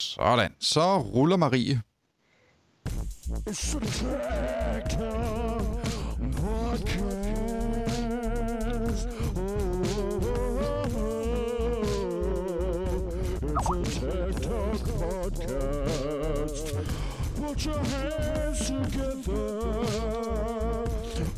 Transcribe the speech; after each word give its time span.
Sådan, 0.00 0.50
så 0.60 0.98
ruller 0.98 1.36
Marie. 1.36 1.80
Put 17.36 17.66
your 17.66 17.78
hands 17.78 18.66
together. 18.66 19.44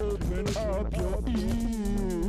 Open 0.01 0.47
up 0.57 0.97
your 0.97 1.23
ears. 1.29 2.26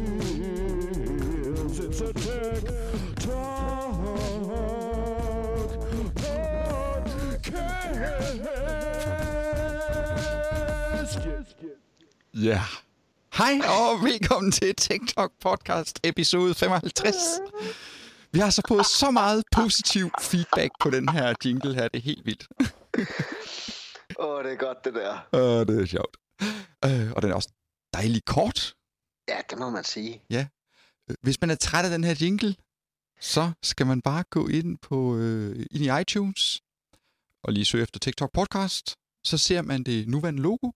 Ja. 12.43 12.61
Hej 13.33 13.59
og 13.67 14.03
velkommen 14.03 14.51
til 14.51 14.75
TikTok 14.75 15.31
podcast 15.41 15.99
episode 16.03 16.55
55. 16.55 17.15
Vi 18.31 18.39
har 18.39 18.49
så 18.49 18.61
fået 18.67 18.85
så 18.85 19.11
meget 19.11 19.43
positiv 19.51 20.09
feedback 20.21 20.71
på 20.79 20.89
den 20.89 21.09
her 21.09 21.33
jingle 21.45 21.73
her. 21.73 21.87
Det 21.87 21.97
er 21.97 22.01
helt 22.03 22.25
vildt. 22.25 22.47
Åh, 24.19 24.29
oh, 24.29 24.43
det 24.43 24.51
er 24.53 24.57
godt, 24.57 24.77
det 24.85 24.93
der. 24.93 25.17
Og 25.31 25.67
det 25.67 25.81
er 25.81 25.85
sjovt. 25.85 26.17
Øh, 26.85 27.11
og 27.11 27.21
den 27.21 27.31
er 27.31 27.35
også 27.35 27.49
dejlig 27.93 28.25
kort. 28.25 28.73
Ja, 29.29 29.37
det 29.49 29.57
må 29.59 29.69
man 29.69 29.83
sige. 29.83 30.21
Øh, 31.09 31.15
Hvis 31.21 31.41
man 31.41 31.49
er 31.49 31.55
træt 31.55 31.85
af 31.85 31.91
den 31.91 32.03
her 32.03 32.15
jingle, 32.21 32.55
så 33.19 33.51
skal 33.63 33.87
man 33.87 34.01
bare 34.01 34.23
gå 34.29 34.47
ind 34.47 34.77
på 34.77 35.17
øh, 35.17 35.65
ind 35.71 35.83
i 35.83 36.01
iTunes 36.01 36.61
og 37.43 37.53
lige 37.53 37.65
søge 37.65 37.83
efter 37.83 37.99
TikTok 37.99 38.31
podcast. 38.33 38.95
Så 39.25 39.37
ser 39.37 39.61
man 39.61 39.83
det 39.83 40.07
nuværende 40.07 40.41
logo. 40.41 40.71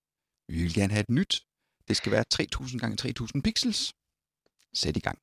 Vi 0.50 0.63
vil 0.63 0.73
gerne 0.73 0.94
have 0.94 1.02
et 1.02 1.09
nyt. 1.09 1.41
Det 1.87 1.97
skal 1.97 2.11
være 2.11 2.23
3000 2.23 2.81
gange 2.81 2.97
3000 2.97 3.43
pixels. 3.43 3.93
Sæt 4.73 4.97
i 4.97 4.99
gang. 4.99 5.19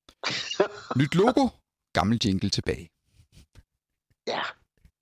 Nyt 1.00 1.14
logo. 1.14 1.48
Gammel 1.92 2.20
jingle 2.24 2.50
tilbage. 2.50 2.90
Ja. 4.26 4.42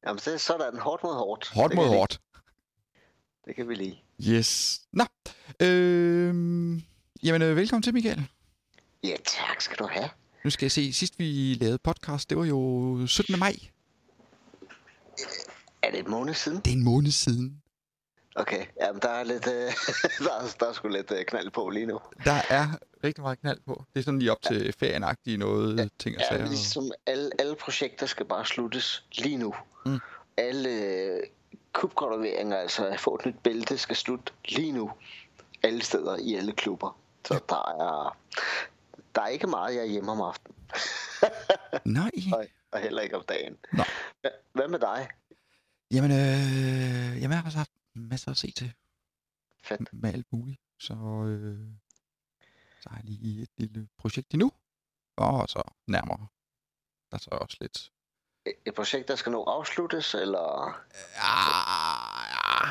Jamen, 0.06 0.18
så, 0.18 0.38
så 0.38 0.54
er 0.54 0.58
der 0.58 0.70
en 0.70 0.78
hårdt 0.78 1.02
mod 1.02 1.14
hårdt. 1.14 1.48
Hårdt 1.48 1.70
det 1.70 1.76
mod 1.76 1.88
hårdt. 1.88 2.20
Det 3.44 3.56
kan 3.56 3.68
vi 3.68 3.74
lide. 3.74 3.96
Yes. 4.28 4.80
Nå. 4.92 5.04
Øhm, 5.62 6.82
jamen, 7.22 7.42
øh, 7.42 7.56
velkommen 7.56 7.82
til, 7.82 7.94
Michael. 7.94 8.28
Ja, 9.04 9.16
tak 9.24 9.60
skal 9.60 9.76
du 9.78 9.86
have. 9.86 10.08
Nu 10.44 10.50
skal 10.50 10.64
jeg 10.64 10.72
se, 10.72 10.92
sidst 10.92 11.18
vi 11.18 11.54
lavede 11.54 11.78
podcast, 11.78 12.30
det 12.30 12.38
var 12.38 12.44
jo 12.44 13.06
17. 13.06 13.38
maj. 13.38 13.56
Er 15.82 15.90
det 15.90 16.00
en 16.00 16.10
måned 16.10 16.34
siden? 16.34 16.60
Det 16.60 16.72
er 16.72 16.76
en 16.76 16.84
måned 16.84 17.10
siden. 17.10 17.62
Okay, 18.36 18.66
jamen 18.80 19.02
der 19.02 19.08
er 19.08 19.24
lidt, 19.24 19.46
øh, 19.46 19.52
der, 20.26 20.32
er, 20.40 20.56
der 20.60 20.66
er 20.68 20.72
sgu 20.72 20.88
lidt 20.88 21.10
øh, 21.10 21.24
knald 21.24 21.50
på 21.50 21.68
lige 21.68 21.86
nu. 21.86 22.00
Der 22.24 22.40
er 22.50 22.66
rigtig 23.04 23.22
meget 23.22 23.40
knald 23.40 23.58
på. 23.66 23.84
Det 23.94 24.00
er 24.00 24.04
sådan 24.04 24.18
lige 24.18 24.32
op 24.32 24.42
til 24.42 24.74
ferienagtige 24.78 25.36
noget, 25.36 25.78
ja, 25.78 25.86
ting 25.98 26.16
og 26.16 26.22
Ja, 26.22 26.28
sager. 26.28 26.46
ligesom 26.46 26.92
alle, 27.06 27.30
alle 27.38 27.56
projekter 27.56 28.06
skal 28.06 28.26
bare 28.26 28.46
sluttes 28.46 29.04
lige 29.12 29.36
nu. 29.36 29.54
Mm. 29.86 29.98
Alle 30.36 30.68
øh, 30.70 31.22
kubgradueringer, 31.72 32.56
altså 32.56 32.86
at 32.86 33.00
få 33.00 33.14
et 33.14 33.26
nyt 33.26 33.38
bælte, 33.42 33.78
skal 33.78 33.96
slutte 33.96 34.32
lige 34.48 34.72
nu. 34.72 34.90
Alle 35.62 35.82
steder 35.82 36.16
i 36.16 36.34
alle 36.34 36.52
klubber. 36.52 36.98
Så 37.24 37.40
der 37.48 37.82
er, 37.82 38.16
der 39.14 39.22
er 39.22 39.28
ikke 39.28 39.46
meget, 39.46 39.74
jeg 39.74 39.82
er 39.82 39.86
hjemme 39.86 40.12
om 40.12 40.20
aftenen. 40.20 40.56
Nej. 41.84 42.10
Og, 42.32 42.44
og 42.72 42.78
heller 42.80 43.02
ikke 43.02 43.16
om 43.16 43.22
dagen. 43.28 43.56
Nå. 43.72 43.82
Hva- 44.26 44.50
Hvad 44.52 44.68
med 44.68 44.78
dig? 44.78 45.08
Jamen, 45.90 46.10
øh, 46.10 47.22
jamen, 47.22 47.30
jeg 47.30 47.38
har 47.38 47.44
også 47.44 47.58
haft 47.58 47.70
masser 47.98 48.30
at 48.30 48.36
se 48.36 48.50
til 48.50 48.72
Fedt. 49.64 49.92
med 49.92 50.12
alt 50.14 50.26
muligt. 50.32 50.60
Så, 50.80 50.94
øh, 50.94 51.68
så 52.80 52.88
har 52.90 52.96
jeg 52.96 53.04
lige 53.04 53.42
et 53.42 53.50
lille 53.56 53.88
projekt 53.98 54.30
endnu. 54.34 54.52
Og 55.16 55.48
så 55.48 55.62
nærmere. 55.86 56.26
Der 57.10 57.16
er 57.16 57.20
så 57.20 57.30
også 57.30 57.56
lidt... 57.60 57.90
Et- 58.48 58.74
projekt, 58.76 59.08
der 59.08 59.16
skal 59.16 59.32
nå 59.32 59.44
afsluttes, 59.44 60.14
eller... 60.14 60.82
Ah, 61.16 62.26
ja, 62.32 62.66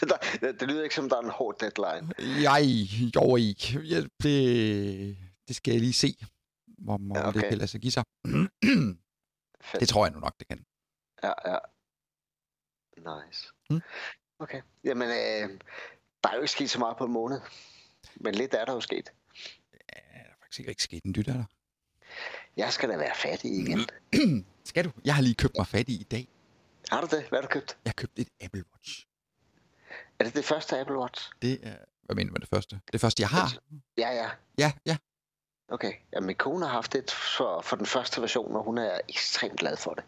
Der- 0.08 0.38
det, 0.40 0.60
det 0.60 0.68
lyder 0.68 0.82
ikke 0.82 0.94
som, 0.94 1.08
der 1.08 1.16
er 1.16 1.20
en 1.20 1.30
hård 1.30 1.58
deadline. 1.60 2.12
jeg, 2.42 2.62
jo 3.16 3.36
ikke. 3.36 3.80
Ja, 3.80 4.00
det, 4.22 5.16
det 5.48 5.56
skal 5.56 5.72
jeg 5.72 5.80
lige 5.80 5.92
se, 5.92 6.16
hvor 6.66 6.96
meget 6.96 7.18
Ja, 7.20 7.22
ja, 7.24 7.28
okay. 7.28 7.40
det 7.40 7.48
kan 7.48 7.58
lade 7.58 7.68
sig 7.68 7.80
give 7.80 7.92
sig. 7.92 8.04
Det 9.80 9.88
tror 9.88 10.06
jeg 10.06 10.12
nu 10.14 10.20
nok, 10.20 10.38
det 10.38 10.48
kan. 10.48 10.66
Ja, 11.22 11.32
ja. 11.52 11.58
Nice. 12.96 13.48
Mm. 13.70 13.82
Okay. 14.38 14.62
Jamen, 14.84 15.08
øh, 15.08 15.60
der 16.24 16.30
er 16.30 16.34
jo 16.34 16.40
ikke 16.40 16.52
sket 16.52 16.70
så 16.70 16.78
meget 16.78 16.96
på 16.96 17.04
en 17.04 17.12
måned. 17.12 17.40
Men 18.14 18.34
lidt 18.34 18.54
er 18.54 18.64
der 18.64 18.72
jo 18.72 18.80
sket. 18.80 19.12
Ja, 19.72 20.00
der 20.12 20.18
er 20.18 20.34
faktisk 20.42 20.68
ikke 20.68 20.82
sket 20.82 21.04
en 21.04 21.14
dyt 21.14 21.28
af 21.28 21.34
dig. 21.34 21.44
Jeg 22.56 22.72
skal 22.72 22.88
da 22.88 22.96
være 22.96 23.14
fattig 23.14 23.50
igen. 23.50 23.80
Skal 24.64 24.84
du? 24.84 24.90
Jeg 25.04 25.14
har 25.14 25.22
lige 25.22 25.34
købt 25.34 25.56
mig 25.56 25.66
fat 25.66 25.88
i 25.88 26.00
i 26.00 26.04
dag. 26.04 26.28
Har 26.90 27.00
du 27.00 27.06
det? 27.16 27.28
Hvad 27.28 27.38
har 27.38 27.42
du 27.42 27.48
købt? 27.48 27.78
Jeg 27.84 27.90
har 27.90 27.94
købt 27.94 28.18
et 28.18 28.28
Apple 28.40 28.64
Watch. 28.72 29.06
Er 30.18 30.24
det 30.24 30.34
det 30.34 30.44
første 30.44 30.80
Apple 30.80 30.98
Watch? 30.98 31.30
Det 31.42 31.60
er... 31.62 31.76
Hvad 32.02 32.16
mener 32.16 32.28
du 32.28 32.32
med 32.32 32.40
det 32.40 32.48
første? 32.48 32.80
Det 32.92 33.00
første, 33.00 33.20
jeg 33.20 33.28
har? 33.28 33.58
Ja, 33.98 34.10
ja. 34.10 34.30
Ja, 34.58 34.72
ja. 34.86 34.96
Okay. 35.68 35.92
Ja, 36.12 36.20
min 36.20 36.36
kone 36.36 36.66
har 36.66 36.72
haft 36.72 36.92
det 36.92 37.10
for, 37.10 37.60
for 37.60 37.76
den 37.76 37.86
første 37.86 38.20
version, 38.20 38.56
og 38.56 38.64
hun 38.64 38.78
er 38.78 39.00
ekstremt 39.08 39.58
glad 39.58 39.76
for 39.76 39.94
det. 39.94 40.04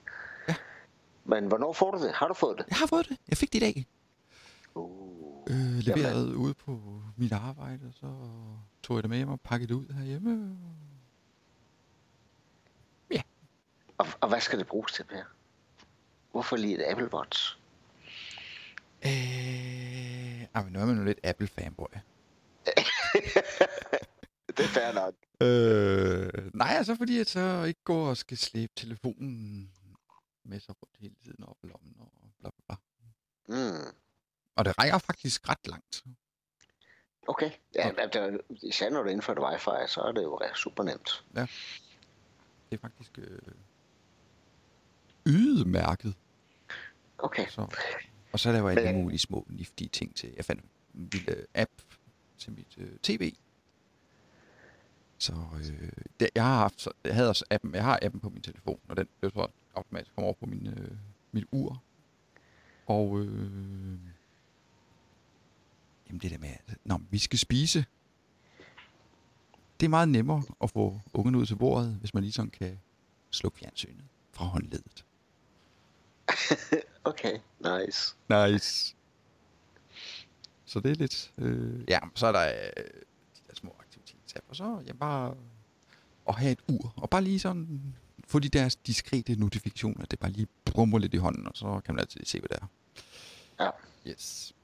Ja. 1.28 1.34
Men 1.34 1.48
hvornår 1.48 1.72
får 1.72 1.90
du 1.90 2.02
det? 2.02 2.12
Har 2.12 2.28
du 2.28 2.34
fået 2.34 2.58
det? 2.58 2.64
Jeg 2.68 2.76
har 2.76 2.86
fået 2.86 3.08
det. 3.08 3.16
Jeg 3.28 3.38
fik 3.38 3.52
det 3.52 3.58
i 3.58 3.60
dag. 3.60 3.86
Uh. 4.74 5.18
Øh, 5.50 5.78
leveret 5.78 6.34
ude 6.34 6.54
på 6.54 6.80
mit 7.16 7.32
arbejde, 7.32 7.80
og 7.88 7.94
så 7.94 8.06
tog 8.82 8.96
jeg 8.96 9.02
det 9.02 9.10
med 9.10 9.16
hjem 9.16 9.28
og 9.28 9.40
pakkede 9.40 9.68
det 9.68 9.74
ud 9.74 9.94
herhjemme. 9.94 10.56
Og, 13.98 14.06
og 14.20 14.28
hvad 14.28 14.40
skal 14.40 14.58
det 14.58 14.66
bruges 14.66 14.92
til, 14.92 15.04
Per? 15.04 15.22
Hvorfor 16.30 16.56
lige 16.56 16.74
et 16.74 16.84
Apple 16.90 17.14
Watch? 17.14 17.58
Øh, 19.04 20.46
ah, 20.54 20.64
men 20.64 20.72
nu 20.72 20.80
er 20.80 20.86
man 20.86 20.98
jo 20.98 21.04
lidt 21.04 21.18
Apple-fanboy. 21.24 21.98
Det 24.56 24.64
er 24.64 24.68
fair 24.68 24.92
nok. 24.92 25.14
Øh, 25.40 26.50
nej, 26.54 26.74
altså 26.76 26.94
fordi 26.94 27.18
jeg 27.18 27.26
så 27.26 27.64
ikke 27.64 27.80
går 27.84 28.08
og 28.08 28.16
skal 28.16 28.38
slæbe 28.38 28.72
telefonen 28.76 29.70
med 30.48 30.60
sig 30.60 30.74
rundt 30.82 30.96
hele 30.98 31.14
tiden 31.24 31.44
op 31.44 31.56
i 31.62 31.66
lommen 31.66 31.94
og 31.98 32.12
bla 32.40 32.50
bla 32.50 32.62
bla. 32.66 32.76
Mm. 33.56 33.94
Og 34.56 34.64
det 34.64 34.78
rækker 34.78 34.98
faktisk 34.98 35.48
ret 35.48 35.66
langt. 35.66 36.04
Okay. 37.28 37.50
Ja, 37.74 37.90
ja. 37.98 38.06
Det, 38.06 38.40
især 38.62 38.90
når 38.90 39.02
du 39.02 39.08
indfører 39.08 39.50
wifi, 39.50 39.92
så 39.92 40.00
er 40.00 40.12
det 40.12 40.22
jo 40.22 40.40
super 40.54 40.82
nemt. 40.82 41.24
Det 42.70 42.76
er 42.76 42.78
faktisk 42.78 43.18
øh, 43.18 43.38
ydemærket. 45.26 46.14
Okay. 47.18 47.46
Så. 47.48 47.76
Og 48.32 48.40
så 48.40 48.48
er 48.48 48.52
der 48.52 48.60
jo 48.60 48.68
alle 48.68 48.92
mulige 48.92 49.18
små 49.18 49.46
niftige 49.48 49.88
ting 49.88 50.16
til. 50.16 50.32
Jeg 50.36 50.44
fandt 50.44 50.62
en 50.94 51.08
lille 51.12 51.46
app 51.54 51.70
til 52.38 52.52
mit 52.52 52.78
øh, 52.78 52.98
tv. 52.98 53.34
Så 55.18 55.32
øh, 55.54 55.92
det, 56.20 56.30
jeg 56.34 56.44
har 56.44 56.56
haft, 56.56 56.80
så, 56.80 56.90
jeg 57.04 57.14
havde 57.14 57.28
også 57.28 57.44
appen, 57.50 57.74
jeg 57.74 57.84
har 57.84 57.98
appen 58.02 58.20
på 58.20 58.28
min 58.28 58.42
telefon, 58.42 58.80
og 58.88 58.96
den 58.96 59.06
blev 59.20 59.30
så 59.30 59.46
automatisk 59.74 60.14
kommer 60.14 60.26
over 60.26 60.34
på 60.40 60.46
min, 60.46 60.66
øh, 60.66 60.90
mit 61.32 61.44
ur. 61.52 61.82
Og 62.86 63.20
øh, 63.20 63.98
jamen 66.08 66.20
det 66.20 66.30
der 66.30 66.38
med, 66.38 66.48
at 66.48 66.76
når 66.84 67.00
vi 67.10 67.18
skal 67.18 67.38
spise, 67.38 67.84
det 69.80 69.86
er 69.86 69.90
meget 69.90 70.08
nemmere 70.08 70.42
at 70.62 70.70
få 70.70 71.00
ungen 71.12 71.34
ud 71.34 71.46
til 71.46 71.56
bordet, 71.56 71.96
hvis 72.00 72.14
man 72.14 72.22
ligesom 72.22 72.50
kan 72.50 72.80
slukke 73.30 73.58
fjernsynet 73.58 74.04
fra 74.32 74.44
håndledet. 74.44 75.04
Okay, 77.04 77.38
nice. 77.60 78.16
Nice. 78.28 78.96
Så 80.64 80.80
det 80.80 80.90
er 80.90 80.94
lidt... 80.94 81.32
Øh, 81.38 81.84
ja, 81.88 81.98
så 82.14 82.26
er 82.26 82.32
der 82.32 82.48
øh, 82.48 82.84
de 83.36 83.40
der 83.48 83.54
små 83.54 83.76
aktiviteter. 83.80 84.18
Og 84.48 84.56
så 84.56 84.82
ja, 84.86 84.92
bare 84.92 85.34
at 86.28 86.34
have 86.34 86.52
et 86.52 86.58
ur. 86.68 86.94
Og 86.96 87.10
bare 87.10 87.22
lige 87.22 87.40
sådan 87.40 87.94
få 88.28 88.38
de 88.38 88.48
der 88.48 88.76
diskrete 88.86 89.36
notifikationer. 89.36 90.04
Det 90.04 90.18
bare 90.18 90.30
lige 90.30 90.48
brummer 90.64 90.98
lidt 90.98 91.14
i 91.14 91.16
hånden, 91.16 91.46
og 91.46 91.56
så 91.56 91.80
kan 91.84 91.94
man 91.94 92.00
altid 92.00 92.24
se, 92.24 92.40
hvad 92.40 92.48
det 92.48 92.58
er. 92.62 92.66
Ja. 93.64 93.70
Yes. 94.10 94.54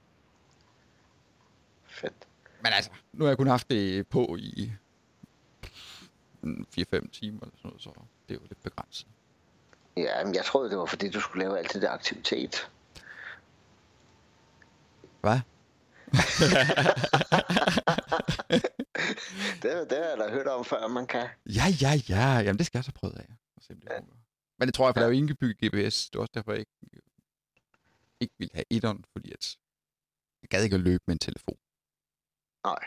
Fedt. 1.87 2.29
Men 2.63 2.73
altså, 2.73 2.91
nu 3.13 3.25
har 3.25 3.31
jeg 3.31 3.37
kun 3.37 3.47
haft 3.47 3.71
det 3.71 4.07
på 4.07 4.37
i 4.39 4.73
mm, 6.43 6.67
4-5 6.79 7.11
timer 7.11 7.41
eller 7.41 7.57
sådan 7.57 7.69
noget, 7.69 7.83
så 7.83 7.91
det 8.29 8.35
er 8.35 8.39
jo 8.41 8.47
lidt 8.49 8.63
begrænset. 8.63 9.07
Ja, 9.97 10.25
men 10.25 10.35
jeg 10.35 10.45
troede, 10.45 10.71
det 10.71 10.79
var 10.79 10.85
fordi, 10.85 11.11
du 11.11 11.21
skulle 11.21 11.45
lave 11.45 11.59
alt 11.59 11.73
det 11.73 11.83
der 11.83 11.91
aktivitet. 11.91 12.71
Hvad? 15.21 15.41
det, 19.63 19.91
det 19.91 19.99
har 19.99 20.05
jeg 20.05 20.19
da 20.19 20.31
hørt 20.31 20.47
om 20.47 20.65
før, 20.65 20.89
man 20.89 21.07
kan. 21.07 21.29
Ja, 21.47 21.65
ja, 21.81 21.93
ja. 22.09 22.39
Jamen, 22.39 22.59
det 22.59 22.67
skal 22.67 22.79
jeg 22.79 22.85
så 22.85 22.93
prøve 22.93 23.19
af. 23.19 23.27
Ja. 23.71 24.01
Men 24.59 24.69
det 24.69 24.75
tror 24.75 24.87
jeg, 24.87 24.95
for 24.95 25.01
der 25.01 25.07
er 25.07 25.11
jo 25.11 25.17
indbygget 25.17 25.57
GPS. 25.57 26.11
Det 26.11 26.17
er 26.17 26.21
også 26.21 26.33
derfor, 26.35 26.53
jeg 26.53 26.61
ikke, 26.61 26.73
ikke 28.21 28.35
vil 28.39 28.51
have 28.55 28.65
etteren, 28.71 29.05
fordi 29.13 29.33
at 29.33 29.57
jeg 30.43 30.49
gad 30.49 30.65
ikke 30.65 30.75
at 30.75 30.81
løbe 30.81 31.03
med 31.07 31.15
en 31.15 31.19
telefon. 31.19 31.57
Nej. 32.65 32.79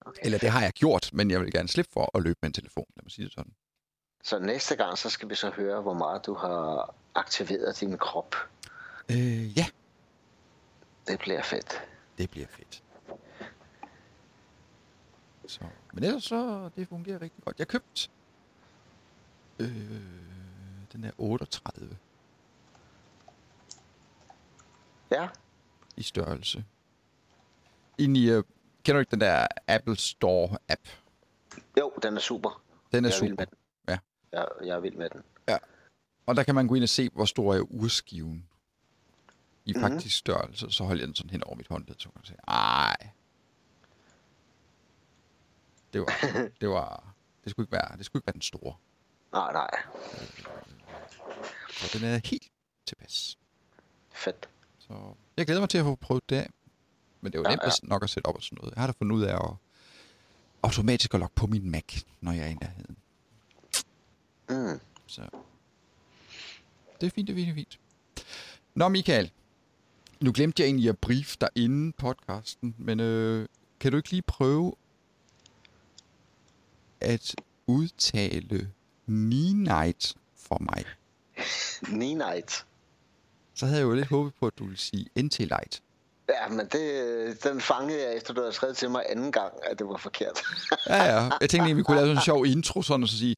Okay. 0.00 0.20
Eller 0.24 0.38
det 0.38 0.50
har 0.50 0.62
jeg 0.62 0.72
gjort, 0.72 1.10
men 1.12 1.30
jeg 1.30 1.40
vil 1.40 1.52
gerne 1.52 1.68
slippe 1.68 1.92
for 1.92 2.16
at 2.16 2.22
løbe 2.22 2.38
med 2.42 2.50
en 2.50 2.52
telefon. 2.52 2.86
Lad 2.96 3.02
mig 3.02 3.10
sige 3.10 3.24
det 3.24 3.32
sådan. 3.32 3.54
Så 4.22 4.38
næste 4.38 4.76
gang, 4.76 4.98
så 4.98 5.10
skal 5.10 5.30
vi 5.30 5.34
så 5.34 5.50
høre, 5.50 5.82
hvor 5.82 5.94
meget 5.94 6.26
du 6.26 6.34
har 6.34 6.94
aktiveret 7.14 7.80
din 7.80 7.98
krop. 7.98 8.34
Øh, 9.10 9.58
ja, 9.58 9.66
Det 11.08 11.18
bliver 11.18 11.42
fedt. 11.42 11.82
det 12.18 12.30
bliver 12.30 12.46
fedt. 12.46 12.82
Så, 15.46 15.60
men 15.92 16.04
ellers 16.04 16.24
så, 16.24 16.70
det 16.76 16.88
fungerer 16.88 17.22
rigtig 17.22 17.44
godt. 17.44 17.58
Jeg 17.58 17.68
købte 17.68 18.08
øh, 19.58 19.68
den 20.92 21.02
der 21.02 21.10
38 21.18 21.96
Ja, 25.10 25.28
i 25.96 26.02
størrelse. 26.02 26.64
Ind 27.98 28.16
i, 28.16 28.30
øh, 28.30 28.44
kender 28.84 28.96
du 28.96 29.00
ikke 29.00 29.10
den 29.10 29.20
der 29.20 29.46
Apple 29.68 29.96
Store 29.96 30.58
app? 30.68 30.88
jo, 31.78 31.92
den 32.02 32.16
er 32.16 32.20
super. 32.20 32.62
Den 32.92 33.04
er 33.04 33.08
jeg 33.08 33.14
er 33.14 33.18
super. 33.18 33.34
med 33.38 33.46
den. 33.46 33.56
Ja. 33.88 33.98
Jeg, 34.32 34.48
jeg 34.64 34.76
er 34.76 34.80
vild 34.80 34.96
med 34.96 35.10
den. 35.10 35.22
Og 36.26 36.36
der 36.36 36.42
kan 36.42 36.54
man 36.54 36.66
gå 36.68 36.74
ind 36.74 36.82
og 36.82 36.88
se, 36.88 37.10
hvor 37.14 37.24
stor 37.24 37.54
er 37.54 37.60
urskiven. 37.60 38.48
I 39.66 39.72
Mhm. 39.72 39.80
faktisk 39.80 40.16
størrelse, 40.16 40.70
så 40.70 40.84
holder 40.84 41.02
jeg 41.02 41.06
den 41.08 41.14
sådan 41.14 41.30
hen 41.30 41.44
over 41.44 41.56
mit 41.56 41.68
håndled, 41.68 41.96
så 41.98 42.08
kan 42.08 42.12
man 42.16 42.24
sige, 42.24 42.38
ej. 42.48 42.96
Det 45.92 46.00
var, 46.00 46.06
det 46.60 46.68
var, 46.68 47.14
det 47.44 47.50
skulle 47.50 47.64
ikke 47.64 47.72
være, 47.72 47.96
det 47.98 48.06
skulle 48.06 48.20
ikke 48.20 48.26
være 48.26 48.32
den 48.32 48.42
store. 48.42 48.74
Nej, 49.32 49.52
nej. 49.52 49.70
Så 51.70 51.98
den 51.98 52.08
er 52.08 52.20
helt 52.24 52.48
tilpas. 52.86 53.38
Fedt. 54.12 54.48
Så 54.78 55.14
jeg 55.36 55.46
glæder 55.46 55.60
mig 55.60 55.68
til 55.68 55.78
at 55.78 55.84
få 55.84 55.94
prøvet 55.94 56.30
det 56.30 56.36
af. 56.36 56.50
Men 57.20 57.32
det 57.32 57.38
er 57.38 57.42
jo 57.42 57.44
Ja, 57.44 57.50
nemt 57.50 57.62
ja. 57.62 57.66
at- 57.68 57.80
nok 57.82 58.02
at 58.02 58.10
sætte 58.10 58.26
op 58.26 58.34
og 58.36 58.42
sådan 58.42 58.56
noget. 58.62 58.74
Jeg 58.74 58.80
har 58.82 58.86
da 58.86 58.92
fundet 58.98 59.16
ud 59.16 59.22
af 59.22 59.34
at 59.34 59.54
automatisk 60.62 61.14
at 61.14 61.20
logge 61.20 61.34
på 61.34 61.46
min 61.46 61.70
Mac, 61.70 62.02
når 62.20 62.32
jeg 62.32 62.44
er 62.46 62.50
i 62.50 62.54
nærheden. 62.54 62.96
Mm. 64.48 64.80
Så 65.06 65.22
det 67.00 67.06
er 67.06 67.10
fint, 67.10 67.28
det 67.28 67.32
er 67.32 67.36
fint, 67.36 67.46
det 67.46 67.48
er 67.50 67.54
fint. 67.54 67.78
Nå, 68.74 68.88
Michael. 68.88 69.32
Nu 70.20 70.32
glemte 70.34 70.62
jeg 70.62 70.66
egentlig 70.66 70.88
at 70.88 70.98
brief 70.98 71.36
dig 71.36 71.48
inden 71.54 71.92
podcasten, 71.92 72.74
men 72.78 73.00
øh, 73.00 73.48
kan 73.80 73.90
du 73.90 73.96
ikke 73.96 74.10
lige 74.10 74.22
prøve 74.22 74.72
at 77.00 77.34
udtale 77.66 78.72
Night 79.06 80.14
for 80.36 80.58
mig? 80.60 80.84
Night. 82.16 82.66
Så 83.54 83.66
havde 83.66 83.78
jeg 83.78 83.86
jo 83.86 83.94
lidt 83.94 84.08
håbet 84.08 84.34
på, 84.34 84.46
at 84.46 84.58
du 84.58 84.64
ville 84.64 84.78
sige 84.78 85.06
NT 85.22 85.38
Light. 85.38 85.82
Ja, 86.28 86.48
men 86.48 86.66
det, 86.72 87.44
den 87.44 87.60
fangede 87.60 88.02
jeg 88.02 88.16
efter, 88.16 88.34
du 88.34 88.40
havde 88.40 88.52
skrevet 88.52 88.76
til 88.76 88.90
mig 88.90 89.02
anden 89.08 89.32
gang, 89.32 89.52
at 89.70 89.78
det 89.78 89.86
var 89.88 89.96
forkert. 89.96 90.42
Ja, 90.88 91.04
ja. 91.04 91.20
Jeg 91.22 91.30
tænkte 91.40 91.56
egentlig, 91.56 91.76
vi 91.76 91.82
kunne 91.82 91.96
lave 91.96 92.06
sådan 92.06 92.16
en 92.16 92.22
sjov 92.22 92.46
intro, 92.46 92.82
sådan 92.82 93.02
og 93.02 93.08
så 93.08 93.18
sige, 93.18 93.36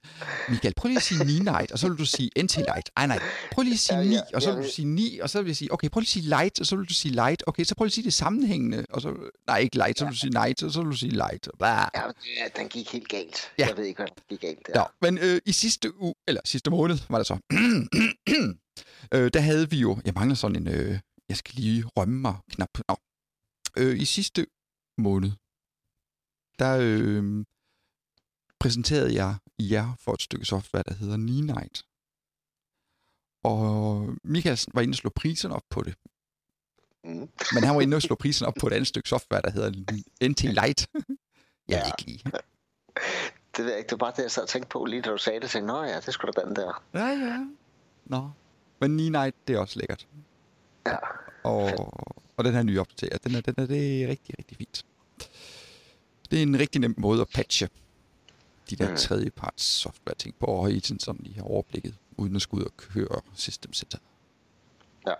Michael, 0.48 0.74
prøv 0.76 0.88
lige 0.88 0.96
at 0.96 1.02
sige 1.02 1.24
Ni 1.24 1.38
Night, 1.38 1.72
og 1.72 1.78
så 1.78 1.88
vil 1.88 1.98
du 1.98 2.04
sige 2.04 2.30
NT 2.42 2.56
Light. 2.56 2.90
Ej, 2.96 3.06
nej. 3.06 3.18
Prøv 3.52 3.62
lige 3.62 3.74
at 3.74 3.78
sige 3.78 3.98
Ja, 3.98 4.04
ni, 4.04 4.14
ja, 4.14 4.20
og 4.34 4.42
så 4.42 4.52
vil 4.52 4.64
du 4.64 4.70
sige 4.70 4.86
ni, 4.86 5.18
og 5.18 5.30
så 5.30 5.42
vil 5.42 5.48
jeg 5.48 5.56
sige, 5.56 5.72
okay, 5.72 5.88
prøv 5.88 6.00
lige 6.00 6.06
at 6.06 6.12
sige 6.12 6.28
light, 6.28 6.60
og 6.60 6.66
så 6.66 6.76
vil 6.76 6.88
du 6.88 6.94
sige 6.94 7.14
light. 7.14 7.44
Okay, 7.46 7.64
så 7.64 7.74
prøv 7.74 7.84
lige 7.84 7.90
at 7.90 7.94
sige 7.94 8.04
det 8.04 8.14
sammenhængende, 8.14 8.84
og 8.90 9.02
så, 9.02 9.14
nej, 9.46 9.58
ikke 9.58 9.76
light, 9.76 9.98
så 9.98 10.04
vil 10.04 10.12
du 10.12 10.18
sige 10.18 10.30
night, 10.30 10.62
og 10.62 10.70
så 10.72 10.82
vil 10.82 10.90
du 10.90 10.96
sige 10.96 11.12
light. 11.12 11.48
Blah. 11.58 11.88
ja, 11.94 12.02
den 12.60 12.68
gik 12.68 12.92
helt 12.92 13.08
galt. 13.08 13.52
Ja. 13.58 13.66
Jeg 13.66 13.76
ved 13.76 13.84
ikke, 13.84 13.98
hvad 13.98 14.06
den 14.06 14.22
gik 14.28 14.40
galt 14.40 14.66
der. 14.66 14.80
Ja, 14.80 14.84
men 15.00 15.18
øh, 15.18 15.40
i 15.46 15.52
sidste 15.52 16.00
uge, 16.00 16.14
eller 16.28 16.40
sidste 16.44 16.70
måned, 16.70 16.98
var 17.08 17.18
det 17.18 17.26
så, 17.26 17.34
øh, 19.14 19.30
der 19.34 19.40
havde 19.40 19.70
vi 19.70 19.76
jo, 19.76 19.98
jeg 20.04 20.14
mangler 20.14 20.34
sådan 20.34 20.56
en, 20.56 20.68
øh, 20.68 20.98
jeg 21.28 21.36
skal 21.36 21.54
lige 21.54 21.84
rømme 21.84 22.20
mig 22.20 22.36
knap. 22.50 22.78
Nå. 22.88 22.96
Øh, 23.76 24.00
I 24.00 24.04
sidste 24.04 24.46
måned, 24.98 25.30
der 26.58 26.78
øh, 26.82 27.44
præsenterede 28.60 29.14
jeg 29.14 29.36
jer 29.60 29.94
for 30.00 30.12
et 30.12 30.22
stykke 30.22 30.44
software, 30.44 30.82
der 30.88 30.94
hedder 30.94 31.16
Night. 31.16 31.84
Og 33.44 34.08
Michael 34.24 34.58
var 34.74 34.80
inde 34.82 34.92
og 34.92 34.96
slå 34.96 35.10
priserne 35.10 35.54
op 35.54 35.62
på 35.70 35.82
det. 35.82 35.94
Mm. 37.04 37.28
Men 37.54 37.64
han 37.64 37.74
var 37.74 37.80
inde 37.80 37.96
og 37.96 38.02
slå 38.02 38.14
priserne 38.22 38.48
op 38.48 38.54
på 38.60 38.66
et 38.66 38.72
andet 38.72 38.86
stykke 38.86 39.08
software, 39.08 39.42
der 39.42 39.50
hedder 39.50 39.70
NT 40.28 40.42
Lite. 40.42 40.86
jeg 41.68 41.82
Ja. 41.84 41.86
ikke 41.86 42.02
lige. 42.10 42.22
Det 43.56 43.64
ved 43.64 43.72
jeg 43.72 43.78
ikke, 43.78 43.88
det 43.90 44.00
var 44.00 44.06
bare 44.06 44.12
det, 44.16 44.22
jeg 44.22 44.30
sad 44.30 44.42
og 44.42 44.48
tænkte 44.48 44.68
på 44.68 44.84
lige 44.84 45.02
da 45.02 45.10
du 45.10 45.18
sagde 45.18 45.36
det. 45.36 45.42
Jeg 45.42 45.50
tænkte, 45.50 45.66
nå 45.66 45.82
ja, 45.82 46.00
det 46.00 46.14
skulle 46.14 46.32
da 46.32 46.40
den 46.46 46.56
der. 46.56 46.84
Ja, 46.94 47.06
ja. 47.06 47.46
Nå. 48.04 48.30
Men 48.80 48.96
Night, 48.96 49.36
det 49.48 49.56
er 49.56 49.60
også 49.60 49.78
lækkert. 49.78 50.08
Ja. 50.88 50.96
Og, 51.44 51.94
og 52.36 52.44
den 52.44 52.54
her 52.54 52.62
nye 52.62 52.80
opdatering, 52.80 53.24
den 53.24 53.34
er, 53.34 53.40
den 53.40 53.54
er 53.58 53.66
det 53.66 54.04
er 54.04 54.08
rigtig, 54.08 54.34
rigtig 54.38 54.56
fint. 54.56 54.84
Det 56.30 56.38
er 56.38 56.42
en 56.42 56.58
rigtig 56.58 56.80
nem 56.80 56.94
måde 56.98 57.20
at 57.20 57.28
patche 57.34 57.68
de 58.70 58.76
der 58.76 58.90
Mm. 58.90 58.96
tredjeparts 58.96 59.64
software 59.64 60.14
ting 60.14 60.34
på, 60.40 60.46
og 60.46 60.66
hele 60.68 60.80
tiden 60.80 61.00
sådan 61.00 61.20
lige 61.24 61.34
have 61.34 61.46
overblikket, 61.46 61.94
uden 62.16 62.36
at 62.36 62.42
skulle 62.42 62.64
ud 62.64 62.66
og 62.70 62.76
køre 62.76 63.20
system 63.34 63.72
center. 63.72 63.98
Ja. 65.06 65.14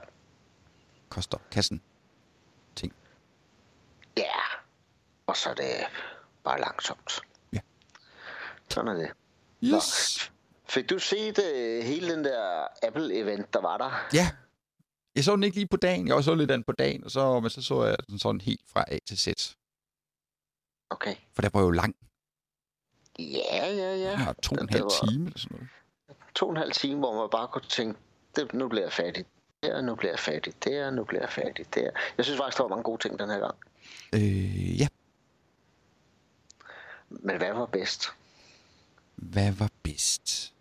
Koster 1.08 1.38
kassen. 1.50 1.82
Ja. 4.16 4.40
Og 5.26 5.36
så 5.36 5.50
er 5.50 5.54
det 5.54 5.70
bare 6.44 6.60
langsomt. 6.60 7.20
Ja. 7.52 7.58
Sådan 8.70 8.88
er 8.88 8.94
det. 8.94 9.10
Yes. 9.64 10.32
Fik 10.68 10.90
du 10.90 10.98
set 10.98 11.38
uh, 11.38 11.84
hele 11.84 12.12
den 12.14 12.24
der 12.24 12.66
Apple-event, 12.82 13.46
der 13.52 13.60
var 13.60 13.78
der? 13.78 14.06
Ja. 14.12 14.30
Jeg 15.18 15.24
så 15.24 15.32
den 15.36 15.42
ikke 15.42 15.56
lige 15.56 15.66
på 15.68 15.76
dagen. 15.76 16.08
Jeg 16.08 16.24
så 16.24 16.34
lidt 16.34 16.48
den 16.48 16.64
på 16.64 16.72
dagen, 16.72 17.04
og 17.04 17.10
så, 17.10 17.40
men 17.40 17.50
så 17.50 17.62
så 17.62 17.84
jeg 17.84 17.96
den 18.08 18.18
sådan 18.18 18.40
helt 18.40 18.60
fra 18.72 18.84
A 18.88 18.98
til 19.06 19.18
Z. 19.18 19.54
Okay. 20.90 21.14
For 21.34 21.42
der 21.42 21.50
var 21.52 21.60
jo 21.60 21.70
lang. 21.70 21.96
Ja, 23.18 23.66
ja, 23.66 23.96
ja. 23.96 24.10
Ja, 24.10 24.32
to 24.42 24.54
og 24.54 24.62
en 24.62 24.68
halv 24.68 24.82
var- 24.82 25.06
time 25.08 25.24
eller 25.26 25.38
sådan 25.38 25.54
noget. 25.56 25.68
To 26.34 26.46
og 26.46 26.50
en 26.52 26.56
halv 26.56 26.72
time, 26.72 26.98
hvor 26.98 27.20
man 27.20 27.30
bare 27.30 27.48
kunne 27.48 27.68
tænke, 27.68 27.98
det, 28.36 28.54
nu 28.54 28.68
bliver 28.68 28.84
jeg 28.84 28.92
færdig. 28.92 29.24
Der, 29.62 29.80
nu 29.80 29.94
bliver 29.94 30.12
jeg 30.12 30.18
færdig. 30.18 30.64
Der, 30.64 30.90
nu 30.90 31.04
bliver 31.04 31.22
jeg 31.22 31.30
færdig. 31.30 31.74
Der. 31.74 31.90
Jeg 32.16 32.24
synes 32.24 32.38
faktisk, 32.38 32.58
der 32.58 32.64
var 32.64 32.68
mange 32.68 32.82
gode 32.82 33.02
ting 33.02 33.18
den 33.18 33.30
her 33.30 33.38
gang. 33.38 33.54
Øh, 34.14 34.80
ja. 34.80 34.88
Men 37.08 37.36
hvad 37.36 37.52
var 37.52 37.66
bedst? 37.66 38.06
Hvad 39.16 39.52
var 39.52 39.70
bedst? 39.82 40.54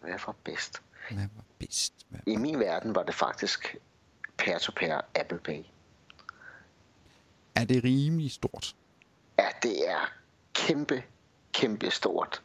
Hvad 0.00 0.18
var 0.26 0.34
bedst? 0.44 0.82
Hvad 1.14 1.28
var 1.36 1.44
bedst? 1.58 1.92
Hvad 2.08 2.20
I 2.26 2.36
min 2.36 2.58
verden 2.58 2.94
var 2.94 3.02
det 3.02 3.14
faktisk 3.14 3.76
peer-to-peer 4.38 5.00
Apple 5.14 5.38
Pay. 5.38 5.64
Er 7.54 7.64
det 7.64 7.84
rimelig 7.84 8.32
stort? 8.32 8.74
Ja, 9.38 9.48
det 9.62 9.88
er 9.88 10.12
kæmpe, 10.54 11.02
kæmpe 11.52 11.90
stort. 11.90 12.42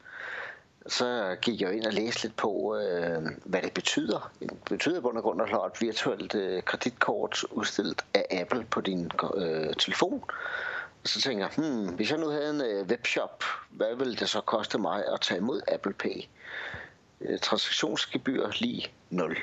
Så 0.88 1.36
gik 1.42 1.62
jeg 1.62 1.76
ind 1.76 1.86
og 1.86 1.94
læste 1.94 2.24
lidt 2.24 2.36
på, 2.36 2.78
øh, 2.78 3.22
hvad 3.46 3.62
det 3.62 3.74
betyder. 3.74 4.32
Det 4.40 4.50
betyder 4.70 5.02
og 5.02 5.24
grund 5.24 5.42
at 5.42 5.50
have 5.50 5.68
et 5.68 5.82
virtuelt 5.82 6.36
øh, 6.36 6.64
kreditkort 6.64 7.44
udstillet 7.52 8.02
af 8.14 8.26
Apple 8.32 8.66
på 8.66 8.82
din 8.82 9.12
øh, 9.36 9.74
telefon. 9.74 10.24
Og 11.04 11.10
så 11.10 11.22
tænker 11.22 11.46
jeg, 11.46 11.54
hmm, 11.56 11.96
hvis 11.96 12.12
jeg 12.12 12.20
nu 12.20 12.30
havde 12.30 12.50
en 12.50 12.62
øh, 12.62 12.88
webshop, 12.88 13.44
hvad 13.70 13.96
ville 13.96 14.16
det 14.16 14.30
så 14.30 14.42
koste 14.42 14.78
mig 14.78 15.04
at 15.14 15.22
tage 15.22 15.38
imod 15.38 15.62
Apple 15.68 15.94
Pay? 15.94 16.22
Øh, 17.22 17.40
transaktionsgebyr 17.40 18.48
lige 18.60 18.94
0. 19.10 19.38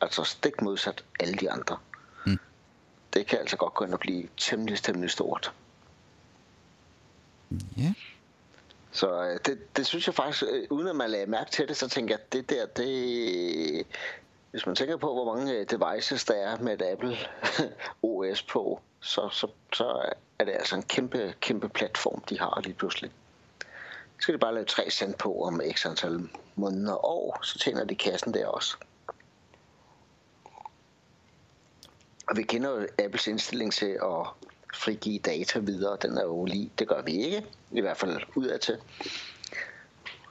Altså 0.00 0.24
stik 0.24 0.62
modsat 0.62 1.04
alle 1.20 1.34
de 1.34 1.50
andre. 1.50 1.78
Mm. 2.26 2.38
Det 3.14 3.26
kan 3.26 3.38
altså 3.38 3.56
godt 3.56 3.74
gå 3.74 3.84
ind 3.84 3.92
og 3.92 4.00
blive 4.00 4.28
temmelig, 4.36 4.78
temmelig 4.78 5.10
stort. 5.10 5.52
Ja. 7.76 7.94
Så 8.92 9.22
øh, 9.24 9.38
det, 9.46 9.76
det 9.76 9.86
synes 9.86 10.06
jeg 10.06 10.14
faktisk, 10.14 10.42
øh, 10.52 10.66
uden 10.70 10.88
at 10.88 10.96
man 10.96 11.10
lagde 11.10 11.26
mærke 11.26 11.50
til 11.50 11.68
det, 11.68 11.76
så 11.76 11.88
tænker 11.88 12.14
jeg, 12.14 12.20
at 12.20 12.32
det 12.32 12.50
der, 12.50 12.66
det... 12.66 13.86
Hvis 14.50 14.66
man 14.66 14.74
tænker 14.74 14.96
på, 14.96 15.12
hvor 15.12 15.34
mange 15.34 15.64
devices 15.64 16.24
der 16.24 16.34
er 16.34 16.58
med 16.58 16.72
et 16.72 16.82
Apple 16.82 17.16
OS 18.02 18.42
på, 18.42 18.80
så, 19.00 19.28
så, 19.28 19.46
så 19.72 20.12
er 20.38 20.44
det 20.44 20.52
altså 20.52 20.76
en 20.76 20.82
kæmpe, 20.82 21.34
kæmpe 21.40 21.68
platform, 21.68 22.20
de 22.28 22.38
har 22.38 22.60
lige 22.64 22.74
pludselig. 22.74 23.10
Så 24.22 24.24
skal 24.24 24.34
de 24.34 24.38
bare 24.38 24.54
lave 24.54 24.66
3 24.66 24.90
cent 24.90 25.18
på 25.18 25.44
om 25.44 25.60
x 25.74 25.86
antal 25.86 26.28
måneder 26.54 26.92
og 26.92 27.04
år, 27.04 27.38
så 27.42 27.58
tjener 27.58 27.84
de 27.84 27.94
kassen 27.94 28.34
der 28.34 28.46
også. 28.46 28.76
Og 32.28 32.36
vi 32.36 32.42
kender 32.42 32.70
jo 32.70 32.86
Apples 32.98 33.26
indstilling 33.26 33.72
til 33.72 33.98
at 34.02 34.26
frigive 34.74 35.18
data 35.18 35.58
videre. 35.58 35.96
Den 36.02 36.18
er 36.18 36.22
jo 36.22 36.44
lige, 36.44 36.70
det 36.78 36.88
gør 36.88 37.02
vi 37.02 37.12
ikke, 37.12 37.46
i 37.72 37.80
hvert 37.80 37.96
fald 37.96 38.20
udadtil. 38.34 38.78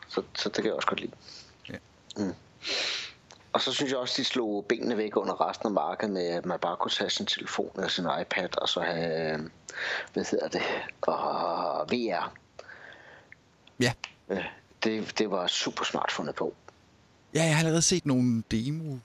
Så, 0.08 0.24
så 0.36 0.50
det 0.50 0.56
kan 0.56 0.66
jeg 0.66 0.74
også 0.74 0.88
godt 0.88 1.00
lide. 1.00 1.12
Ja. 1.70 1.78
Mm. 2.18 2.34
Og 3.54 3.62
så 3.62 3.74
synes 3.74 3.92
jeg 3.92 4.00
også, 4.00 4.14
de 4.18 4.26
slog 4.26 4.66
benene 4.70 4.98
væk 4.98 5.18
under 5.18 5.50
resten 5.50 5.68
af 5.68 5.74
markedet 5.74 6.14
med, 6.14 6.28
at 6.28 6.46
man 6.46 6.60
bare 6.60 6.78
kunne 6.78 6.92
tage 6.92 7.10
sin 7.10 7.26
telefon 7.26 7.72
eller 7.76 7.90
sin 7.90 8.08
iPad 8.22 8.58
og 8.62 8.70
så 8.70 8.82
have, 8.82 9.34
øh, 9.34 9.40
hvad 10.14 10.26
hedder 10.32 10.48
det, 10.48 10.62
og 11.02 11.88
VR. 11.92 12.41
Ja. 13.82 13.94
Øh, 14.30 14.46
Det, 14.84 15.20
det 15.20 15.32
var 15.32 15.48
super 15.48 15.84
smart 15.84 16.12
fundet 16.12 16.36
på. 16.36 16.54
Ja, 17.34 17.44
jeg 17.44 17.52
har 17.56 17.60
allerede 17.60 17.82
set 17.82 18.06
nogle 18.06 18.44
demo. 18.52 18.98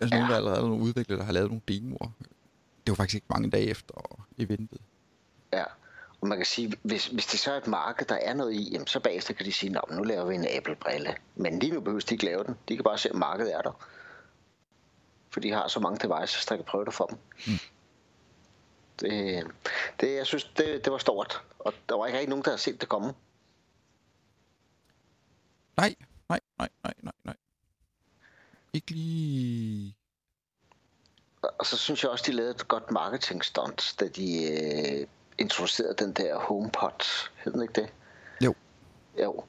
Altså 0.00 0.14
Ja. 0.14 0.20
nogle, 0.20 0.32
der 0.32 0.36
allerede 0.36 0.60
nogle 0.68 0.82
udviklere, 0.84 1.18
der 1.18 1.24
har 1.24 1.32
lavet 1.32 1.48
nogle 1.48 1.62
demoer. 1.68 2.10
Det 2.86 2.88
var 2.88 2.94
faktisk 2.94 3.14
ikke 3.14 3.26
mange 3.30 3.50
dage 3.50 3.66
efter 3.66 3.94
eventet. 4.38 4.80
Ja. 5.52 5.64
Og 6.20 6.28
man 6.28 6.38
kan 6.38 6.46
sige, 6.46 6.72
hvis, 6.82 7.06
hvis 7.06 7.26
det 7.26 7.40
så 7.40 7.52
er 7.52 7.56
et 7.56 7.66
marked, 7.66 8.06
der 8.06 8.14
er 8.14 8.34
noget 8.34 8.52
i, 8.54 8.70
jamen, 8.72 8.86
så 8.86 9.00
bagefter 9.00 9.34
kan 9.34 9.46
de 9.46 9.52
sige, 9.52 9.72
"Nå, 9.72 9.80
men 9.88 9.96
nu 9.96 10.02
laver 10.02 10.24
vi 10.24 10.34
en 10.34 10.46
Apple-brille. 10.56 11.14
Men 11.36 11.58
lige 11.58 11.72
nu 11.72 11.80
behøver 11.80 12.00
de 12.00 12.14
ikke 12.14 12.24
lave 12.24 12.44
den. 12.44 12.54
De 12.68 12.76
kan 12.76 12.84
bare 12.84 12.98
se, 12.98 13.08
at 13.08 13.14
markedet 13.14 13.54
er 13.54 13.62
der. 13.62 13.84
For 15.30 15.40
de 15.40 15.52
har 15.52 15.68
så 15.68 15.80
mange 15.80 16.08
devices, 16.08 16.46
der 16.46 16.56
kan 16.56 16.64
prøve 16.64 16.84
det 16.84 16.94
for 16.94 17.06
dem. 17.06 17.18
Mm. 17.46 17.58
Det, 19.00 19.44
det, 20.00 20.14
jeg 20.16 20.26
synes, 20.26 20.44
det, 20.56 20.84
det 20.84 20.92
var 20.92 20.98
stort. 20.98 21.42
Og 21.58 21.72
der 21.88 21.94
var 21.96 22.06
ikke 22.06 22.18
rigtig 22.18 22.28
nogen, 22.30 22.44
der 22.44 22.50
havde 22.50 22.60
set 22.62 22.80
det 22.80 22.88
komme. 22.88 23.12
Nej, 25.78 25.94
nej, 26.28 26.40
nej, 26.58 26.68
nej, 26.84 26.94
nej, 27.02 27.12
nej. 27.24 27.36
Ikke 28.72 28.90
lige... 28.90 29.94
Og 31.58 31.66
så 31.66 31.76
synes 31.76 32.02
jeg 32.02 32.10
også, 32.10 32.24
de 32.26 32.32
lavede 32.32 32.50
et 32.50 32.68
godt 32.68 32.90
marketing 32.90 33.44
stunt, 33.44 33.96
da 34.00 34.08
de 34.08 34.52
øh, 34.52 35.06
introducerede 35.38 35.94
den 35.94 36.12
der 36.12 36.38
HomePod. 36.38 37.28
Hed 37.44 37.52
den 37.52 37.62
ikke 37.62 37.80
det? 37.80 37.92
Jo. 38.44 38.54
Jo. 39.22 39.44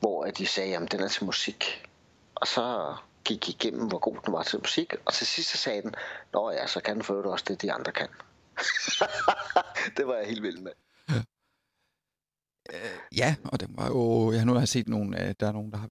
Hvor 0.00 0.24
at 0.24 0.38
de 0.38 0.46
sagde, 0.46 0.76
at 0.76 0.92
den 0.92 1.00
er 1.00 1.08
til 1.08 1.24
musik. 1.24 1.88
Og 2.34 2.46
så 2.46 2.96
gik 3.24 3.48
igennem, 3.48 3.88
hvor 3.88 3.98
god 3.98 4.16
den 4.26 4.32
var 4.32 4.42
til 4.42 4.58
musik. 4.58 4.94
Og 5.04 5.12
til 5.12 5.26
sidst 5.26 5.50
så 5.50 5.58
sagde 5.58 5.82
den, 5.82 5.94
Nå 6.32 6.50
ja, 6.50 6.66
så 6.66 6.80
kan 6.80 6.94
den 6.94 7.04
for 7.04 7.22
også 7.22 7.44
det, 7.48 7.62
de 7.62 7.72
andre 7.72 7.92
kan. 7.92 8.08
det 9.96 10.06
var 10.06 10.16
jeg 10.16 10.26
helt 10.26 10.42
vild 10.42 10.58
med. 10.58 10.72
Ja, 13.16 13.36
og 13.44 13.60
det 13.60 13.68
var 13.76 13.86
jo... 13.88 14.32
Jeg 14.32 14.44
nu 14.44 14.54
har 14.54 14.64
set 14.66 14.88
nogle 14.88 15.16
af... 15.16 15.36
Der 15.36 15.46
er 15.48 15.52
nogen, 15.52 15.70
der 15.72 15.78
har 15.78 15.90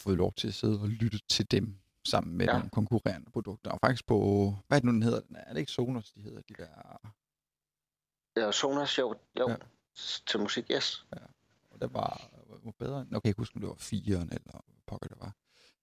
fået 0.00 0.16
lov 0.18 0.32
til 0.34 0.48
at 0.48 0.54
sidde 0.54 0.80
og 0.80 0.88
lytte 0.88 1.18
til 1.28 1.50
dem 1.50 1.74
sammen 2.04 2.36
med 2.36 2.46
Ja. 2.46 2.52
ja. 2.52 2.58
nogle 2.58 2.70
konkurrerende 2.70 3.30
produkter. 3.30 3.70
Og 3.70 3.78
faktisk 3.84 4.06
på... 4.06 4.18
Hvad 4.68 4.78
er 4.78 4.80
det 4.80 4.84
nu, 4.86 4.92
den 4.92 5.02
hedder? 5.02 5.20
Er 5.34 5.52
det 5.52 5.60
ikke 5.60 5.72
Sonos, 5.72 6.12
de 6.12 6.20
hedder? 6.22 6.40
De 6.48 6.54
der... 6.54 6.68
Ja, 8.36 8.52
Sonos, 8.52 8.98
jo, 8.98 9.14
jo 9.38 9.48
Ja. 9.48 9.50
ja. 9.50 9.56
til 10.26 10.40
musik, 10.40 10.64
yes. 10.70 11.06
Og 11.70 11.80
det 11.80 11.94
var, 11.94 12.30
var 12.64 12.72
bedre. 12.78 13.00
end- 13.00 13.06
Okay, 13.08 13.14
jeg 13.14 13.22
kan 13.22 13.28
ikke 13.30 13.38
huske, 13.40 13.56
om 13.56 13.60
det 13.60 13.68
var 13.68 13.74
4'eren, 13.74 14.28
eller 14.34 14.64
pokker 14.86 15.08
det 15.08 15.16
var. 15.20 15.34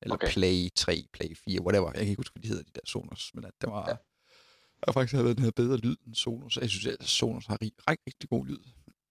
Eller 0.01 0.15
Okay. 0.15 0.27
Play 0.31 0.69
3, 0.75 1.07
Play 1.13 1.36
4, 1.36 1.62
whatever. 1.62 1.86
Jeg 1.88 1.96
kan 1.96 2.07
ikke 2.07 2.19
huske, 2.19 2.34
hvad 2.34 2.43
de 2.43 2.48
hedder, 2.48 2.63
de 2.63 2.72
der 2.75 2.81
Sonos. 2.86 3.31
Men 3.34 3.46
at 3.46 3.51
det 3.62 3.69
var... 3.69 3.84
Ja. 3.88 3.91
Ja. 3.91 3.98
Jeg 4.88 4.93
faktisk 4.93 5.13
havde 5.15 5.36
den 5.36 5.43
her 5.43 5.51
bedre 5.51 5.77
lyd 5.77 5.96
end 6.07 6.15
Sonos. 6.15 6.57
Jeg 6.57 6.69
synes, 6.69 6.86
at 7.00 7.03
Sonos 7.07 7.46
har 7.46 7.57
rig, 7.62 7.72
rigtig, 7.89 8.07
rigtig 8.07 8.29
god 8.29 8.46
lyd. 8.46 8.60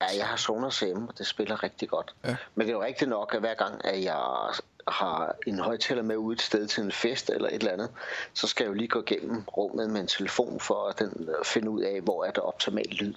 Ja, 0.00 0.06
jeg 0.16 0.26
har 0.26 0.36
Sonos 0.36 0.80
hjemme, 0.80 1.08
og 1.08 1.18
det 1.18 1.26
spiller 1.26 1.62
rigtig 1.62 1.88
godt. 1.88 2.14
Ja. 2.24 2.36
Men 2.54 2.66
det 2.66 2.72
er 2.72 2.76
jo 2.76 2.82
rigtigt 2.84 3.10
nok, 3.10 3.34
at 3.34 3.40
hver 3.40 3.54
gang, 3.54 3.84
at 3.84 4.02
jeg 4.02 4.52
har 4.88 5.36
en 5.46 5.58
højtaler 5.58 6.02
med 6.02 6.16
ude 6.16 6.34
et 6.34 6.42
sted 6.42 6.66
til 6.68 6.82
en 6.82 6.92
fest 6.92 7.30
eller 7.30 7.48
et 7.48 7.54
eller 7.54 7.72
andet, 7.72 7.90
så 8.34 8.46
skal 8.46 8.64
jeg 8.64 8.68
jo 8.68 8.74
lige 8.74 8.88
gå 8.88 9.02
igennem 9.02 9.42
rummet 9.42 9.90
med 9.90 10.00
en 10.00 10.06
telefon 10.06 10.60
for 10.60 10.88
at 10.88 10.98
den, 10.98 11.28
øh, 11.28 11.44
finde 11.44 11.70
ud 11.70 11.82
af, 11.82 12.00
hvor 12.00 12.24
er 12.24 12.30
der 12.30 12.40
optimal 12.40 12.86
lyd. 12.90 13.14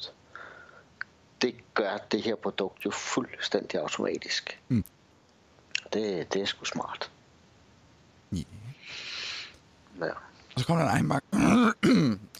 Det 1.42 1.56
gør 1.74 1.98
det 1.98 2.22
her 2.22 2.36
produkt 2.36 2.86
jo 2.86 2.92
fuldstændig 2.92 3.80
automatisk. 3.80 4.60
Mm. 4.68 4.84
Det, 5.94 6.34
det 6.34 6.42
er 6.42 6.46
sgu 6.46 6.66
smart. 6.66 7.12
Yeah. 8.34 8.46
Ja. 10.00 10.12
Og 10.56 10.60
så 10.60 10.66
kommer 10.66 10.84
der 10.84 10.92
en 10.92 11.00
iMac, 11.00 11.22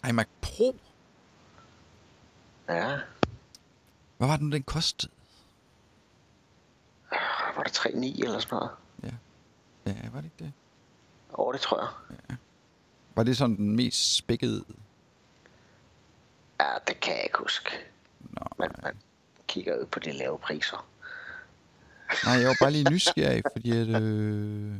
iMac 0.10 0.26
Pro. 0.40 0.76
ja. 2.68 2.98
Hvad 4.20 4.28
var 4.28 4.36
den, 4.36 4.52
den 4.52 4.62
kostede? 4.62 5.12
Var 7.56 7.62
det 7.62 7.78
3,9 7.78 8.22
eller 8.24 8.38
sådan 8.38 8.56
noget? 8.56 8.70
Ja, 9.86 9.92
var 10.12 10.20
det 10.20 10.24
ikke 10.24 10.44
det? 10.44 10.52
Over 11.32 11.52
det 11.52 11.60
tror 11.60 11.80
jeg. 11.80 12.36
Var 13.14 13.22
det 13.22 13.36
sådan 13.36 13.56
den 13.56 13.76
mest 13.76 14.16
spækkede? 14.16 14.64
Ja, 16.60 16.66
det 16.86 17.00
kan 17.00 17.14
jeg 17.14 17.24
ikke 17.24 17.38
huske. 17.38 17.70
Nå, 18.20 18.42
Men 18.58 18.70
man 18.82 18.96
kigger 19.48 19.78
ud 19.80 19.86
på 19.86 19.98
de 19.98 20.12
lave 20.12 20.38
priser. 20.38 20.86
nej, 22.24 22.34
jeg 22.34 22.48
var 22.48 22.56
bare 22.60 22.70
lige 22.70 22.90
nysgerrig, 22.90 23.42
fordi 23.52 23.70
at... 23.70 24.02
Øh... 24.02 24.74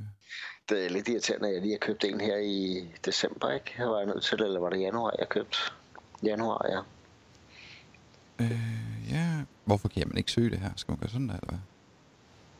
Det 0.69 0.87
er 0.87 0.91
lidt 0.91 1.09
irriterende, 1.09 1.49
at 1.49 1.55
jeg 1.55 1.63
lige 1.63 1.73
har 1.73 1.79
købt 1.87 2.05
en 2.05 2.21
her 2.21 2.37
i 2.37 2.89
december, 3.05 3.51
ikke? 3.51 3.73
Her 3.77 3.87
var 3.87 3.99
jeg 3.99 4.07
nødt 4.07 4.25
til, 4.25 4.43
eller 4.43 4.61
var 4.61 4.71
det 4.71 4.81
januar, 4.81 5.15
jeg 5.19 5.29
købte? 5.29 5.59
Januar, 6.23 6.67
ja. 6.69 6.81
Øh, 8.41 9.11
ja. 9.11 9.45
Hvorfor 9.65 9.89
kan 9.89 10.09
man 10.09 10.17
ikke 10.17 10.31
søge 10.33 10.51
det 10.51 10.59
her? 10.59 10.71
Skal 10.77 10.93
man 10.93 10.99
gøre 10.99 11.11
sådan 11.11 11.29
der, 11.29 11.35
eller 11.35 11.49
hvad? 11.49 11.59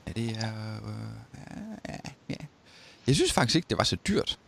Ja, 0.07 0.13
det 0.13 0.31
er... 0.45 0.77
Øh, 0.77 1.21
ja, 1.89 1.99
ja. 2.29 2.47
Jeg 3.07 3.15
synes 3.15 3.33
faktisk 3.33 3.57
ikke, 3.57 3.69
det 3.71 3.79
var 3.79 3.85
så 3.85 3.97
dyrt. 4.09 4.39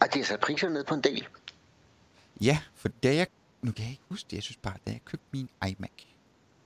Ej, 0.00 0.06
de 0.14 0.18
har 0.18 0.24
sat 0.26 0.40
priserne 0.40 0.74
ned 0.74 0.84
på 0.84 0.94
en 0.94 1.00
del. 1.00 1.26
Ja, 2.40 2.58
for 2.74 2.88
da 2.88 3.14
jeg... 3.14 3.26
Nu 3.62 3.72
kan 3.72 3.82
jeg 3.84 3.90
ikke 3.90 4.02
huske 4.08 4.26
det. 4.30 4.36
Jeg 4.36 4.42
synes 4.42 4.56
bare, 4.56 4.76
da 4.86 4.90
jeg 4.92 5.00
købte 5.04 5.26
min 5.32 5.48
iMac 5.68 5.90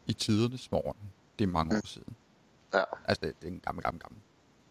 i 0.06 0.12
tidernes 0.12 0.70
morgen, 0.72 0.96
det 1.38 1.44
er 1.44 1.48
mange 1.48 1.76
år 1.76 1.86
siden. 1.86 2.14
Ja. 2.74 2.82
Altså, 3.04 3.26
det, 3.26 3.40
det 3.40 3.48
er 3.48 3.52
en 3.52 3.60
gammel, 3.60 3.84
gammel, 3.84 4.02
gammel. 4.02 4.20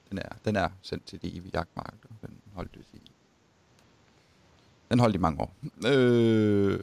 Den 0.10 0.18
er, 0.18 0.30
den 0.46 0.56
er 0.56 0.70
sendt 0.82 1.06
til 1.06 1.22
det 1.22 1.38
evige 1.38 1.52
jagtmarked. 1.54 2.00
og 2.04 2.16
Den 2.22 2.38
holdt 2.54 2.74
det 2.76 2.86
i... 2.94 3.12
Den 4.90 5.00
holdt 5.00 5.16
i 5.16 5.18
mange 5.18 5.42
år. 5.42 5.56
Øh, 5.88 6.80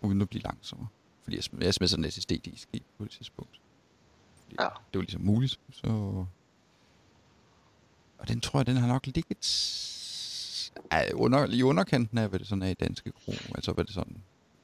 uden 0.00 0.22
at 0.22 0.28
blive 0.28 0.42
langsommere. 0.42 0.88
Fordi 1.22 1.36
jeg, 1.36 1.62
jeg 1.64 1.74
smed 1.74 1.88
sådan 1.88 2.04
en 2.04 2.10
SSD-disk 2.10 2.68
i 2.72 2.82
på 2.98 3.04
et 3.04 3.10
tidspunkt. 3.10 3.60
Fordi 4.42 4.56
Ja. 4.60 4.64
Det 4.64 4.98
var 4.98 5.00
ligesom 5.00 5.20
muligt. 5.22 5.60
Så... 5.72 5.86
Og 8.18 8.28
den 8.28 8.40
tror 8.40 8.58
jeg, 8.60 8.66
den 8.66 8.76
har 8.76 8.86
nok 8.88 9.06
ligget 9.06 9.36
ja, 10.92 11.12
under, 11.14 11.46
i 11.46 11.62
underkanten 11.62 12.18
af, 12.18 12.28
hvad 12.28 12.38
det 12.38 12.48
sådan 12.48 12.62
er 12.62 12.68
i 12.68 12.74
danske 12.74 13.12
kro. 13.12 13.32
Altså, 13.54 13.72
hvad 13.72 13.84
det 13.84 13.94
sådan... 13.94 14.22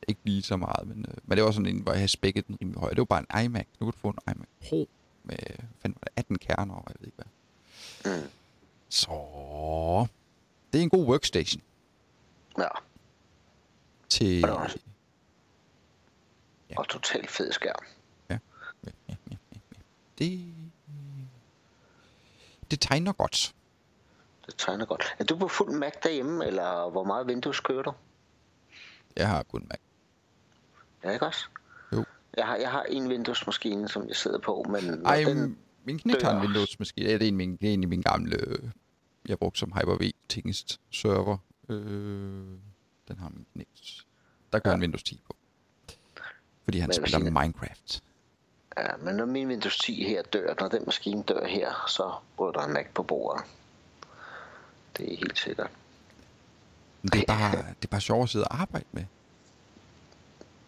Ikke 0.08 0.20
lige 0.24 0.42
så 0.42 0.56
meget, 0.56 0.88
men, 0.88 1.06
øh, 1.08 1.14
men 1.24 1.36
det 1.38 1.44
var 1.44 1.50
sådan 1.50 1.66
en, 1.76 1.80
hvor 1.82 1.92
jeg 1.92 1.98
havde 1.98 2.08
spækket 2.08 2.46
den 2.46 2.56
rimelig 2.60 2.80
højt. 2.80 2.90
Det 2.90 2.98
var 2.98 3.04
bare 3.04 3.24
en 3.38 3.44
iMac. 3.44 3.66
Nu 3.80 3.86
kan 3.86 3.92
du 3.92 3.98
få 3.98 4.08
en 4.08 4.18
iMac 4.34 4.46
Pro 4.68 4.88
med 5.24 5.36
det, 5.82 5.94
18 6.16 6.38
kerner, 6.38 6.74
og 6.74 6.84
jeg 6.88 6.96
ved 7.00 7.06
ikke 7.06 7.22
hvad. 8.02 8.22
Mm. 8.22 8.28
Så 8.88 10.06
det 10.72 10.78
er 10.78 10.82
en 10.82 10.90
god 10.90 11.06
workstation 11.06 11.62
Ja, 12.58 12.68
til... 14.08 14.44
Og 14.44 14.48
der 14.50 14.54
er 14.56 14.58
også- 14.62 14.78
Ja. 16.70 16.78
og 16.78 16.88
totalt 16.88 17.30
fed 17.30 17.52
skærm. 17.52 17.84
Ja, 18.30 18.38
ja, 18.86 18.90
ja, 19.08 19.14
ja, 19.30 19.36
ja. 19.52 19.56
Det, 20.18 20.54
det 22.70 22.80
tegner 22.80 23.12
godt. 23.12 23.54
Det 24.46 24.54
tegner 24.58 24.84
godt. 24.86 25.04
Er 25.18 25.24
du 25.24 25.36
på 25.38 25.48
fuld 25.48 25.72
Mac 25.78 25.92
derhjemme, 26.02 26.46
eller 26.46 26.90
hvor 26.90 27.04
meget 27.04 27.26
Windows 27.26 27.60
kører 27.60 27.82
du? 27.82 27.92
Jeg 29.16 29.28
har 29.28 29.42
kun 29.42 29.66
Mac. 29.70 29.78
Ja, 31.04 31.10
ikke 31.10 31.26
også? 31.26 31.46
Jo. 31.92 32.04
Jeg 32.36 32.46
har, 32.46 32.56
jeg 32.56 32.70
har 32.70 32.82
en 32.82 33.08
Windows-maskine, 33.08 33.88
som 33.88 34.08
jeg 34.08 34.16
sidder 34.16 34.38
på, 34.38 34.66
men 34.68 35.06
Ej, 35.06 35.22
den, 35.26 35.58
min 35.84 35.98
knægt 35.98 36.22
har 36.22 36.30
en 36.30 36.36
dør. 36.36 36.42
Windows 36.42 36.78
måske. 36.78 37.00
Ja, 37.04 37.12
det 37.12 37.22
er 37.22 37.28
en, 37.28 37.36
min, 37.36 37.56
det 37.56 37.68
er 37.68 37.72
en 37.74 37.82
af 37.82 37.88
mine 37.88 38.02
gamle, 38.02 38.36
øh, 38.36 38.58
jeg 39.28 39.38
brugte 39.38 39.58
som 39.58 39.72
Hyper-V 39.72 40.10
tingest 40.28 40.80
server. 40.90 41.36
Øh, 41.68 41.78
den 43.08 43.18
har 43.18 43.28
min 43.28 43.46
knægt. 43.52 44.06
Der 44.52 44.58
kører 44.58 44.72
Ja. 44.72 44.76
en 44.76 44.80
Windows 44.80 45.02
10 45.02 45.20
på. 45.26 45.35
Fordi 46.66 46.78
han 46.78 46.88
Men 46.88 46.94
spiller 46.94 47.18
sige- 47.18 47.30
Minecraft. 47.30 48.02
ja, 48.78 48.96
men 49.02 49.14
når 49.14 49.24
min 49.24 49.48
Windows 49.48 49.78
10 49.78 50.04
her 50.04 50.22
dør, 50.22 50.54
når 50.60 50.68
den 50.68 50.82
maskine 50.86 51.22
dør 51.22 51.46
her, 51.46 51.84
så 51.88 52.12
ryger 52.40 52.52
der 52.52 52.60
en 52.60 52.72
Mac 52.72 52.86
på 52.94 53.02
bordet. 53.02 53.44
Det 54.96 55.12
er 55.12 55.16
helt 55.16 55.38
sikkert. 55.38 55.70
Men 57.02 57.10
det 57.10 57.20
er 57.22 57.26
bare, 57.26 57.56
det 57.56 57.84
er 57.84 57.88
bare 57.90 58.00
sjovt 58.00 58.22
at 58.22 58.28
sidde 58.28 58.44
og 58.44 58.60
arbejde 58.60 58.86
med. 58.92 59.04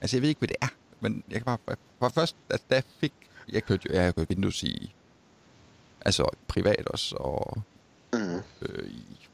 Altså, 0.01 0.17
jeg 0.17 0.23
ved 0.23 0.29
ikke, 0.29 0.39
hvad 0.39 0.49
det 0.49 0.57
er. 0.61 0.69
Men 1.01 1.23
jeg 1.31 1.37
kan 1.37 1.45
bare... 1.45 1.77
For 1.99 2.09
først, 2.09 2.37
altså, 2.51 2.67
da 2.71 2.75
jeg 2.75 2.85
fik... 2.99 3.13
Jeg 3.49 3.65
kørte 3.65 3.89
jo 3.89 3.95
jeg 3.95 4.05
har 4.05 4.13
kørt 4.13 4.29
Windows 4.29 4.63
i... 4.63 4.95
Altså, 6.01 6.29
privat 6.49 6.87
også, 6.89 7.17
og 7.17 7.63
Mm. 8.13 8.43
øh, 8.63 8.91
i 8.91 9.29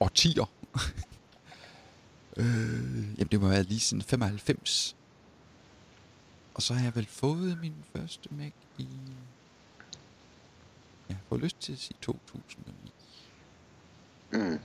årtier. 0.00 0.50
øh, 2.36 3.18
jamen, 3.18 3.28
det 3.30 3.40
må 3.40 3.46
have 3.46 3.54
været 3.54 3.66
lige 3.66 3.80
siden 3.80 4.02
95. 4.02 4.96
Og 6.58 6.62
så 6.62 6.74
har 6.74 6.84
jeg 6.84 6.94
vel 6.94 7.06
fået 7.06 7.58
min 7.60 7.84
første 7.96 8.28
Mac 8.34 8.52
i... 8.78 8.88
Jeg 11.08 11.16
har 11.28 11.36
lyst 11.36 11.60
til 11.60 11.72
at 11.72 11.78
sige 11.78 11.96
2009. 12.02 12.92
Mm. 14.32 14.60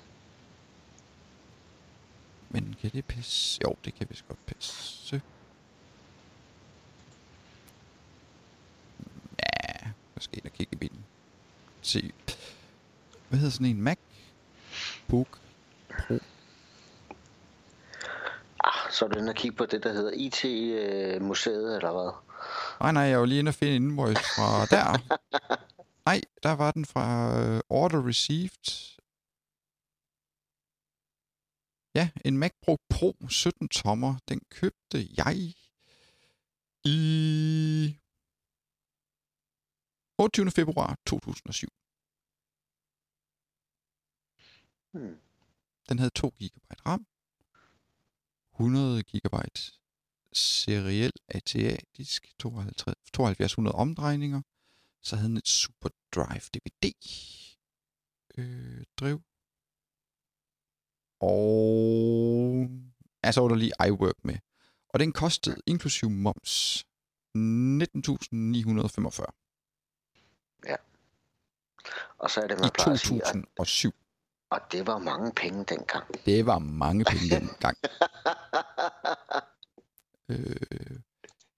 Men 2.50 2.76
kan 2.82 2.92
det 2.92 3.06
passe? 3.06 3.60
Jo, 3.64 3.76
det 3.86 3.96
kan 3.96 4.08
vist 4.10 4.28
godt 4.28 4.46
passe. 4.46 5.22
Ja, 9.40 9.90
ind 10.34 10.46
og 10.46 10.54
kigge 10.54 10.74
i 10.74 10.76
bilen. 10.76 11.06
Se. 11.82 12.12
hvad 13.30 13.40
hedder 13.40 13.52
sådan 13.52 13.68
en 13.68 13.82
MacBook 13.82 15.40
Pro? 15.90 16.20
Så 18.94 19.06
er 19.06 19.10
du 19.10 19.20
inde 19.20 19.30
og 19.30 19.36
kigge 19.36 19.58
på 19.58 19.66
det, 19.66 19.84
der 19.84 19.94
hedder 19.94 20.12
IT-museet, 20.26 21.76
eller 21.76 21.92
hvad? 21.92 22.12
Nej, 22.80 22.92
nej, 22.92 23.04
jeg 23.04 23.20
var 23.20 23.26
lige 23.26 23.40
inde 23.40 23.50
og 23.50 23.56
finde 23.56 23.76
invoice 23.76 24.24
fra 24.36 24.50
der. 24.76 24.88
Nej, 26.10 26.22
der 26.44 26.52
var 26.52 26.72
den 26.72 26.86
fra 26.86 27.06
uh, 27.40 27.60
Order 27.70 28.08
Received. 28.08 28.66
Ja, 31.96 32.10
en 32.26 32.38
MacBook 32.38 32.80
Pro 32.90 33.28
17 33.30 33.70
tommer. 33.70 34.16
Den 34.30 34.42
købte 34.50 34.98
jeg 35.18 35.34
i 36.86 38.00
28. 40.18 40.52
februar 40.52 40.98
2007. 41.06 41.68
Hmm. 44.94 45.20
Den 45.90 46.00
havde 46.00 46.12
2 46.16 46.30
GB 46.30 46.58
RAM, 46.86 47.06
100 48.60 49.04
GB 49.04 49.36
seriel 50.34 51.12
ATA-disk, 51.28 52.34
52 52.40 52.96
7200 53.14 53.76
omdrejninger, 53.76 54.42
så 55.02 55.16
havde 55.16 55.30
den 55.30 55.38
et 55.38 55.48
Super 55.48 55.90
Drive 56.16 56.42
DVD 56.54 56.92
øh, 58.38 58.84
drev. 59.00 59.22
Og 61.20 62.70
altså 63.24 63.42
var 63.42 63.48
der 63.48 63.56
lige 63.56 63.74
iWork 63.88 64.26
med. 64.26 64.38
Og 64.90 65.00
den 65.00 65.12
kostede 65.12 65.62
inklusiv 65.66 66.10
moms 66.10 66.86
19.945 67.38 69.26
Og 72.18 72.30
så 72.30 72.42
er 72.42 72.48
det, 72.48 72.58
i 72.58 72.62
man 72.62 72.72
plejer 72.74 72.94
at 72.94 73.00
sige, 73.00 73.22
at, 73.28 73.34
2007. 73.58 73.94
og 74.54 74.60
det 74.72 74.88
var 74.88 74.98
mange 74.98 75.32
penge 75.42 75.64
dengang. 75.64 76.26
Det 76.26 76.46
var 76.46 76.60
mange 76.60 77.06
penge 77.06 77.30
dengang. 77.40 77.78
Øh, 80.30 81.00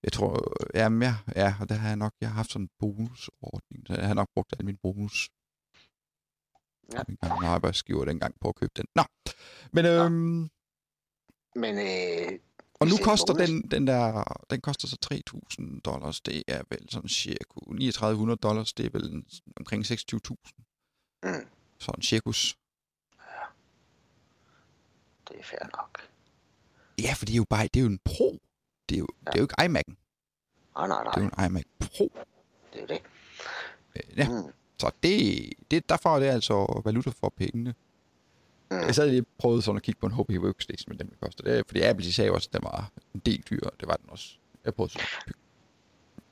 jeg 0.04 0.12
tror, 0.14 0.54
jamen 0.78 1.02
ja, 1.02 1.16
ja, 1.36 1.56
og 1.62 1.70
der 1.70 1.76
har 1.76 1.88
jeg 1.88 1.96
nok, 1.98 2.14
jeg 2.22 2.30
har 2.30 2.36
haft 2.36 2.52
sådan 2.52 2.64
en 2.66 2.70
bonusordning, 2.80 3.88
så 3.88 3.94
jeg 3.94 4.08
har 4.08 4.14
nok 4.14 4.30
brugt 4.36 4.54
al 4.60 4.66
min 4.66 4.78
bonus. 4.78 5.30
Ja. 6.94 6.98
Ja. 6.98 7.04
Min 7.08 7.18
gamle 7.22 7.48
arbejdsgiver 7.48 8.06
dengang 8.06 8.36
på 8.42 8.50
at 8.50 8.56
købe 8.56 8.72
den. 8.78 8.86
Nå, 8.96 9.04
men 9.72 9.86
øhm, 9.86 10.50
Men 11.56 11.74
øh, 11.78 12.40
og 12.80 12.88
nu 12.88 12.96
er 12.96 13.04
koster 13.04 13.34
bonus- 13.34 13.48
den, 13.50 13.72
den 13.72 13.88
der, 13.88 14.24
den 14.50 14.62
koster 14.62 14.88
så 14.88 14.98
3.000 15.60 15.80
dollars, 15.82 16.22
det 16.22 16.44
er 16.48 16.64
vel 16.70 16.88
sådan 16.92 17.10
cirka 17.10 17.44
3900 17.68 18.38
dollars, 18.38 18.74
det 18.74 18.86
er 18.86 18.90
vel 18.90 19.14
en- 19.14 19.28
omkring 19.58 19.84
26.000. 19.86 20.54
Mm. 21.24 21.48
Sådan 21.80 22.02
cirkus. 22.02 22.58
Det 25.28 25.40
er 25.40 25.44
fair 25.44 25.66
nok. 25.78 26.10
Ja, 27.02 27.14
for 27.14 27.26
det 27.26 27.34
er 27.34 27.38
jo 27.38 27.46
bare, 27.50 27.64
det 27.64 27.76
er 27.76 27.82
jo 27.82 27.88
en 27.90 28.00
pro. 28.06 28.40
Det 28.90 28.96
er 28.96 29.00
jo, 29.00 29.08
ja. 29.26 29.32
det 29.32 29.38
er 29.38 29.40
jo 29.40 29.44
ikke 29.44 29.56
iMac'en, 29.62 29.96
Nej, 30.78 30.88
nej, 30.88 31.04
det 31.04 31.18
er 31.18 31.22
jo 31.24 31.30
nej, 31.38 31.46
en 31.46 31.52
iMac 31.52 31.64
Pro. 31.80 32.12
det 32.74 32.82
er 32.84 32.88
det. 32.88 33.02
Øh, 33.96 34.18
Ja, 34.18 34.28
Mm. 34.30 34.52
Så 34.80 34.92
det, 35.04 35.54
det, 35.72 35.90
derfor 35.90 36.16
er 36.16 36.20
det 36.20 36.26
altså 36.28 36.82
valuta 36.86 37.10
for 37.10 37.30
pengene. 37.38 37.76
Mm. 38.72 38.78
Jeg 38.78 38.96
sad 38.96 39.10
lige 39.10 39.26
prøvede 39.40 39.62
sådan 39.62 39.78
at 39.78 39.84
kigge 39.84 40.00
på 40.00 40.06
en 40.06 40.12
HP 40.14 40.30
Workstation, 40.30 40.86
men 40.90 41.00
den 41.00 41.10
vil 41.10 41.18
koste 41.22 41.44
det. 41.44 41.66
Fordi 41.68 41.82
Apple 41.82 42.06
de 42.06 42.14
sagde 42.14 42.32
også, 42.32 42.50
at 42.50 42.54
den 42.54 42.64
var 42.64 42.90
en 43.14 43.20
del 43.20 43.44
dyrere. 43.50 43.72
Det 43.80 43.88
var 43.88 43.96
den 43.96 44.10
også. 44.10 44.26
Jeg 44.66 44.74
prøvede 44.76 44.94
så 44.94 45.00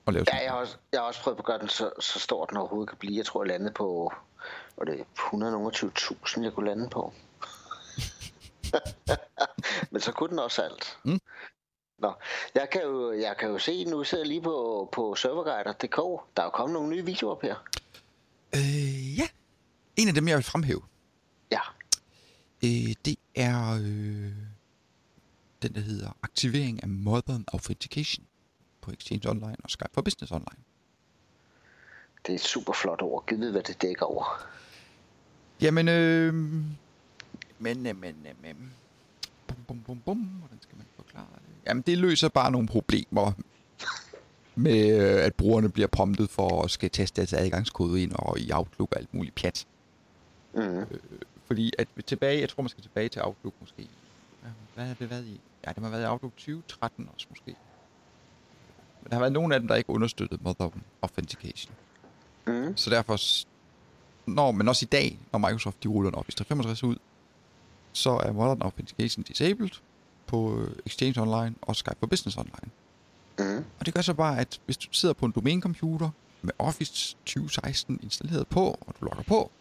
at 0.07 0.13
lave 0.13 0.25
Ja, 0.27 0.31
sådan. 0.31 0.43
jeg 0.43 0.51
har, 0.51 0.57
også, 0.59 0.77
jeg 0.91 0.99
har 1.01 1.07
også 1.07 1.21
prøvet 1.21 1.37
at 1.39 1.45
gøre 1.45 1.59
den 1.59 1.67
så, 1.69 1.91
så 1.99 2.19
stor, 2.19 2.45
den 2.45 2.57
overhovedet 2.57 2.89
kan 2.89 2.97
blive. 2.97 3.17
Jeg 3.17 3.25
tror, 3.25 3.43
jeg 3.43 3.47
landede 3.47 3.73
på 3.73 4.13
var 4.77 4.85
det 4.85 5.05
120.000, 5.17 6.43
jeg 6.43 6.53
kunne 6.53 6.65
lande 6.65 6.89
på. 6.89 7.13
Men 9.91 10.01
så 10.01 10.11
kunne 10.11 10.29
den 10.29 10.39
også 10.39 10.61
alt. 10.61 10.97
Mm. 11.05 11.19
Nå, 11.99 12.13
jeg 12.55 12.69
kan, 12.71 12.81
jo, 12.81 13.13
jeg 13.13 13.35
kan 13.39 13.49
jo 13.49 13.57
se, 13.57 13.85
nu 13.85 14.03
sidder 14.03 14.23
jeg 14.23 14.27
lige 14.27 14.41
på, 14.41 14.89
på 14.91 15.15
serverguider.dk. 15.15 15.95
Der 16.35 16.41
er 16.41 16.43
jo 16.43 16.49
kommet 16.49 16.73
nogle 16.73 16.89
nye 16.89 17.05
videoer 17.05 17.31
op 17.35 17.41
her. 17.41 17.55
Øh, 18.55 19.17
ja. 19.19 19.27
En 19.95 20.07
af 20.07 20.13
dem, 20.13 20.27
jeg 20.27 20.35
vil 20.35 20.43
fremhæve, 20.43 20.81
Ja, 21.51 21.59
øh, 22.63 22.95
det 23.05 23.15
er 23.35 23.73
øh, 23.73 24.31
den, 25.61 25.75
der 25.75 25.79
hedder 25.81 26.17
aktivering 26.23 26.83
af 26.83 26.89
Modern 26.89 27.45
Authentication 27.53 28.25
på 28.81 28.91
Exchange 28.91 29.29
Online 29.29 29.55
og 29.63 29.69
Skype 29.69 29.89
for 29.93 30.01
Business 30.01 30.31
Online. 30.31 30.63
det 32.25 32.31
er 32.31 32.35
et 32.35 32.41
super 32.41 32.73
flot 32.73 33.01
ord. 33.01 33.25
Giv 33.27 33.39
ved, 33.39 33.51
hvad 33.51 33.63
det 33.63 33.81
dækker 33.81 34.05
over. 34.05 34.47
Jamen, 35.61 35.87
øh, 35.87 36.33
men, 37.63 37.83
men, 37.83 37.95
men, 37.99 38.15
men, 38.41 38.73
bum, 39.47 39.57
bum, 39.67 39.79
bum, 39.85 39.99
bum, 40.05 40.17
hvordan 40.17 40.57
skal 40.61 40.77
man 40.77 40.85
forklare 40.95 41.27
det? 41.35 41.67
Jamen, 41.67 41.83
det 41.87 41.97
løser 41.97 42.29
bare 42.29 42.51
nogle 42.51 42.67
problemer 42.67 43.31
med, 44.55 45.01
øh, 45.01 45.25
at 45.25 45.35
brugerne 45.35 45.69
bliver 45.69 45.87
promptet 45.87 46.29
for 46.29 46.63
at 46.63 46.71
skal 46.71 46.89
teste 46.89 47.21
deres 47.21 47.33
adgangskode 47.33 48.03
ind 48.03 48.11
og 48.15 48.39
i 48.39 48.51
Outlook 48.51 48.91
og 48.91 48.97
alt 48.97 49.13
muligt 49.13 49.35
pjat. 49.35 49.67
Mm. 50.53 50.85
Fordi 51.45 51.71
at 51.77 51.87
tilbage, 52.05 52.39
jeg 52.39 52.49
tror, 52.49 52.63
man 52.63 52.69
skal 52.69 52.83
tilbage 52.83 53.09
til 53.09 53.21
Outlook 53.21 53.53
måske. 53.59 53.87
Hvad 54.75 54.85
har 54.85 54.93
det 54.93 55.09
været 55.09 55.25
i? 55.25 55.41
Ja, 55.67 55.71
det 55.75 55.83
har 55.83 55.89
været 55.89 56.03
i 56.03 56.05
Outlook 56.05 56.31
2013 56.31 57.09
også 57.13 57.27
måske. 57.29 57.55
Men 59.01 59.09
der 59.09 59.15
har 59.15 59.19
været 59.19 59.33
nogle 59.33 59.55
af 59.55 59.61
dem, 59.61 59.67
der 59.67 59.75
ikke 59.75 59.89
understøttede 59.89 60.43
Modern 60.43 60.83
Authentication. 61.01 61.73
Mm. 62.47 62.77
Så 62.77 62.89
derfor, 62.89 63.17
når, 64.25 64.51
men 64.51 64.67
også 64.67 64.85
i 64.85 64.91
dag, 64.91 65.19
når 65.31 65.39
Microsoft 65.39 65.83
de 65.83 65.87
ruller 65.87 66.09
en 66.09 66.15
Office 66.15 66.37
365 66.37 66.83
ud, 66.83 66.95
så 67.93 68.09
er 68.09 68.31
Modern 68.31 68.61
Authentication 68.61 69.23
disabled 69.23 69.71
på 70.27 70.59
øh, 70.59 70.75
Exchange 70.85 71.21
Online 71.21 71.55
og 71.61 71.75
Skype 71.75 71.95
for 71.99 72.07
Business 72.07 72.37
Online. 72.37 72.69
Mm. 73.39 73.65
Og 73.79 73.85
det 73.85 73.93
gør 73.93 74.01
så 74.01 74.13
bare, 74.13 74.39
at 74.39 74.59
hvis 74.65 74.77
du 74.77 74.87
sidder 74.91 75.13
på 75.13 75.25
en 75.25 75.31
domænecomputer 75.31 76.09
med 76.41 76.53
Office 76.59 77.15
2016 77.25 77.99
installeret 78.03 78.47
på, 78.47 78.77
og 78.81 78.95
du 78.99 79.05
logger 79.05 79.23
på, 79.23 79.51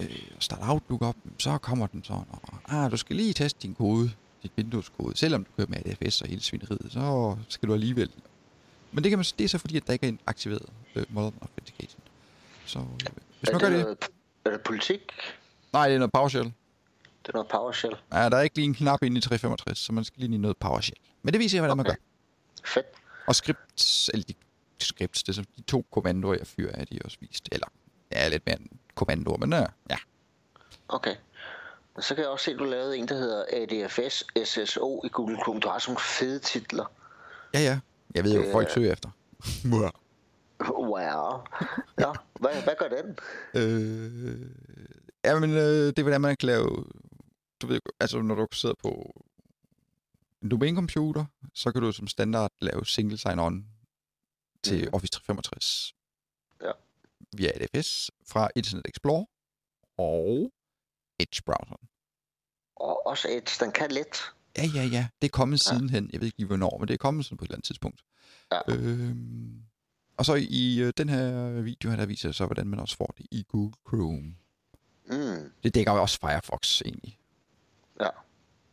øh, 0.00 0.22
og 0.36 0.42
starter 0.42 0.68
Outlook 0.68 1.02
op, 1.02 1.16
så 1.38 1.58
kommer 1.58 1.86
den 1.86 2.04
sådan, 2.04 2.24
og 2.30 2.58
ah, 2.68 2.90
du 2.90 2.96
skal 2.96 3.16
lige 3.16 3.32
teste 3.32 3.58
din 3.62 3.74
kode, 3.74 4.10
dit 4.42 4.52
Windows-kode. 4.58 5.16
Selvom 5.16 5.44
du 5.44 5.50
kører 5.56 5.68
med 5.68 5.78
ADFS 5.86 6.22
og 6.22 6.28
hele 6.28 6.42
svineriet, 6.42 6.92
så 6.92 7.36
skal 7.48 7.68
du 7.68 7.74
alligevel. 7.74 8.10
Men 8.92 9.04
det, 9.04 9.10
kan 9.10 9.18
man, 9.18 9.24
det 9.38 9.44
er 9.44 9.48
så 9.48 9.58
fordi, 9.58 9.76
at 9.76 9.86
der 9.86 9.92
ikke 9.92 10.08
er 10.08 10.12
aktiveret 10.26 10.66
øh, 10.94 11.04
Modern 11.08 11.34
Authentication. 11.40 12.00
Så 12.66 12.78
øh, 12.78 12.86
hvis 13.40 13.52
man 13.52 13.60
gør 13.60 13.68
det 13.68 13.96
er 14.44 14.50
det 14.50 14.60
politik? 14.60 15.00
Nej, 15.72 15.88
det 15.88 15.94
er 15.94 15.98
noget 15.98 16.12
PowerShell. 16.12 16.52
Er 17.30 17.34
noget 17.34 17.48
PowerShell. 17.48 17.96
Ja, 18.12 18.28
der 18.28 18.36
er 18.36 18.40
ikke 18.40 18.56
lige 18.56 18.64
en 18.66 18.74
knap 18.74 19.02
inde 19.02 19.18
i 19.18 19.20
365, 19.20 19.78
så 19.78 19.92
man 19.92 20.04
skal 20.04 20.20
lige 20.20 20.38
noget 20.38 20.56
PowerShell. 20.56 20.98
Men 21.22 21.32
det 21.34 21.38
viser 21.40 21.58
jeg, 21.58 21.62
hvordan 21.62 21.76
man 21.76 21.86
Okay. 21.86 21.96
gør. 21.96 22.64
Fedt. 22.64 22.86
Og 23.26 23.34
scripts, 23.34 24.08
eller 24.14 24.24
de 24.28 24.34
scripts, 24.80 25.22
det 25.22 25.28
er 25.28 25.32
som 25.34 25.44
de 25.56 25.62
to 25.62 25.86
kommandoer, 25.92 26.34
jeg 26.38 26.46
fyrer 26.46 26.72
af, 26.74 26.86
de 26.86 26.98
også 27.04 27.16
vist. 27.20 27.48
Eller, 27.52 27.66
ja, 28.12 28.28
lidt 28.28 28.46
mere 28.46 28.60
end 28.60 28.68
kommandoer, 28.94 29.36
men 29.36 29.52
øh, 29.52 29.66
ja. 29.90 29.96
Okay. 30.88 31.14
Og 31.94 32.04
så 32.04 32.14
kan 32.14 32.22
jeg 32.22 32.30
også 32.30 32.44
se, 32.44 32.50
at 32.50 32.58
du 32.58 32.64
lavede 32.64 32.96
en, 32.98 33.08
der 33.08 33.14
hedder 33.14 33.44
ADFS 33.52 34.24
SSO 34.44 35.02
i 35.04 35.08
Google 35.08 35.36
Chrome. 35.36 35.60
Du 35.60 35.68
har 35.68 35.78
sådan 35.78 35.90
nogle 35.90 36.00
fede 36.00 36.38
titler. 36.38 36.92
Ja, 37.54 37.60
ja. 37.60 37.78
Jeg 38.14 38.24
ved 38.24 38.34
jo, 38.34 38.42
Det 38.42 38.52
folk 38.52 38.68
er- 38.68 38.72
søger 38.72 38.92
efter. 38.92 39.10
Wow. 40.64 41.40
Ja, 42.00 42.12
hvad, 42.40 42.62
hvad 42.64 42.74
gør 42.78 42.88
den? 42.88 43.18
øh, 43.54 44.40
ja, 45.24 45.38
men 45.38 45.50
øh, 45.50 45.58
det 45.86 45.98
er, 45.98 46.02
hvordan 46.02 46.20
man 46.20 46.36
kan 46.36 46.46
lave... 46.46 46.84
Du 47.62 47.66
ved, 47.66 47.80
altså 48.00 48.22
når 48.22 48.34
du 48.34 48.46
sidder 48.52 48.74
på 48.82 49.22
en 50.42 50.48
domænecomputer, 50.48 51.24
så 51.54 51.72
kan 51.72 51.82
du 51.82 51.92
som 51.92 52.06
standard 52.06 52.52
lave 52.60 52.86
single 52.86 53.18
sign-on 53.18 53.64
til 54.62 54.80
Mhm. 54.84 54.94
Office 54.94 55.12
365. 55.12 55.94
Ja. 56.62 56.70
Via 57.36 57.50
ADFS 57.54 58.10
fra 58.28 58.48
Internet 58.56 58.86
Explorer 58.88 59.24
og 59.98 60.52
Edge-browseren. 61.22 61.86
Og 62.76 63.06
også 63.06 63.28
Edge, 63.30 63.64
den 63.64 63.72
kan 63.72 63.90
let. 63.90 64.20
Ja, 64.58 64.64
ja, 64.74 64.82
ja. 64.84 65.08
Det 65.22 65.28
er 65.28 65.32
kommet 65.32 65.66
Ja. 65.66 65.74
sidenhen. 65.76 66.10
Jeg 66.12 66.20
ved 66.20 66.26
ikke 66.26 66.38
lige, 66.38 66.46
hvornår, 66.46 66.78
men 66.78 66.88
det 66.88 66.94
er 66.94 66.98
kommet 66.98 67.24
sådan 67.24 67.36
på 67.38 67.44
et 67.44 67.48
eller 67.48 67.56
andet 67.56 67.66
tidspunkt. 67.66 68.02
Ja. 68.52 68.60
Øhm, 68.68 69.62
og 70.16 70.24
så 70.26 70.34
i 70.34 70.78
øh, 70.80 70.92
den 70.96 71.08
her 71.08 71.50
video 71.62 71.90
her, 71.90 71.96
der 71.96 72.06
viser 72.06 72.28
jeg 72.28 72.34
så, 72.34 72.46
hvordan 72.46 72.66
man 72.66 72.78
også 72.80 72.96
får 72.96 73.14
det 73.18 73.26
i 73.30 73.44
Google 73.48 73.72
Chrome. 73.88 74.36
Mm. 75.06 75.52
Det 75.62 75.74
dækker 75.74 75.92
også 75.92 76.18
Firefox 76.20 76.82
egentlig. 76.82 77.18
Ja. 78.00 78.08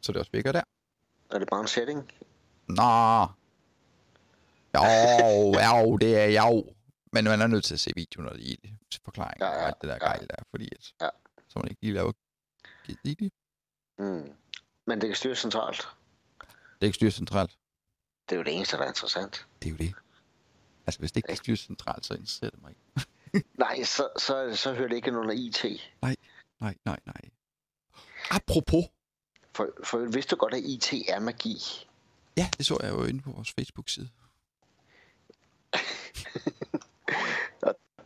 Så 0.02 0.12
det 0.12 0.20
også 0.20 0.32
virker 0.32 0.52
der. 0.52 0.62
Er 1.32 1.40
det 1.40 1.48
bare 1.52 1.62
en 1.62 1.68
setting? 1.68 2.12
Nå. 2.68 3.28
Jo, 4.76 4.84
jo, 5.54 5.98
det 5.98 6.18
er 6.38 6.48
jo. 6.48 6.74
Men 7.14 7.24
man 7.24 7.42
er 7.42 7.48
nødt 7.48 7.64
til 7.66 7.74
at 7.74 7.80
se 7.80 7.92
videoen 7.96 8.30
og 8.30 8.36
lige 8.36 8.80
forklaring 9.06 9.40
Ja, 9.42 9.46
ja, 9.48 9.62
og 9.62 9.68
alt 9.68 9.76
det 9.82 9.88
der 9.90 9.98
ja. 10.02 10.06
gejl 10.08 10.28
der, 10.30 10.36
fordi 10.50 10.70
at, 10.72 10.94
Ja. 11.02 11.10
så 11.48 11.60
man 11.60 11.68
ikke 11.68 11.82
lige 11.82 11.94
laver 11.94 12.12
det. 12.88 13.32
Mm. 14.00 14.34
Men 14.88 15.02
det 15.02 15.10
kan 15.10 15.16
styres 15.16 15.40
centralt. 15.40 15.88
Det 16.82 16.88
ikke 16.88 16.96
styret 16.96 17.14
centralt. 17.14 17.58
Det 18.30 18.36
er 18.36 18.38
jo 18.38 18.44
det 18.44 18.56
eneste, 18.56 18.78
der 18.78 18.84
er 18.84 18.88
interessant. 18.88 19.48
Det 19.62 19.68
er 19.68 19.72
jo 19.72 19.78
det. 19.78 19.94
Altså, 20.88 21.00
hvis 21.00 21.12
det 21.12 21.18
ikke 21.18 21.28
kan 21.28 21.38
styres 21.38 21.60
centralt, 21.60 22.06
så 22.06 22.14
interesserer 22.14 22.50
det 22.50 22.62
mig 22.62 22.70
ikke. 22.72 23.48
Nej, 23.64 23.84
så, 23.84 24.10
så, 24.18 24.56
så 24.56 24.74
hører 24.74 24.88
det 24.88 24.96
ikke 24.96 25.18
under 25.18 25.34
IT. 25.34 25.66
Nej, 26.02 26.16
nej, 26.60 26.76
nej. 27.06 27.22
Apropos. 28.32 28.86
For, 29.58 29.70
for 29.84 29.98
vidste 29.98 30.36
du 30.36 30.40
godt, 30.40 30.54
at 30.54 30.60
IT 30.60 30.94
er 31.10 31.20
magi? 31.20 31.58
Ja, 32.38 32.50
det 32.58 32.66
så 32.66 32.78
jeg 32.84 32.92
jo 32.92 33.04
inde 33.04 33.22
på 33.22 33.32
vores 33.32 33.52
Facebook-side. 33.52 34.10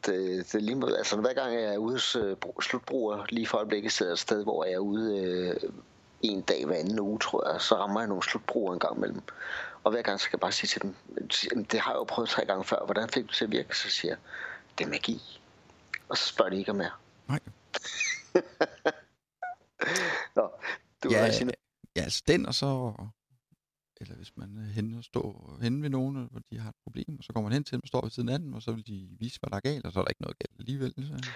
det, 0.05 0.45
det 0.51 0.55
er 0.55 0.59
lige 0.59 0.75
måde, 0.75 0.97
altså 0.97 1.17
hver 1.17 1.33
gang 1.33 1.53
jeg 1.53 1.63
er 1.63 1.77
ude 1.77 1.93
hos 1.93 2.15
øh, 2.15 2.37
bru- 2.45 2.61
slutbruger, 2.61 3.25
lige 3.29 3.47
for 3.47 3.57
øjeblikket 3.57 3.91
sidder 3.91 4.11
et 4.11 4.19
sted, 4.19 4.43
hvor 4.43 4.65
jeg 4.65 4.73
er 4.73 4.77
ude 4.79 5.17
øh, 5.17 5.55
en 6.21 6.41
dag 6.41 6.65
hver 6.65 6.75
anden 6.75 6.99
uge, 6.99 7.19
tror 7.19 7.51
jeg, 7.51 7.61
så 7.61 7.75
rammer 7.75 7.99
jeg 8.01 8.07
nogle 8.07 8.23
slutbrugere 8.23 8.73
en 8.73 8.79
gang 8.79 8.97
imellem. 8.97 9.21
Og 9.83 9.91
hver 9.91 10.01
gang 10.01 10.19
så 10.19 10.23
skal 10.23 10.37
jeg 10.37 10.41
bare 10.41 10.51
sige 10.51 10.67
til 10.67 10.81
dem, 10.81 10.95
"Jamen, 11.51 11.63
det 11.71 11.79
har 11.79 11.91
jeg 11.91 11.97
jo 11.97 12.03
prøvet 12.03 12.29
tre 12.29 12.45
gange 12.45 12.63
før, 12.63 12.85
hvordan 12.85 13.09
fik 13.09 13.27
du 13.27 13.33
til 13.33 13.45
at 13.45 13.51
virke? 13.51 13.77
Så 13.77 13.89
siger 13.89 14.11
jeg, 14.11 14.17
det 14.77 14.85
er 14.85 14.89
magi. 14.89 15.41
Og 16.09 16.17
så 16.17 16.27
spørger 16.27 16.49
de 16.49 16.57
ikke 16.57 16.71
om 16.71 16.77
mere. 16.77 16.91
Nej. 17.27 17.39
Nå, 20.35 20.49
du 21.03 21.09
Ja, 21.11 21.25
ja, 21.25 21.39
noget. 21.39 21.55
ja, 21.95 22.01
altså 22.01 22.23
den, 22.27 22.45
og 22.45 22.53
så... 22.53 22.93
Eller 24.01 24.15
hvis 24.15 24.31
man 24.37 24.57
er 24.57 24.71
henne 24.73 24.97
og 24.97 25.03
står 25.03 25.57
henne 25.61 25.81
ved 25.81 25.89
nogen, 25.89 26.27
hvor 26.31 26.41
de 26.51 26.59
har 26.59 26.69
et 26.69 26.75
problem, 26.83 27.17
og 27.17 27.23
så 27.23 27.33
kommer 27.33 27.49
man 27.49 27.53
hen 27.53 27.63
til 27.63 27.71
dem 27.71 27.81
og 27.83 27.87
står 27.87 28.01
ved 28.01 28.11
siden 28.11 28.29
af 28.29 28.39
dem, 28.39 28.53
og 28.53 28.61
så 28.61 28.71
vil 28.71 28.87
de 28.87 29.07
vise, 29.19 29.39
hvad 29.39 29.49
der 29.49 29.55
er 29.55 29.59
galt, 29.61 29.85
og 29.85 29.91
så 29.93 29.99
er 29.99 30.03
der 30.03 30.09
ikke 30.09 30.21
noget 30.21 30.37
galt 30.39 30.59
alligevel. 30.59 30.93
Så. 30.97 31.29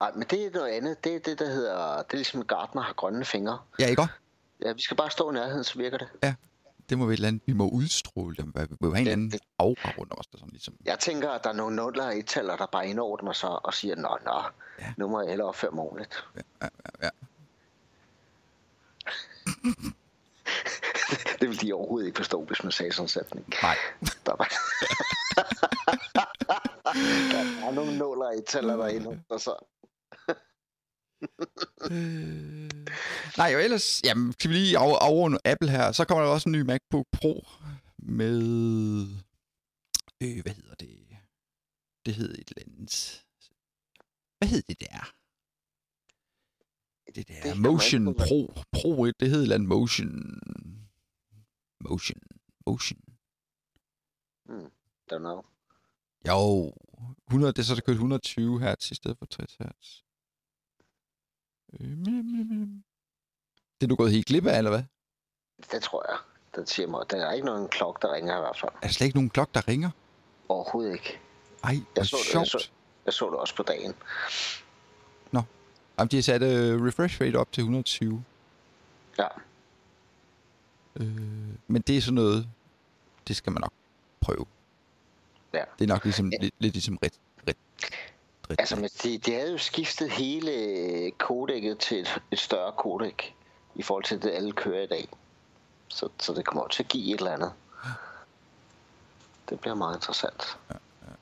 Nej, 0.00 0.12
men 0.14 0.22
det 0.30 0.46
er 0.46 0.50
noget 0.50 0.68
andet. 0.68 1.04
Det 1.04 1.14
er 1.14 1.18
det, 1.18 1.38
der 1.38 1.46
hedder, 1.50 1.96
det 1.96 2.12
er 2.12 2.16
ligesom 2.16 2.44
Gardner 2.46 2.82
har 2.82 2.92
grønne 2.92 3.24
fingre. 3.24 3.58
Ja, 3.78 3.86
ikke? 3.86 4.06
Ja, 4.64 4.72
vi 4.72 4.82
skal 4.82 4.96
bare 4.96 5.10
stå 5.10 5.30
i 5.30 5.34
nærheden, 5.34 5.64
så 5.64 5.78
virker 5.78 5.98
det. 5.98 6.08
Det 6.90 6.98
må 6.98 7.06
vi 7.06 7.12
et 7.12 7.16
eller 7.16 7.28
andet, 7.28 7.42
vi 7.46 7.52
må 7.52 7.68
udstråle 7.68 8.36
dem. 8.36 8.52
Vi 8.56 8.76
må 8.80 8.90
have 8.90 8.90
en 8.90 8.96
eller 8.96 9.12
anden 9.12 9.40
aura 9.58 9.92
rundt 9.98 10.12
om 10.12 10.18
os, 10.18 10.26
der 10.26 10.38
sådan 10.38 10.50
ligesom... 10.50 10.74
Jeg 10.84 10.98
tænker, 10.98 11.30
at 11.30 11.44
der 11.44 11.50
er 11.50 11.54
nogle 11.54 11.76
nuller 11.76 12.04
og 12.06 12.18
et-taller, 12.18 12.56
der 12.56 12.66
bare 12.66 12.88
indordner 12.88 13.32
så 13.32 13.46
og 13.64 13.74
siger, 13.74 13.96
nå, 13.96 14.18
nå, 14.24 14.42
Ja. 14.78 14.84
ja. 14.84 14.92
nu 14.96 15.08
må 15.08 15.20
jeg 15.20 15.28
hellere 15.28 15.48
opføre 15.48 15.70
mig 15.70 15.84
ordentligt. 15.84 16.24
Ja, 16.36 16.40
ja, 16.62 16.68
ja. 17.02 17.08
det 21.40 21.48
vil 21.48 21.60
de 21.60 21.72
overhovedet 21.72 22.06
ikke 22.06 22.16
forstå, 22.16 22.44
hvis 22.44 22.62
man 22.62 22.72
sagde 22.72 22.92
sådan 22.92 23.04
en 23.04 23.08
sætning. 23.08 23.46
Nej. 23.62 23.76
Der, 24.26 24.36
var... 24.36 24.48
der 27.32 27.66
er 27.66 27.72
nogle 27.74 27.98
nuller 27.98 28.26
og 28.26 28.38
et-taller 28.38 28.76
derinde, 28.76 29.22
og 29.28 29.40
så... 29.40 29.54
Øh... 31.90 32.70
Nej, 33.36 33.54
og 33.54 33.64
ellers, 33.64 34.02
jamen, 34.04 34.32
skal 34.32 34.50
vi 34.50 34.54
lige 34.54 34.78
af, 34.78 34.98
afrunde 35.00 35.38
Apple 35.44 35.70
her, 35.70 35.92
så 35.92 36.04
kommer 36.04 36.24
der 36.24 36.30
også 36.30 36.48
en 36.48 36.52
ny 36.52 36.60
MacBook 36.60 37.06
Pro 37.12 37.46
med, 37.98 38.40
øh, 40.22 40.42
hvad 40.42 40.52
hedder 40.52 40.74
det? 40.74 41.06
Det 42.06 42.14
hedder 42.14 42.34
et 42.34 42.48
eller 42.48 42.62
andet. 42.66 43.24
Hvad 44.38 44.48
hed 44.48 44.62
det 44.68 44.80
der? 44.80 45.12
Det 47.14 47.28
der 47.28 47.42
Det 47.42 47.58
Motion 47.60 48.14
Pro, 48.14 48.54
Pro, 48.72 49.06
det 49.06 49.30
hed 49.30 49.38
et 49.38 49.42
eller 49.42 49.54
andet 49.54 49.68
Motion, 49.68 50.40
Motion, 51.80 52.20
Motion. 52.66 52.98
Don't 55.12 55.18
know. 55.18 55.42
Jo, 56.28 56.72
100, 57.28 57.52
det 57.52 57.58
er 57.58 57.62
så 57.62 57.74
det 57.74 57.84
kørt 57.84 57.94
120 57.94 58.60
hertz 58.60 58.90
i 58.90 58.94
stedet 58.94 59.18
for 59.18 59.26
60 59.26 59.56
hertz. 59.56 59.88
Øh, 61.72 61.88
mim, 61.88 62.24
mim, 62.24 62.46
mim. 62.46 62.84
Det 63.80 63.86
er 63.86 63.88
du 63.88 63.96
gået 63.96 64.12
helt 64.12 64.26
glip 64.26 64.46
af, 64.46 64.58
eller 64.58 64.70
hvad? 64.70 64.82
Det 65.72 65.82
tror 65.82 66.10
jeg. 66.10 66.18
Den 66.56 66.66
siger 66.66 66.86
mig, 66.88 67.04
der 67.10 67.26
er 67.26 67.32
ikke 67.32 67.46
nogen 67.46 67.68
klok, 67.68 68.02
der 68.02 68.12
ringer 68.12 68.36
i 68.36 68.40
hvert 68.40 68.58
fald. 68.58 68.72
Er 68.74 68.80
der 68.80 68.88
slet 68.88 69.06
ikke 69.06 69.16
nogen 69.16 69.30
klok, 69.30 69.54
der 69.54 69.68
ringer? 69.68 69.90
Overhovedet 70.48 70.92
ikke. 70.92 71.20
Ej, 71.64 71.74
Jeg 71.96 72.06
så 72.06 72.16
det, 72.16 72.34
jeg 72.34 72.46
sjovt. 72.46 72.48
så- 72.62 72.70
Jeg 73.04 73.12
så 73.12 73.30
det 73.30 73.34
også 73.38 73.56
på 73.56 73.62
dagen. 73.62 73.94
Jamen, 76.00 76.10
de 76.10 76.16
har 76.16 76.22
sat 76.22 76.42
uh, 76.42 76.86
refresh 76.86 77.20
rate 77.20 77.36
op 77.36 77.52
til 77.52 77.60
120. 77.60 78.24
Ja. 79.18 79.26
Øh, 80.96 81.16
men 81.66 81.82
det 81.82 81.96
er 81.96 82.00
sådan 82.00 82.14
noget, 82.14 82.48
det 83.28 83.36
skal 83.36 83.52
man 83.52 83.60
nok 83.60 83.72
prøve. 84.20 84.46
Ja. 85.52 85.64
Det 85.78 85.84
er 85.84 85.88
nok 85.88 86.04
ligesom, 86.04 86.32
Ja. 86.32 86.38
lidt, 86.40 86.54
lidt 86.58 86.74
ligesom 86.74 86.98
ret, 87.02 87.12
ret, 87.48 87.56
ret. 88.50 88.60
Altså, 88.60 88.76
men 88.76 88.90
de, 89.02 89.18
de 89.18 89.32
havde 89.32 89.52
jo 89.52 89.58
skiftet 89.58 90.10
hele 90.10 91.10
kodækket 91.18 91.78
til 91.78 92.00
et, 92.00 92.22
et 92.30 92.38
større 92.38 92.72
kodæk 92.72 93.34
i 93.74 93.82
forhold 93.82 94.04
til 94.04 94.22
det, 94.22 94.30
alle 94.30 94.52
kører 94.52 94.82
i 94.82 94.86
dag. 94.86 95.08
Så, 95.88 96.08
så 96.20 96.34
det 96.34 96.46
kommer 96.46 96.68
til 96.68 96.82
at 96.82 96.88
give 96.88 97.14
et 97.14 97.18
eller 97.18 97.32
andet. 97.32 97.52
Det 99.48 99.60
bliver 99.60 99.74
meget 99.74 99.96
interessant. 99.96 100.42
Så 100.42 100.56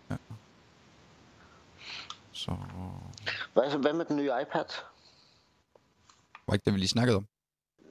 Hvad, 0.06 0.18
så- 2.32 2.56
hvad 3.54 3.92
med 3.92 4.04
den 4.04 4.16
nye 4.16 4.32
iPad? 4.42 4.64
var 6.48 6.54
ikke 6.54 6.64
det, 6.64 6.74
vi 6.74 6.78
lige 6.78 6.88
snakkede 6.88 7.16
om. 7.16 7.26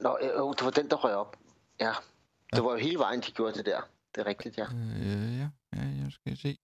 Nå, 0.00 0.18
øh, 0.20 0.28
øh, 0.28 0.54
det 0.56 0.64
var 0.64 0.70
den, 0.70 0.90
der 0.90 0.96
røg 0.96 1.14
op. 1.14 1.36
Ja, 1.80 1.92
det 2.52 2.64
var 2.64 2.70
jo 2.70 2.76
hele 2.76 2.98
vejen, 2.98 3.20
de 3.20 3.32
gjorde 3.32 3.54
det 3.54 3.66
der. 3.66 3.80
Det 4.14 4.20
er 4.20 4.26
rigtigt, 4.26 4.58
ja. 4.58 4.64
Øh, 4.64 5.38
ja, 5.38 5.48
ja, 5.72 5.82
jeg 6.02 6.12
skal 6.12 6.36
se. 6.36 6.58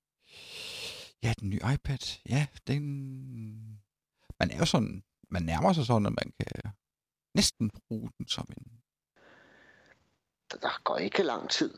Ja, 1.23 1.33
den 1.41 1.51
nye 1.51 1.61
iPad. 1.75 2.19
Ja, 2.29 2.47
den... 2.67 2.83
Man 4.41 4.51
er 4.51 4.59
jo 4.59 4.67
sådan... 4.67 5.05
Man 5.31 5.43
nærmer 5.43 5.73
sig 5.73 5.87
sådan, 5.87 6.07
at 6.07 6.13
man 6.13 6.33
kan 6.41 6.73
næsten 7.35 7.71
bruge 7.89 8.11
den 8.19 8.29
som 8.29 8.47
en... 8.57 8.81
Der 10.63 10.81
går 10.85 10.97
ikke 10.97 11.23
lang 11.23 11.51
tid. 11.51 11.75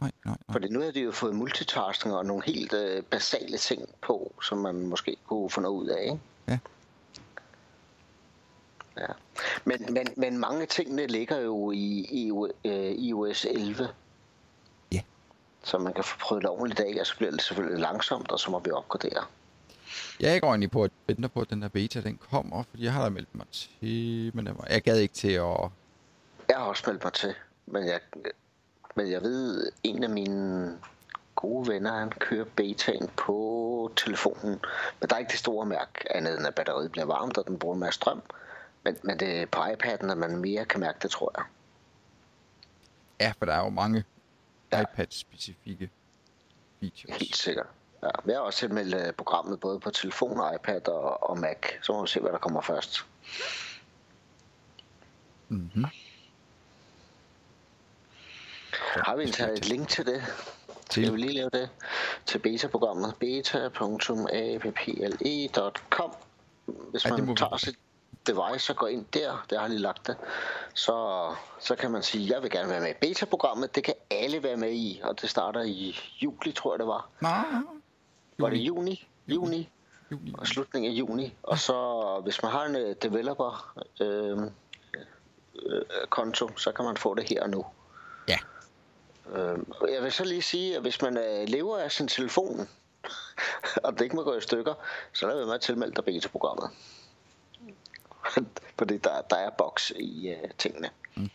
Nej, 0.00 0.10
nej. 0.24 0.36
Fordi 0.52 0.68
nu 0.68 0.80
har 0.80 0.90
de 0.90 1.00
jo 1.00 1.12
fået 1.12 1.34
multitasking 1.34 2.14
og 2.14 2.26
nogle 2.26 2.42
helt 2.44 2.72
øh, 2.72 3.02
basale 3.02 3.58
ting 3.58 3.88
på, 4.02 4.32
som 4.42 4.58
man 4.58 4.86
måske 4.86 5.16
kunne 5.26 5.50
få 5.50 5.60
noget 5.60 5.74
ud 5.74 5.88
af, 5.88 6.02
ikke? 6.02 6.20
Ja. 6.48 6.58
Ja. 8.98 9.06
Men, 9.64 9.94
men, 9.94 10.06
men 10.16 10.38
mange 10.38 10.62
af 10.62 10.68
tingene 10.68 11.06
ligger 11.06 11.38
jo 11.38 11.72
i 11.74 12.06
EU, 12.26 12.48
øh, 12.64 12.92
iOS 12.92 13.44
11. 13.44 13.88
Ja. 14.92 15.00
Så 15.64 15.78
man 15.78 15.92
kan 15.92 16.04
få 16.04 16.18
prøvet 16.18 16.42
det 16.42 16.50
ordentligt 16.50 16.80
af, 16.80 17.00
og 17.00 17.06
så 17.06 17.16
bliver 17.16 17.30
det 17.30 17.42
selvfølgelig 17.42 17.80
langsomt, 17.80 18.32
og 18.32 18.40
så 18.40 18.50
må 18.50 18.58
vi 18.58 18.70
opgradere. 18.70 19.24
Jeg 20.20 20.40
går 20.40 20.48
egentlig 20.48 20.70
på 20.70 20.84
at 20.84 20.90
vente 21.06 21.28
på, 21.28 21.40
at 21.40 21.50
den 21.50 21.62
der 21.62 21.68
beta, 21.68 22.00
den 22.00 22.18
kommer, 22.30 22.62
fordi 22.70 22.84
jeg 22.84 22.92
har 22.92 23.02
da 23.02 23.08
meldt 23.08 23.34
mig 23.34 23.46
til, 23.52 24.30
men 24.34 24.48
jeg 24.70 24.82
gad 24.82 24.98
ikke 24.98 25.14
til 25.14 25.32
at... 25.32 25.70
Jeg 26.48 26.56
har 26.56 26.64
også 26.64 26.82
meldt 26.86 27.04
mig 27.04 27.12
til, 27.12 27.34
men 27.66 27.86
jeg, 27.86 28.00
men 28.96 29.10
jeg 29.10 29.22
ved, 29.22 29.70
en 29.82 30.02
af 30.02 30.10
mine 30.10 30.78
gode 31.36 31.68
venner, 31.68 31.98
han 31.98 32.10
kører 32.10 32.44
betaen 32.56 33.10
på 33.16 33.92
telefonen. 33.96 34.60
Men 35.00 35.08
der 35.08 35.14
er 35.14 35.18
ikke 35.18 35.30
det 35.30 35.38
store 35.38 35.66
mærke, 35.66 36.16
andet 36.16 36.38
end 36.38 36.46
at 36.46 36.54
batteriet 36.54 36.92
bliver 36.92 37.04
varmt, 37.04 37.38
og 37.38 37.46
den 37.46 37.58
bruger 37.58 37.74
en 37.74 37.80
masse 37.80 37.96
strøm. 37.96 38.22
Men, 38.84 38.96
men 39.02 39.20
det 39.20 39.42
er 39.42 39.46
på 39.46 39.60
iPad'en, 39.60 40.10
at 40.10 40.18
man 40.18 40.36
mere 40.36 40.64
kan 40.64 40.80
mærke 40.80 40.98
det, 41.02 41.10
tror 41.10 41.32
jeg. 41.36 41.44
Ja, 43.20 43.32
for 43.38 43.46
der 43.46 43.52
er 43.52 43.64
jo 43.64 43.70
mange 43.70 44.04
Ja. 44.72 44.80
iPad-specifikke 44.82 45.90
features. 46.80 47.16
Helt 47.16 47.36
sikkert. 47.36 47.66
Ja, 48.02 48.08
jeg 48.26 48.34
har 48.36 48.40
også 48.40 48.58
tilmeldt 48.58 48.94
øh, 48.94 49.12
programmet 49.12 49.60
både 49.60 49.80
på 49.80 49.90
telefon, 49.90 50.54
iPad 50.54 50.88
og, 50.88 51.30
og 51.30 51.38
Mac. 51.38 51.56
Så 51.82 51.92
må 51.92 52.02
vi 52.02 52.08
se, 52.08 52.20
hvad 52.20 52.32
der 52.32 52.38
kommer 52.38 52.60
først. 52.60 53.06
Mm-hmm. 55.48 55.84
Har 58.78 59.16
vi 59.16 59.22
en 59.22 59.28
et 59.50 59.68
link 59.68 59.88
til 59.88 60.06
det? 60.06 60.22
Skal 60.90 61.12
vi 61.12 61.16
lige 61.18 61.32
lave 61.32 61.50
det 61.52 61.68
til 62.26 62.38
beta-programmet? 62.38 63.14
beta.apple.com 63.20 66.10
Hvis 66.90 67.04
Ja, 67.04 67.10
det 67.10 67.18
man 67.18 67.26
må 67.26 67.32
vi. 67.32 67.36
tager 67.36 67.56
sit 67.56 67.78
device 68.26 68.72
og 68.72 68.76
går 68.76 68.86
ind 68.86 69.04
der, 69.14 69.44
der 69.50 69.60
har 69.60 69.68
lige 69.68 69.78
lagt 69.78 70.06
det, 70.06 70.16
så, 70.74 71.26
så 71.58 71.76
kan 71.76 71.90
man 71.90 72.02
sige, 72.02 72.34
jeg 72.34 72.42
vil 72.42 72.50
gerne 72.50 72.68
være 72.68 72.80
med 72.80 72.90
i 72.90 72.94
beta-programmet. 73.00 73.74
Det 73.74 73.84
kan 73.84 73.94
alle 74.10 74.42
være 74.42 74.56
med 74.56 74.72
i, 74.72 75.00
og 75.04 75.20
det 75.20 75.30
starter 75.30 75.62
i 75.62 75.96
juli, 76.22 76.52
tror 76.52 76.72
jeg 76.74 76.78
det 76.78 76.86
var. 76.86 77.08
Nej, 77.20 77.44
Var 78.38 78.50
det 78.50 78.56
juni? 78.56 79.08
Juni? 79.28 79.70
juni. 80.10 80.34
og 80.38 80.46
slutningen 80.46 80.92
af 80.92 80.96
juni. 80.98 81.34
Og 81.42 81.58
så 81.58 82.20
hvis 82.24 82.42
man 82.42 82.52
har 82.52 82.64
en 82.64 82.76
øh, 82.76 82.96
developer 83.02 83.78
øh, 84.00 84.38
øh, 85.66 85.82
konto, 86.08 86.50
så 86.56 86.72
kan 86.72 86.84
man 86.84 86.96
få 86.96 87.14
det 87.14 87.28
her 87.28 87.42
og 87.42 87.50
nu. 87.50 87.66
Ja. 88.28 88.38
Øh, 89.32 89.58
og 89.80 89.92
jeg 89.92 90.02
vil 90.02 90.12
så 90.12 90.24
lige 90.24 90.42
sige, 90.42 90.76
at 90.76 90.82
hvis 90.82 91.02
man 91.02 91.16
øh, 91.16 91.48
lever 91.48 91.78
af 91.78 91.92
sin 91.92 92.08
telefon, 92.08 92.68
og 93.84 93.92
det 93.92 94.00
ikke 94.00 94.16
må 94.16 94.22
gå 94.24 94.34
i 94.36 94.40
stykker, 94.40 94.74
så 95.12 95.26
lad 95.26 95.36
være 95.36 95.46
med 95.46 95.54
at 95.54 95.60
tilmelde 95.60 95.94
dig 95.94 96.04
beta-programmet. 96.04 96.70
Fordi 98.78 98.96
der, 98.98 99.20
der 99.22 99.36
er 99.36 99.50
boks 99.50 99.90
i 99.96 100.28
øh, 100.28 100.50
tingene. 100.58 100.90
Mm. 101.16 101.30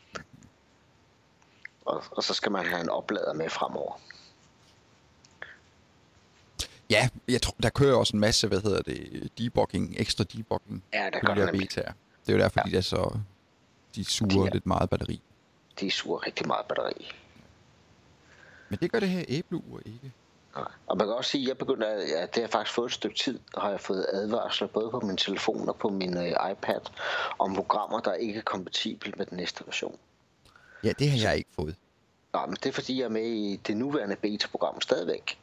Og, 1.85 2.03
og 2.11 2.23
så 2.23 2.33
skal 2.33 2.51
man 2.51 2.65
have 2.65 2.81
en 2.81 2.89
oplader 2.89 3.33
med 3.33 3.49
fremover. 3.49 3.99
Ja, 6.89 7.09
jeg 7.27 7.41
tror, 7.41 7.55
der 7.63 7.69
kører 7.69 7.95
også 7.95 8.15
en 8.15 8.19
masse, 8.19 8.47
hvad 8.47 8.61
hedder 8.61 8.81
det, 8.81 9.29
debugging, 9.37 9.95
ekstra 9.97 10.23
debugging 10.23 10.83
Ja, 10.93 11.09
der 11.13 11.19
gør 11.19 11.27
de 11.33 11.39
her 11.39 11.45
det 11.45 11.53
nemlig. 11.53 11.67
betaer. 11.69 11.91
Det 12.25 12.29
er 12.29 12.33
jo 12.37 12.39
derfor, 12.43 12.61
ja. 12.65 12.71
de 12.71 12.77
er 12.77 12.81
så, 12.81 13.17
de 13.95 14.05
suger 14.05 14.41
De 14.41 14.47
er- 14.47 14.53
lidt 14.53 14.65
meget 14.65 14.89
batteri. 14.89 15.21
De 15.79 15.91
suger 15.91 16.25
rigtig 16.25 16.47
meget 16.47 16.65
batteri. 16.65 17.11
Men 18.71 18.79
det 18.79 18.91
gør 18.91 18.99
det 18.99 19.09
her 19.09 19.25
æbleur 19.27 19.79
ikke. 19.85 20.11
Nej. 20.55 20.67
Og 20.87 20.97
man 20.97 21.07
kan 21.07 21.15
også 21.15 21.31
sige, 21.31 21.41
at 21.41 21.47
jeg 21.47 21.57
begynder, 21.57 21.87
at 21.87 22.09
ja, 22.09 22.25
det 22.25 22.43
har 22.43 22.47
faktisk 22.47 22.75
fået 22.75 22.85
et 22.87 22.93
stykke 22.93 23.17
tid, 23.17 23.39
har 23.57 23.69
jeg 23.69 23.79
fået 23.79 24.05
advarsler 24.13 24.67
både 24.67 24.89
på 24.89 24.99
min 24.99 25.17
telefon 25.17 25.69
og 25.69 25.75
på 25.75 25.89
min 25.89 26.17
uh, 26.17 26.51
iPad 26.51 26.81
om 27.39 27.55
programmer, 27.55 27.99
der 27.99 28.13
ikke 28.13 28.39
er 28.39 28.43
kompatible 28.43 29.13
med 29.17 29.25
den 29.25 29.37
næste 29.37 29.63
version. 29.65 29.97
Ja, 30.83 30.91
det 30.99 31.11
har 31.11 31.19
jeg 31.29 31.37
ikke 31.37 31.49
fået. 31.55 31.75
Nej, 32.33 32.45
men 32.45 32.55
det 32.55 32.65
er 32.65 32.73
fordi, 32.73 32.99
jeg 32.99 33.05
er 33.05 33.09
med 33.09 33.25
i 33.25 33.55
det 33.67 33.77
nuværende 33.77 34.15
beta-program 34.15 34.81
stadigvæk. 34.81 35.37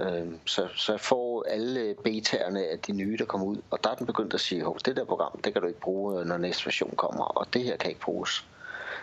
Øhm, 0.00 0.38
så, 0.46 0.68
så 0.76 0.92
jeg 0.92 1.00
får 1.00 1.44
alle 1.48 1.94
betaerne 2.04 2.66
af 2.66 2.78
de 2.78 2.92
nye, 2.92 3.16
der 3.18 3.24
kommer 3.24 3.46
ud. 3.46 3.56
Og 3.70 3.84
der 3.84 3.90
er 3.90 3.94
den 3.94 4.06
begyndt 4.06 4.34
at 4.34 4.40
sige, 4.40 4.64
at 4.66 4.86
det 4.86 4.96
der 4.96 5.04
program, 5.04 5.40
det 5.44 5.52
kan 5.52 5.62
du 5.62 5.68
ikke 5.68 5.80
bruge, 5.80 6.20
øh, 6.20 6.26
når 6.26 6.36
næste 6.36 6.66
version 6.66 6.94
kommer. 6.96 7.24
Og 7.24 7.54
det 7.54 7.64
her 7.64 7.76
kan 7.76 7.90
ikke 7.90 8.00
bruges. 8.00 8.46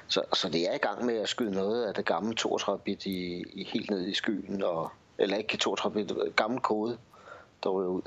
Så, 0.07 0.23
så 0.33 0.49
det 0.49 0.69
er 0.69 0.73
i 0.73 0.77
gang 0.77 1.05
med 1.05 1.17
at 1.17 1.29
skyde 1.29 1.51
noget 1.51 1.85
af 1.85 1.93
det 1.93 2.05
gamle 2.05 2.35
32-bit 2.39 3.05
i, 3.05 3.43
i 3.53 3.63
helt 3.63 3.89
ned 3.89 4.07
i 4.07 4.13
skyen. 4.13 4.63
Og, 4.63 4.91
eller 5.17 5.37
ikke 5.37 5.57
32-bit, 5.65 6.35
gammel 6.35 6.59
kode, 6.59 6.97
der 7.63 7.69
ryger 7.69 7.89
ud. 7.89 8.01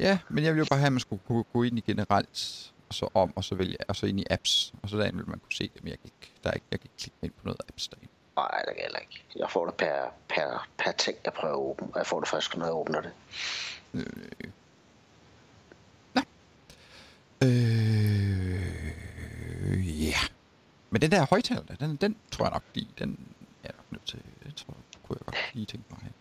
Ja, 0.00 0.18
men 0.28 0.44
jeg 0.44 0.52
ville 0.52 0.64
jo 0.64 0.66
bare 0.70 0.78
have, 0.78 0.86
at 0.86 0.92
man 0.92 1.00
skulle 1.00 1.22
kunne 1.26 1.44
gå 1.52 1.62
ind 1.62 1.78
i 1.78 1.80
generelt, 1.80 2.72
og 2.88 2.94
så 2.94 3.08
om, 3.14 3.32
og 3.36 3.44
så 3.44 3.54
vælge, 3.54 3.76
og 3.88 3.96
så 3.96 4.06
ind 4.06 4.20
i 4.20 4.24
apps, 4.30 4.72
og 4.82 4.88
så 4.88 4.98
derinde 4.98 5.18
vil 5.18 5.28
man 5.28 5.38
kunne 5.38 5.52
se 5.52 5.70
det, 5.74 5.84
men 5.84 5.90
jeg 5.90 5.98
kan 5.98 6.06
ikke, 6.06 6.32
der 6.44 6.50
er 6.50 6.54
ikke, 6.54 6.66
jeg 6.70 6.80
kan 6.80 6.86
ikke 6.86 7.02
klikke 7.02 7.16
ind 7.22 7.32
på 7.32 7.40
noget 7.44 7.60
apps 7.68 7.88
derinde. 7.88 8.12
Nej, 8.36 8.62
det 8.66 8.74
kan 8.76 8.84
jeg 8.92 9.00
ikke. 9.00 9.24
Jeg 9.36 9.50
får 9.50 9.66
det 9.66 9.74
per, 9.74 10.12
per, 10.28 10.68
per 10.78 10.92
ting, 10.92 11.18
jeg 11.24 11.32
prøver 11.32 11.54
at 11.54 11.58
åbne. 11.58 11.88
Og 11.92 11.98
jeg 11.98 12.06
får 12.06 12.20
det 12.20 12.28
først, 12.28 12.56
når 12.56 12.66
jeg 12.66 12.74
åbner 12.74 13.00
det. 13.00 13.12
Øh. 13.94 14.50
Nå. 16.14 16.22
Øh, 17.42 18.26
ja. 20.06 20.18
Men 20.90 21.02
den 21.02 21.10
der 21.10 21.26
højtaler, 21.30 21.62
den, 21.80 21.96
den 21.96 22.16
tror 22.30 22.44
jeg 22.44 22.52
nok 22.52 22.62
lige, 22.74 22.88
den 22.98 23.18
er 23.64 23.70
nok 23.76 23.92
nødt 23.92 24.06
til, 24.06 24.18
det 24.44 24.54
tror 24.54 24.74
jeg, 24.74 25.02
kunne 25.02 25.16
jeg 25.20 25.24
godt 25.26 25.36
lige 25.54 25.66
tænke 25.66 25.84
mig 25.90 25.98
have. 26.02 26.12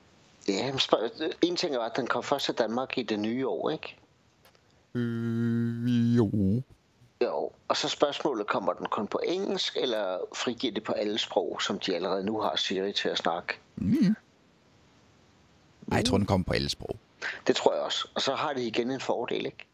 Ja, 0.47 0.71
men 0.71 0.79
spørg- 0.79 1.33
en 1.41 1.55
ting 1.55 1.75
er, 1.75 1.79
at 1.79 1.91
den 1.95 2.07
kom 2.07 2.23
først 2.23 2.45
til 2.45 2.53
Danmark 2.53 2.97
i 2.97 3.03
det 3.03 3.19
nye 3.19 3.47
år, 3.47 3.69
ikke? 3.69 3.95
Øh, 4.93 6.17
jo. 6.17 6.61
Jo, 7.23 7.51
og 7.67 7.77
så 7.77 7.89
spørgsmålet, 7.89 8.47
kommer 8.47 8.73
den 8.73 8.85
kun 8.85 9.07
på 9.07 9.19
engelsk, 9.25 9.77
eller 9.77 10.17
frigiver 10.35 10.73
det 10.73 10.83
på 10.83 10.91
alle 10.91 11.17
sprog, 11.17 11.61
som 11.61 11.79
de 11.79 11.95
allerede 11.95 12.23
nu 12.23 12.39
har 12.41 12.55
Siri 12.55 12.93
til 12.93 13.09
at 13.09 13.17
snakke? 13.17 13.53
Mm. 13.75 14.15
Ej, 15.91 15.97
jeg 15.97 16.05
tror, 16.05 16.17
den 16.17 16.25
kommer 16.27 16.45
på 16.45 16.53
alle 16.53 16.69
sprog. 16.69 16.95
Det 17.47 17.55
tror 17.55 17.73
jeg 17.73 17.83
også. 17.83 18.07
Og 18.15 18.21
så 18.21 18.35
har 18.35 18.53
de 18.53 18.67
igen 18.67 18.91
en 18.91 18.99
fordel, 18.99 19.45
ikke? 19.45 19.67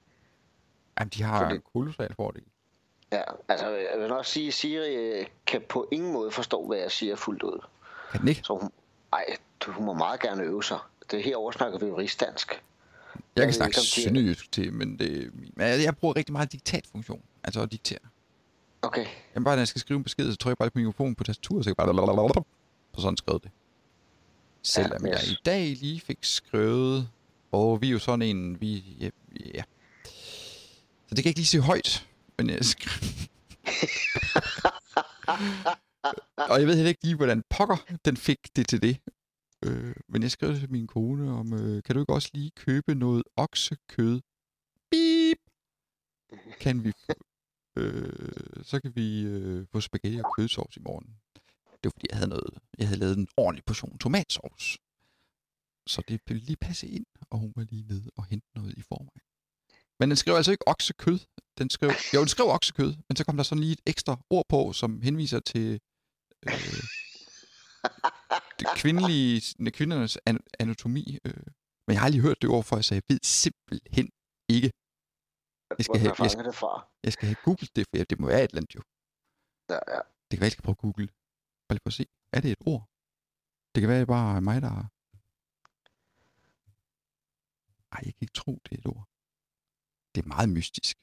Jamen, 1.00 1.10
de 1.10 1.24
har 1.24 1.44
Fordi- 1.44 1.56
en 1.56 1.62
kolossal 1.74 2.16
fordel. 2.16 2.44
Ja, 3.12 3.22
altså 3.48 3.68
jeg 3.70 4.00
vil 4.00 4.08
nok 4.08 4.26
sige, 4.26 4.48
at 4.48 4.54
Siri 4.54 4.96
øh, 4.96 5.26
kan 5.48 5.62
på 5.70 5.88
ingen 5.92 6.14
måde 6.14 6.32
forstå, 6.32 6.68
hvad 6.68 6.78
jeg 6.78 6.92
siger 6.92 7.16
fuldt 7.16 7.44
ud. 7.44 7.60
Kan 8.12 8.20
den 8.22 8.28
ikke? 8.28 8.42
Så 8.44 8.58
hun, 8.62 8.72
ej, 9.14 9.26
hun 9.68 9.86
må 9.86 9.94
meget 9.94 10.20
gerne 10.20 10.44
øve 10.44 10.64
sig. 10.64 10.80
Det 11.12 11.24
herovre 11.24 11.54
snakker 11.54 11.80
vi 11.80 11.86
jo 11.86 11.98
rigsdansk. 11.98 12.64
Jeg 13.36 13.44
kan 13.46 13.54
snakke 13.54 13.78
om 13.78 13.82
de- 13.82 13.88
sønderjysk 13.88 14.52
til, 14.52 14.74
men 14.74 15.00
det, 15.00 15.32
jeg, 15.58 15.98
bruger 15.98 16.16
rigtig 16.16 16.34
meget 16.34 16.52
diktatfunktion. 16.52 17.22
Altså 17.44 17.62
at 17.62 17.72
diktere. 17.72 18.00
Okay, 18.82 19.06
Jamen 19.36 19.44
bare, 19.44 19.56
når 19.56 19.62
jeg 19.62 19.68
skal 19.68 19.82
skrive 19.82 19.98
en 19.98 20.04
besked, 20.04 20.32
så 20.32 20.38
trykker 20.38 20.52
jeg 20.52 20.58
bare 20.58 20.70
på 20.70 20.80
mikrofonen 20.80 21.16
på 21.16 21.24
tastaturet, 21.24 21.64
så 21.64 21.70
jeg 21.70 21.76
bare... 21.76 22.44
Og 22.94 23.02
sådan 23.02 23.18
skrev 23.18 23.40
det. 23.44 23.52
Selvom 24.64 25.02
men 25.02 25.12
jeg 25.12 25.20
jeg- 25.24 25.32
i 25.32 25.38
dag 25.46 25.62
lige 25.82 26.02
fik 26.02 26.18
skrevet... 26.22 27.10
Og 27.52 27.82
vi 27.82 27.88
er 27.88 27.92
jo 27.92 28.00
sådan 28.00 28.22
en... 28.22 28.62
Vi, 28.62 28.84
ja, 29.00 29.10
ja. 29.56 29.62
Så 31.08 31.16
det 31.16 31.18
kan 31.18 31.26
jeg 31.26 31.26
ikke 31.26 31.40
lige 31.40 31.46
sige 31.48 31.62
højt. 31.62 32.08
Men 32.42 32.50
jeg 32.50 32.60
og 36.52 36.60
jeg 36.60 36.68
ved 36.68 36.76
heller 36.76 36.90
ikke 36.90 37.04
lige, 37.04 37.16
hvordan 37.16 37.44
pokker 37.50 37.78
den 38.06 38.18
fik 38.18 38.56
det 38.56 38.68
til 38.68 38.82
det. 38.82 38.98
Øh, 39.66 39.96
men 40.08 40.24
jeg 40.24 40.32
skrev 40.32 40.56
til 40.56 40.72
min 40.72 40.88
kone 40.88 41.32
om, 41.32 41.54
øh, 41.54 41.84
kan 41.84 41.96
du 41.96 42.00
ikke 42.02 42.14
også 42.14 42.30
lige 42.34 42.52
købe 42.52 42.96
noget 42.96 43.24
oksekød? 43.36 44.22
Beep! 44.92 45.38
Kan 46.60 46.84
vi 46.84 46.94
øh, 47.78 48.64
så 48.64 48.80
kan 48.82 48.96
vi 48.96 49.22
øh, 49.22 49.68
få 49.72 49.82
spaghetti 49.82 50.20
og 50.24 50.34
kødsovs 50.38 50.78
i 50.78 50.80
morgen. 50.80 51.08
Det 51.54 51.84
var 51.84 51.92
fordi, 51.92 52.08
jeg 52.10 52.18
havde, 52.18 52.30
noget, 52.30 52.54
jeg 52.78 52.88
havde 52.88 53.00
lavet 53.00 53.18
en 53.18 53.28
ordentlig 53.38 53.66
portion 53.66 53.98
tomatsovs. 53.98 54.78
Så 55.88 56.04
det 56.08 56.22
ville 56.28 56.44
lige 56.44 56.58
passe 56.62 56.88
ind, 56.88 57.06
og 57.30 57.40
hun 57.40 57.54
var 57.56 57.64
lige 57.64 57.84
nede 57.88 58.12
og 58.16 58.26
hente 58.26 58.48
noget 58.56 58.74
i 58.78 58.82
forvejen. 58.82 59.31
Men 60.02 60.10
den 60.12 60.18
skrev 60.18 60.36
altså 60.36 60.52
ikke 60.56 60.68
oksekød. 60.74 61.20
Den 61.60 61.68
skrev, 61.76 61.90
jo, 62.14 62.20
den 62.20 62.32
skrev 62.36 62.48
oksekød, 62.58 62.92
men 63.08 63.16
så 63.18 63.24
kom 63.26 63.36
der 63.38 63.44
sådan 63.44 63.64
lige 63.66 63.76
et 63.80 63.84
ekstra 63.94 64.14
ord 64.36 64.46
på, 64.54 64.60
som 64.82 65.02
henviser 65.08 65.40
til 65.52 65.68
øh, 66.48 66.82
det 68.60 68.68
kvindelige, 68.82 69.36
kvindernes 69.78 70.18
an- 70.30 70.48
anatomi. 70.64 71.06
Øh. 71.26 71.44
Men 71.86 71.92
jeg 71.94 72.00
har 72.00 72.06
aldrig 72.06 72.22
hørt 72.28 72.42
det 72.42 72.50
ord 72.56 72.64
før, 72.64 72.82
så 72.82 72.92
jeg 72.96 73.04
ved 73.10 73.20
simpelthen 73.42 74.08
ikke. 74.56 74.70
Jeg 75.78 75.86
skal, 75.86 76.00
have, 76.04 76.10
jeg, 76.10 76.18
fanget 76.18 76.46
det 76.50 76.56
fra? 76.62 76.74
jeg 77.06 77.14
skal 77.14 77.26
have 77.32 77.42
googlet 77.48 77.76
det, 77.76 77.84
for 77.90 77.96
det 78.10 78.20
må 78.20 78.26
være 78.34 78.44
et 78.44 78.50
eller 78.52 78.62
andet 78.62 78.76
jo. 78.78 78.82
Ja, 79.72 79.80
ja. 79.94 80.02
Det 80.28 80.34
kan 80.36 80.42
være, 80.42 80.50
jeg 80.52 80.56
skal 80.56 80.66
prøve 80.68 80.78
at 80.80 80.84
google. 80.86 81.08
Bare 81.66 81.76
lige 81.76 81.86
prøve 81.86 81.96
at 81.96 82.00
se. 82.02 82.06
Er 82.36 82.42
det 82.44 82.52
et 82.52 82.64
ord? 82.74 82.84
Det 83.72 83.80
kan 83.82 83.90
være, 83.92 84.00
det 84.02 84.08
er 84.10 84.16
bare 84.20 84.42
mig, 84.50 84.58
der... 84.68 84.76
Ej, 87.96 88.02
jeg 88.06 88.14
kan 88.16 88.24
ikke 88.26 88.40
tro, 88.42 88.54
det 88.66 88.72
er 88.76 88.82
et 88.84 88.90
ord. 88.96 89.11
Det 90.16 90.24
er 90.24 90.28
meget 90.28 90.50
mystisk. 90.50 90.98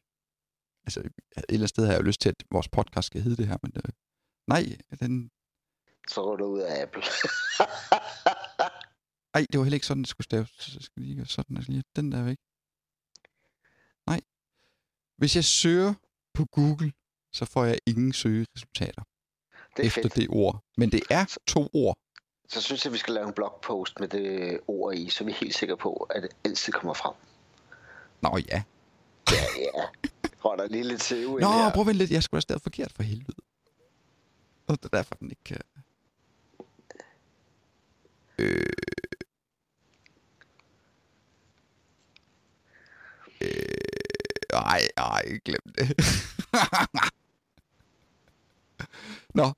Altså, 0.85 1.01
et 1.01 1.13
eller 1.37 1.45
andet 1.59 1.69
sted 1.69 1.85
har 1.85 1.93
jeg 1.93 2.01
jo 2.01 2.05
lyst 2.07 2.21
til, 2.21 2.29
at 2.29 2.45
vores 2.51 2.69
podcast 2.69 3.07
skal 3.07 3.21
hedde 3.23 3.37
det 3.37 3.47
her, 3.49 3.57
men 3.63 3.73
øh, 3.77 3.83
nej, 4.47 4.63
den, 5.01 5.31
Så 6.09 6.23
går 6.23 6.37
du 6.37 6.45
ud 6.45 6.61
af 6.61 6.83
Apple. 6.83 7.03
ej, 9.35 9.47
det 9.53 9.59
var 9.59 9.65
heller 9.65 9.75
ikke 9.77 9.87
sådan, 9.87 10.03
det 10.03 10.11
skulle 10.11 10.25
staves. 10.25 10.51
Så 10.59 10.81
skal 10.81 11.03
lige 11.03 11.17
gøre 11.17 11.27
sådan, 11.27 11.57
altså 11.57 11.73
lige, 11.73 11.85
den 11.97 12.13
der 12.13 12.19
er 12.19 12.25
væk. 12.25 12.39
Nej. 14.07 14.21
Hvis 15.17 15.37
jeg 15.37 15.45
søger 15.45 15.95
på 16.35 16.45
Google, 16.45 16.93
så 17.33 17.45
får 17.45 17.65
jeg 17.65 17.79
ingen 17.87 18.13
søgeresultater 18.13 19.03
Det 19.77 19.83
er 19.83 19.87
efter 19.87 20.03
fedt. 20.03 20.15
det 20.17 20.27
ord. 20.31 20.65
Men 20.77 20.93
det 20.93 21.03
er 21.11 21.39
to 21.47 21.69
ord. 21.73 21.99
Så 22.49 22.63
synes 22.63 22.85
jeg, 22.85 22.93
vi 22.93 22.99
skal 22.99 23.15
lave 23.15 23.29
en 23.29 23.35
blogpost 23.35 24.01
med 24.01 24.09
det 24.09 24.61
ord 24.67 24.95
i, 24.95 25.09
så 25.11 25.25
vi 25.25 25.31
er 25.31 25.35
helt 25.35 25.55
sikre 25.55 25.77
på, 25.77 25.93
at 25.95 26.23
det 26.23 26.31
altid 26.45 26.73
kommer 26.73 26.95
frem. 26.95 27.15
Nå 28.23 28.39
ja. 28.49 28.63
Ja, 29.33 29.45
ja. 29.59 29.85
Holder 30.39 30.69
lige 30.69 30.85
lidt 30.85 31.01
til 31.01 31.31
Nå, 31.31 31.53
her. 31.53 31.73
prøv 31.73 31.89
at 31.89 31.97
lidt. 31.97 32.11
Jeg 32.11 32.23
skulle 32.23 32.39
da 32.39 32.41
stadig 32.41 32.63
forkert 32.63 32.93
for 32.93 33.03
helvede. 33.03 33.43
Og 34.67 34.83
det 34.83 34.85
er 34.93 34.97
derfor, 34.97 35.15
den 35.15 35.31
ikke 35.31 35.45
kan... 35.45 35.61
Øh... 38.39 38.67
Øh... 43.41 43.51
Ej, 44.53 44.89
ej, 44.97 45.39
glem 45.45 45.61
det. 45.79 45.97
Nå. 49.35 49.53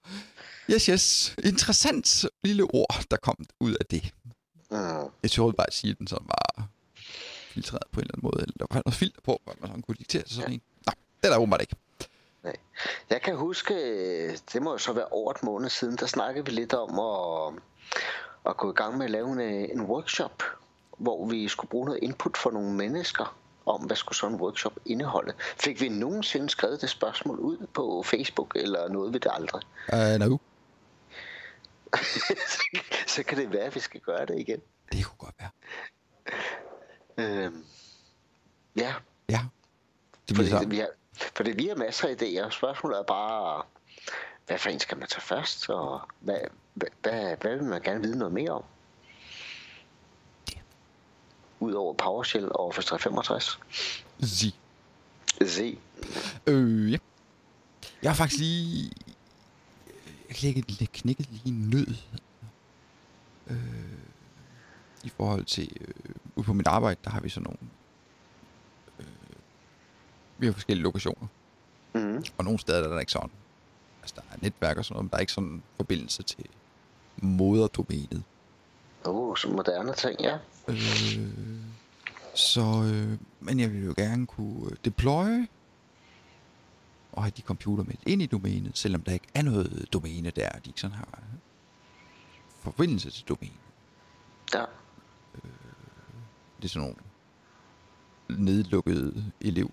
Yes, 0.70 0.86
yes. 0.86 1.36
Interessant 1.44 2.24
lille 2.44 2.74
ord, 2.74 3.04
der 3.10 3.16
kom 3.16 3.36
ud 3.60 3.74
af 3.74 3.86
det. 3.90 4.14
Mm. 4.70 4.76
Jeg 5.22 5.30
troede 5.30 5.52
bare 5.52 5.66
at 5.66 5.74
sige, 5.74 5.94
den 5.94 6.06
sådan 6.06 6.28
var 6.28 6.68
filtreret 7.50 7.86
på 7.92 8.00
en 8.00 8.04
eller 8.04 8.14
anden 8.14 8.24
måde. 8.28 8.42
Eller 8.42 8.54
der 8.58 8.66
var 8.70 8.82
noget 8.84 8.94
filter 8.94 9.20
på, 9.20 9.40
hvor 9.44 9.54
man 9.60 9.68
sådan 9.68 9.82
kunne 9.82 9.96
diktere 9.98 10.22
til 10.22 10.34
sådan 10.36 10.52
en. 10.52 10.62
Nå, 10.86 10.92
det 11.20 11.26
er 11.28 11.32
der 11.32 11.38
åbenbart 11.38 11.60
ikke. 11.60 11.76
Jeg 13.10 13.22
kan 13.22 13.36
huske, 13.36 13.74
øh, 13.74 14.36
det 14.52 14.62
må 14.62 14.70
jo 14.70 14.78
så 14.78 14.92
være 14.92 15.06
over 15.10 15.30
et 15.30 15.42
måned 15.42 15.70
siden, 15.70 15.96
der 15.96 16.06
snakkede 16.06 16.44
vi 16.44 16.50
lidt 16.50 16.74
om 16.74 16.98
at, 16.98 17.62
at 18.46 18.56
gå 18.56 18.70
i 18.70 18.74
gang 18.74 18.96
med 18.96 19.04
at 19.04 19.10
lave 19.10 19.32
en, 19.32 19.40
øh, 19.40 19.68
en 19.72 19.80
workshop, 19.80 20.42
hvor 20.98 21.26
vi 21.26 21.48
skulle 21.48 21.70
bruge 21.70 21.86
noget 21.86 22.02
input 22.02 22.36
fra 22.36 22.50
nogle 22.50 22.72
mennesker 22.72 23.36
om, 23.66 23.80
hvad 23.82 23.96
skulle 23.96 24.16
sådan 24.16 24.34
en 24.34 24.40
workshop 24.40 24.72
indeholde. 24.86 25.32
Fik 25.38 25.80
vi 25.80 25.88
nogensinde 25.88 26.50
skrevet 26.50 26.80
det 26.80 26.90
spørgsmål 26.90 27.38
ud 27.38 27.66
på 27.74 28.02
Facebook, 28.02 28.56
eller 28.56 28.88
noget 28.88 29.12
vi 29.12 29.18
det 29.18 29.30
aldrig? 29.34 29.62
Uh, 29.92 30.28
no. 30.28 30.36
så 33.14 33.22
kan 33.22 33.38
det 33.38 33.52
være, 33.52 33.64
at 33.64 33.74
vi 33.74 33.80
skal 33.80 34.00
gøre 34.00 34.26
det 34.26 34.38
igen. 34.38 34.60
Det 34.92 35.04
kunne 35.04 35.18
godt 35.18 35.34
være. 35.38 35.50
Øhm, 37.20 37.64
ja, 38.76 38.94
Ja. 39.28 39.40
Det 40.28 40.36
fordi, 40.36 40.48
bliver 40.48 40.62
så. 40.62 40.68
vi 40.68 40.78
har, 40.78 40.88
fordi 41.36 41.50
vi 41.50 41.66
har 41.66 41.74
masser 41.74 42.08
af 42.08 42.14
idéer. 42.14 42.50
Spørgsmålet 42.50 42.98
er 42.98 43.02
bare, 43.02 43.62
hvad 44.46 44.58
for 44.58 44.68
en 44.70 44.80
skal 44.80 44.98
man 44.98 45.08
tage 45.08 45.20
først, 45.22 45.70
og 45.70 46.00
hvad, 46.20 46.38
hvad, 46.74 46.88
hvad, 47.02 47.36
hvad 47.40 47.56
vil 47.56 47.64
man 47.64 47.82
gerne 47.82 48.00
vide 48.02 48.18
noget 48.18 48.34
mere 48.34 48.50
om? 48.50 48.64
Udover 51.60 51.94
PowerShell 51.94 52.44
og 52.46 52.66
Office 52.68 52.88
365. 52.88 53.60
Zi. 54.24 54.54
Se. 55.46 55.78
Øh, 56.46 56.92
ja. 56.92 56.98
Jeg 58.02 58.10
har 58.10 58.16
faktisk 58.16 58.40
lige... 58.40 58.92
Jeg 60.28 60.36
knækket, 60.36 60.80
lidt 60.80 60.92
knækket 60.92 61.28
lige 61.30 61.70
nød. 61.70 61.96
Øh, 63.46 63.56
I 65.04 65.08
forhold 65.08 65.44
til... 65.44 65.76
Øh, 65.80 66.14
ude 66.36 66.46
på 66.46 66.52
mit 66.52 66.66
arbejde, 66.66 67.00
der 67.04 67.10
har 67.10 67.20
vi 67.20 67.28
sådan 67.28 67.44
nogle... 67.44 67.58
Øh, 68.98 69.36
vi 70.38 70.46
har 70.46 70.52
forskellige 70.52 70.82
lokationer. 70.82 71.26
Mm. 71.94 72.24
Og 72.38 72.44
nogle 72.44 72.58
steder 72.58 72.80
der 72.80 72.88
er 72.88 72.92
der 72.92 73.00
ikke 73.00 73.12
sådan. 73.12 73.30
Altså, 74.02 74.14
der 74.16 74.22
er 74.32 74.36
netværk 74.42 74.76
og 74.76 74.84
sådan 74.84 74.94
noget, 74.94 75.04
men 75.04 75.10
der 75.10 75.16
er 75.16 75.20
ikke 75.20 75.32
sådan 75.32 75.50
en 75.50 75.62
forbindelse 75.76 76.22
til 76.22 76.46
moderdomænet. 77.16 78.22
Uh, 79.06 79.36
så 79.36 79.48
moderne 79.48 79.94
ting, 79.94 80.20
ja. 80.20 80.38
Øh, 80.68 80.76
så, 82.34 82.60
øh, 82.60 83.18
men 83.40 83.60
jeg 83.60 83.72
vil 83.72 83.84
jo 83.84 83.94
gerne 83.96 84.26
kunne 84.26 84.70
øh, 84.70 84.76
deploye 84.84 85.46
og 87.12 87.22
have 87.22 87.32
de 87.36 87.42
computer 87.42 87.84
med 87.84 87.94
ind 88.06 88.22
i 88.22 88.26
domænet, 88.26 88.78
selvom 88.78 89.02
der 89.02 89.12
ikke 89.12 89.26
er 89.34 89.42
noget 89.42 89.88
domæne 89.92 90.30
der, 90.30 90.50
de 90.50 90.68
ikke 90.70 90.80
sådan 90.80 90.96
har 90.96 91.18
øh, 91.18 91.38
forbindelse 92.60 93.10
til 93.10 93.28
domænet. 93.28 93.56
Ja, 94.54 94.64
Det 96.62 96.64
er 96.64 96.68
sådan 96.68 96.94
nogle 98.28 98.44
nedlukkede 98.44 99.32
elev 99.40 99.70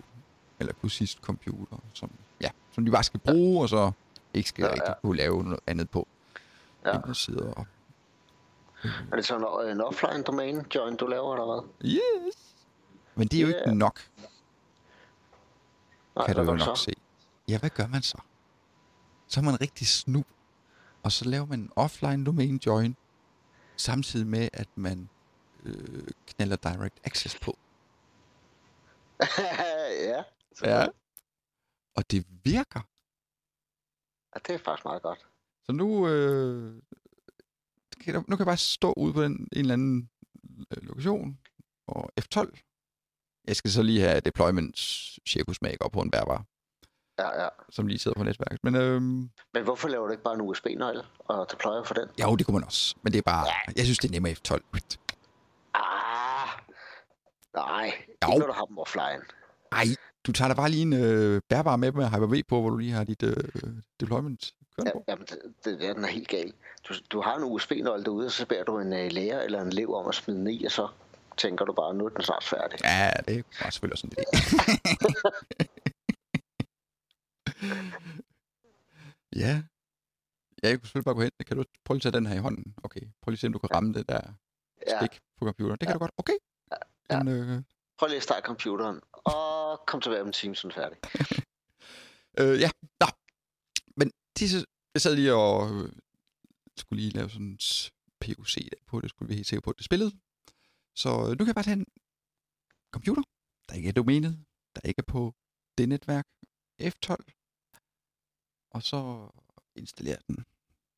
eller 0.60 0.72
kursist 0.72 1.18
computer, 1.18 1.76
som, 1.94 2.10
ja, 2.40 2.50
som 2.72 2.84
de 2.84 2.90
bare 2.90 3.04
skal 3.04 3.20
bruge, 3.20 3.62
og 3.62 3.68
så 3.68 3.92
ikke 4.34 4.48
skal 4.48 4.62
Ja, 4.62 4.68
ja, 4.68 4.74
ja. 4.76 4.82
rigtig 4.82 4.94
kunne 5.02 5.16
lave 5.16 5.42
noget 5.44 5.60
andet 5.66 5.90
på. 5.90 6.08
Ja. 6.84 6.96
Ja. 7.08 7.12
Sider 7.12 7.52
og, 7.52 7.66
er 9.12 9.16
det 9.16 9.26
sådan 9.26 9.46
en, 9.64 9.70
en 9.70 9.80
offline 9.80 10.22
domain 10.22 10.62
join, 10.74 10.96
du 10.96 11.06
laver, 11.06 11.34
eller 11.34 11.46
hvad? 11.46 11.90
yes! 11.90 12.56
Men 13.14 13.28
det 13.28 13.36
er 13.38 13.42
jo 13.42 13.48
Ja. 13.48 13.58
ikke 13.58 13.78
nok, 13.78 14.00
Nej, 16.16 16.26
kan 16.26 16.36
du 16.36 16.42
jo 16.42 16.56
nok 16.56 16.76
så? 16.76 16.84
se. 16.84 16.92
Ja, 17.48 17.58
hvad 17.58 17.70
gør 17.70 17.86
man 17.86 18.02
så? 18.02 18.18
Så 19.26 19.40
er 19.40 19.44
man 19.44 19.60
rigtig 19.60 19.86
snu, 19.86 20.24
og 21.02 21.12
så 21.12 21.24
laver 21.28 21.46
man 21.46 21.60
en 21.60 21.70
offline 21.76 22.24
domain 22.26 22.60
join, 22.66 22.96
samtidig 23.76 24.26
med, 24.26 24.48
at 24.52 24.68
man 24.74 25.08
øh, 25.68 26.08
knalder 26.26 26.56
direct 26.56 27.00
access 27.04 27.38
på. 27.38 27.58
ja, 30.08 30.22
Ja. 30.64 30.86
Og 31.96 32.10
det 32.10 32.26
virker. 32.44 32.80
ja, 34.34 34.38
det 34.46 34.54
er 34.54 34.58
faktisk 34.64 34.84
meget 34.84 35.02
godt. 35.02 35.26
Så 35.64 35.72
nu, 35.72 36.08
øh, 36.08 36.74
nu 38.06 38.22
kan 38.36 38.38
jeg 38.38 38.46
bare 38.46 38.56
stå 38.56 38.92
ude 38.96 39.12
på 39.12 39.22
den, 39.22 39.32
en 39.32 39.48
eller 39.52 39.72
anden 39.72 40.10
øh, 40.70 40.82
lokation, 40.82 41.38
og 41.88 42.10
F12. 42.20 42.64
Jeg 43.48 43.56
skal 43.56 43.70
så 43.70 43.82
lige 43.82 44.00
have 44.00 44.20
deployment 44.20 44.76
cirkus 45.28 45.58
op 45.80 45.92
på 45.92 46.00
en 46.00 46.10
bærbar, 46.10 46.44
Ja, 47.18 47.42
ja. 47.42 47.48
som 47.70 47.86
lige 47.86 47.98
sidder 47.98 48.18
på 48.18 48.24
netværket. 48.24 48.64
Men 48.64 48.74
øhm, 48.74 49.30
Men 49.54 49.64
hvorfor 49.64 49.88
laver 49.88 50.06
du 50.06 50.10
ikke 50.12 50.22
bare 50.22 50.34
en 50.34 50.40
USB-nøgle 50.40 51.04
og 51.18 51.46
deployer 51.50 51.82
for 51.84 51.94
den? 51.94 52.08
jo, 52.22 52.36
det 52.36 52.46
kunne 52.46 52.54
man 52.54 52.64
også. 52.64 52.96
Men 53.02 53.12
det 53.12 53.18
er 53.18 53.22
bare, 53.22 53.46
jeg 53.76 53.84
synes, 53.84 53.98
det 53.98 54.08
er 54.08 54.12
nemmere 54.12 54.32
F12. 54.32 54.60
Nej, 57.66 57.86
ikke 58.08 58.32
Jo. 58.32 58.38
når 58.38 58.46
du 58.46 58.52
har 58.52 58.64
dem 58.64 58.78
offline. 58.78 59.22
Ej, 59.72 59.84
du 60.26 60.32
tager 60.32 60.48
da 60.48 60.54
bare 60.54 60.70
lige 60.70 60.82
en 60.82 60.92
øh, 60.92 61.40
bærbar 61.48 61.76
med 61.76 61.92
med 61.92 62.08
Hyper-V 62.08 62.42
på, 62.48 62.60
hvor 62.60 62.70
du 62.70 62.76
lige 62.76 62.92
har 62.92 63.04
dit 63.04 63.22
øh, 63.22 63.34
deployment 64.00 64.52
kørende 64.76 64.90
Ja, 64.90 64.92
på. 64.98 65.04
jamen, 65.08 65.26
det, 65.26 65.38
det, 65.64 65.80
den 65.96 66.04
er 66.04 66.08
helt 66.08 66.28
gal. 66.28 66.52
Du, 66.88 66.94
du 67.10 67.20
har 67.20 67.36
en 67.36 67.44
USB-nøgle 67.44 68.04
derude, 68.04 68.26
og 68.26 68.32
så 68.32 68.46
beder 68.46 68.64
du 68.64 68.78
en 68.78 68.92
uh, 68.92 68.98
lærer 69.12 69.42
eller 69.42 69.62
en 69.62 69.68
elev 69.68 69.94
om 69.94 70.08
at 70.08 70.14
smide 70.14 70.38
den 70.38 70.46
i, 70.46 70.64
og 70.64 70.70
så 70.72 70.88
tænker 71.36 71.64
du 71.64 71.72
bare, 71.72 71.94
nu 71.94 72.04
er 72.04 72.08
den 72.08 72.22
snart 72.22 72.44
færdig. 72.44 72.78
Ja, 72.84 73.10
det 73.28 73.44
var 73.62 73.70
selvfølgelig 73.70 73.94
også 73.94 74.06
en 74.06 74.12
idé. 74.12 74.22
ja. 79.44 79.62
Ja, 80.62 80.68
jeg 80.68 80.78
kunne 80.78 80.86
selvfølgelig 80.86 81.04
bare 81.04 81.14
gå 81.14 81.22
hen. 81.22 81.30
Kan 81.46 81.56
du 81.56 81.64
prøve 81.84 81.96
lige 81.96 82.08
at 82.08 82.12
tage 82.12 82.16
den 82.20 82.26
her 82.26 82.34
i 82.34 82.38
hånden? 82.38 82.74
Okay, 82.82 83.00
prøv 83.00 83.30
lige 83.30 83.36
at 83.36 83.40
se, 83.40 83.46
om 83.46 83.52
du 83.52 83.58
kan 83.58 83.70
ramme 83.74 83.94
det 83.94 84.08
der 84.08 84.20
Ja, 84.86 84.98
stik 85.06 85.20
på 85.38 85.44
computeren. 85.44 85.76
Det 85.80 85.88
kan 85.88 85.92
du 85.94 85.98
godt. 85.98 86.10
Okay. 86.16 86.32
Ja. 87.10 87.16
Jamen, 87.16 87.34
øh, 87.34 87.62
prøv 87.98 88.06
lige 88.06 88.16
at 88.16 88.22
starte 88.22 88.46
computeren, 88.46 89.00
og 89.12 89.80
kom 89.86 90.00
tilbage 90.00 90.20
om 90.20 90.26
en 90.26 90.32
time, 90.32 90.56
så 90.56 90.68
den 90.68 90.72
færdig. 90.72 90.98
øh, 92.40 92.60
ja, 92.60 92.70
nå. 93.00 93.06
Men 93.96 94.12
disse, 94.38 94.64
jeg 94.94 95.02
sad 95.02 95.14
lige 95.14 95.34
og 95.34 95.74
øh, 95.74 95.92
skulle 96.76 97.02
lige 97.02 97.12
lave 97.12 97.30
sådan 97.30 97.46
en 97.46 97.58
POC 98.20 98.56
på 98.86 99.00
det. 99.00 99.10
Skulle 99.10 99.28
vi 99.28 99.34
helt 99.34 99.46
sikkert 99.46 99.64
på, 99.64 99.70
at 99.70 99.76
det 99.76 99.84
spillede. 99.84 100.12
Så 100.96 101.08
øh, 101.08 101.30
nu 101.30 101.36
kan 101.36 101.46
jeg 101.46 101.54
bare 101.54 101.64
tage 101.64 101.76
en 101.76 101.86
computer, 102.90 103.22
der 103.68 103.74
ikke 103.74 103.88
er 103.88 103.92
domænet, 103.92 104.44
der 104.74 104.80
ikke 104.88 104.98
er 104.98 105.12
på 105.12 105.34
det 105.78 105.88
netværk, 105.88 106.26
F12, 106.82 107.16
og 108.70 108.82
så 108.82 109.30
installere 109.76 110.18
den, 110.28 110.44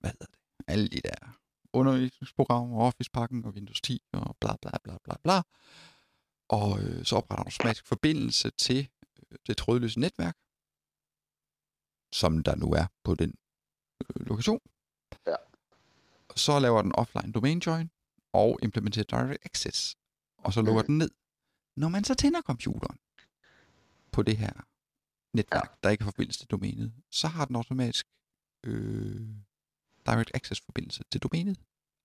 hvad 0.01 0.11
hedder 0.11 0.27
det, 0.27 0.39
alle 0.67 0.89
de 0.89 1.01
der 1.01 1.41
undervisningsprogrammer, 1.73 2.79
Office-pakken 2.79 3.45
og 3.45 3.53
Windows 3.53 3.81
10 3.81 4.03
og 4.13 4.37
bla 4.41 4.57
bla 4.63 4.71
bla 4.85 4.97
bla 5.05 5.15
bla. 5.23 5.43
Og 6.59 6.81
øh, 6.83 7.05
så 7.05 7.17
opretter 7.17 7.43
den 7.45 7.49
automatisk 7.53 7.87
forbindelse 7.87 8.51
til 8.51 8.89
øh, 9.31 9.39
det 9.47 9.57
trådløse 9.57 10.01
netværk, 10.01 10.37
som 12.13 12.43
der 12.43 12.55
nu 12.57 12.73
er 12.73 12.87
på 13.05 13.15
den 13.15 13.35
øh, 14.01 14.27
lokation. 14.27 14.61
Ja. 15.27 15.37
Så 16.37 16.59
laver 16.59 16.83
den 16.83 16.93
offline 16.95 17.33
domain 17.33 17.59
join 17.59 17.91
og 18.33 18.59
implementerer 18.63 19.05
direct 19.05 19.45
access. 19.45 19.97
Og 20.39 20.53
så 20.53 20.63
lukker 20.63 20.83
Mhm. 20.83 20.87
den 20.87 20.99
ned. 20.99 21.11
Når 21.77 21.89
man 21.89 22.05
så 22.05 22.15
tænder 22.15 22.43
computeren 22.43 22.99
på 24.13 24.23
det 24.23 24.37
her 24.37 24.53
netværk, 25.37 25.71
ja. 25.71 25.75
der 25.83 25.91
ikke 25.91 26.05
har 26.05 26.11
forbindelse 26.11 26.39
til 26.41 26.49
domænet, 26.49 26.93
så 27.11 27.29
har 27.29 27.45
den 27.45 27.57
automatisk 27.57 28.07
øh, 28.65 29.29
direct 30.07 30.31
access 30.35 30.61
forbindelse 30.61 31.05
til 31.13 31.21
domænet. 31.23 31.59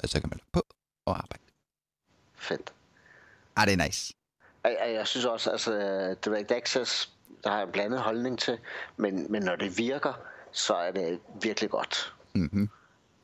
Og 0.04 0.10
så 0.10 0.20
kan 0.22 0.30
man 0.30 0.38
logge 0.38 0.52
på 0.54 0.64
og 1.06 1.18
arbejde. 1.18 1.44
Fedt. 2.34 2.74
Ah, 3.56 3.68
det 3.68 3.74
er 3.74 3.86
nice. 3.86 4.14
Jeg, 4.66 4.94
jeg, 4.94 5.08
synes 5.08 5.26
også, 5.26 5.52
altså 5.52 5.72
Direct 6.26 6.52
Access, 6.52 7.12
der 7.44 7.50
har 7.50 7.58
jeg 7.58 7.66
en 7.66 7.72
blandet 7.72 8.00
holdning 8.00 8.40
til, 8.40 8.58
men, 8.98 9.32
men 9.32 9.44
når 9.44 9.56
det 9.56 9.78
virker, 9.78 10.14
så 10.52 10.74
er 10.76 10.92
det 10.92 11.20
virkelig 11.42 11.70
godt. 11.70 12.14
Mm-hmm. 12.34 12.70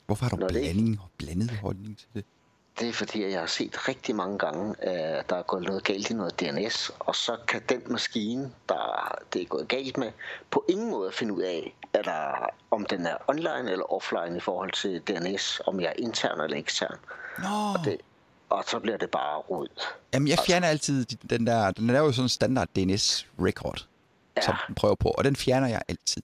Hvorfor 0.06 0.24
har 0.24 0.30
du 0.30 0.36
Når 0.36 0.48
det 0.48 0.60
blanding 0.60 1.00
og 1.02 1.08
blandet 1.18 1.50
holdning 1.50 1.98
til 1.98 2.08
det? 2.14 2.24
Det 2.80 2.88
er 2.88 2.92
fordi, 2.92 3.30
jeg 3.30 3.40
har 3.40 3.46
set 3.46 3.88
rigtig 3.88 4.16
mange 4.16 4.38
gange, 4.38 4.82
at 4.84 5.30
der 5.30 5.36
er 5.36 5.42
gået 5.42 5.62
noget 5.62 5.84
galt 5.84 6.10
i 6.10 6.14
noget 6.14 6.40
DNS, 6.40 6.90
og 6.98 7.16
så 7.16 7.36
kan 7.48 7.62
den 7.68 7.82
maskine, 7.86 8.52
der 8.68 9.18
det 9.32 9.42
er 9.42 9.46
gået 9.46 9.68
galt 9.68 9.96
med, 9.96 10.12
på 10.50 10.64
ingen 10.68 10.90
måde 10.90 11.12
finde 11.12 11.34
ud 11.34 11.42
af, 11.42 11.76
at 11.92 12.04
der, 12.04 12.50
om 12.70 12.86
den 12.86 13.06
er 13.06 13.16
online 13.28 13.70
eller 13.70 13.92
offline 13.92 14.36
i 14.36 14.40
forhold 14.40 14.72
til 14.72 15.00
DNS, 15.00 15.60
om 15.66 15.80
jeg 15.80 15.88
er 15.88 16.02
intern 16.02 16.40
eller 16.40 16.56
ekstern. 16.56 16.96
Nå, 17.38 17.44
Det, 17.84 18.00
og 18.52 18.64
så 18.66 18.78
bliver 18.78 18.96
det 18.96 19.10
bare 19.10 19.38
rod. 19.38 19.66
Jamen, 20.14 20.28
jeg 20.28 20.38
fjerner 20.46 20.68
altid 20.68 21.04
de- 21.04 21.28
den 21.36 21.46
der... 21.46 21.70
Den 21.70 21.90
er 21.90 21.98
jo 21.98 22.12
sådan 22.12 22.24
en 22.24 22.28
standard 22.28 22.68
DNS-record, 22.78 23.86
ja. 24.36 24.42
Som 24.42 24.54
den 24.66 24.74
prøver 24.74 24.94
på, 24.94 25.08
og 25.08 25.24
den 25.24 25.36
fjerner 25.36 25.68
jeg 25.68 25.82
altid. 25.88 26.22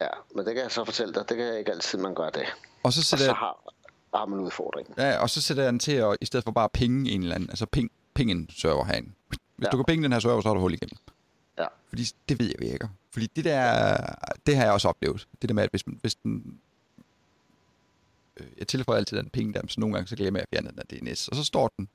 Ja, 0.00 0.08
men 0.34 0.46
det 0.46 0.54
kan 0.54 0.62
jeg 0.62 0.70
så 0.72 0.84
fortælle 0.84 1.14
dig, 1.14 1.28
det 1.28 1.36
kan 1.36 1.58
ikke 1.58 1.70
altid, 1.72 1.98
man 1.98 2.14
gør 2.14 2.30
det. 2.30 2.42
Og 2.82 2.92
så 2.92 3.00
Og 3.00 3.04
sætter 3.04 3.24
så 3.24 3.30
jeg, 3.30 3.36
har, 3.36 3.72
har 4.14 4.26
man 4.26 4.40
udfordringen. 4.40 4.94
ja, 4.98 5.18
og 5.18 5.30
så 5.30 5.42
sætter 5.42 5.62
jeg 5.62 5.72
den 5.72 5.78
til 5.80 5.92
at, 5.92 6.16
i 6.20 6.26
stedet 6.26 6.44
for 6.44 6.50
bare 6.52 6.64
at 6.64 6.72
pinge 6.72 7.10
en 7.10 7.22
eller 7.22 7.34
anden, 7.34 7.50
altså 7.50 7.66
ping, 7.66 7.90
ping 8.14 8.30
en 8.30 8.48
server 8.56 8.84
herinde. 8.84 9.10
Hvis 9.28 9.38
ja. 9.66 9.70
Du 9.70 9.76
kan 9.76 9.84
pinge 9.84 10.02
den 10.04 10.12
her 10.12 10.20
server, 10.20 10.40
så 10.40 10.48
har 10.48 10.54
du 10.54 10.60
hul 10.60 10.72
igennem. 10.74 10.96
Ja. 11.58 11.66
Fordi 11.88 12.04
det 12.28 12.38
ved 12.38 12.46
jeg 12.46 12.70
virker. 12.70 12.88
Fordi 13.12 13.26
det 13.36 13.44
der, 13.44 13.96
det 14.46 14.56
har 14.56 14.64
jeg 14.64 14.72
også 14.72 14.88
oplevet. 14.88 15.26
Det 15.42 15.48
der 15.48 15.54
med, 15.54 15.62
at 15.62 15.70
hvis, 15.70 15.86
man- 15.86 15.98
hvis 16.00 16.14
den... 16.14 16.60
Øh, 18.40 18.46
jeg 18.58 18.68
tilføjer 18.68 18.98
altid 18.98 19.16
den 19.16 19.30
ping 19.30 19.54
der, 19.54 19.62
så 19.68 19.80
nogle 19.80 19.94
gange 19.94 20.08
så 20.08 20.16
glemmer 20.16 20.40
jeg 20.40 20.46
at 20.52 20.56
fjerne 20.56 20.68
den 20.68 20.76
der 20.76 21.10
DNS. 21.12 21.28
Og 21.28 21.36
så 21.36 21.44
står 21.44 21.68
den, 21.76 21.88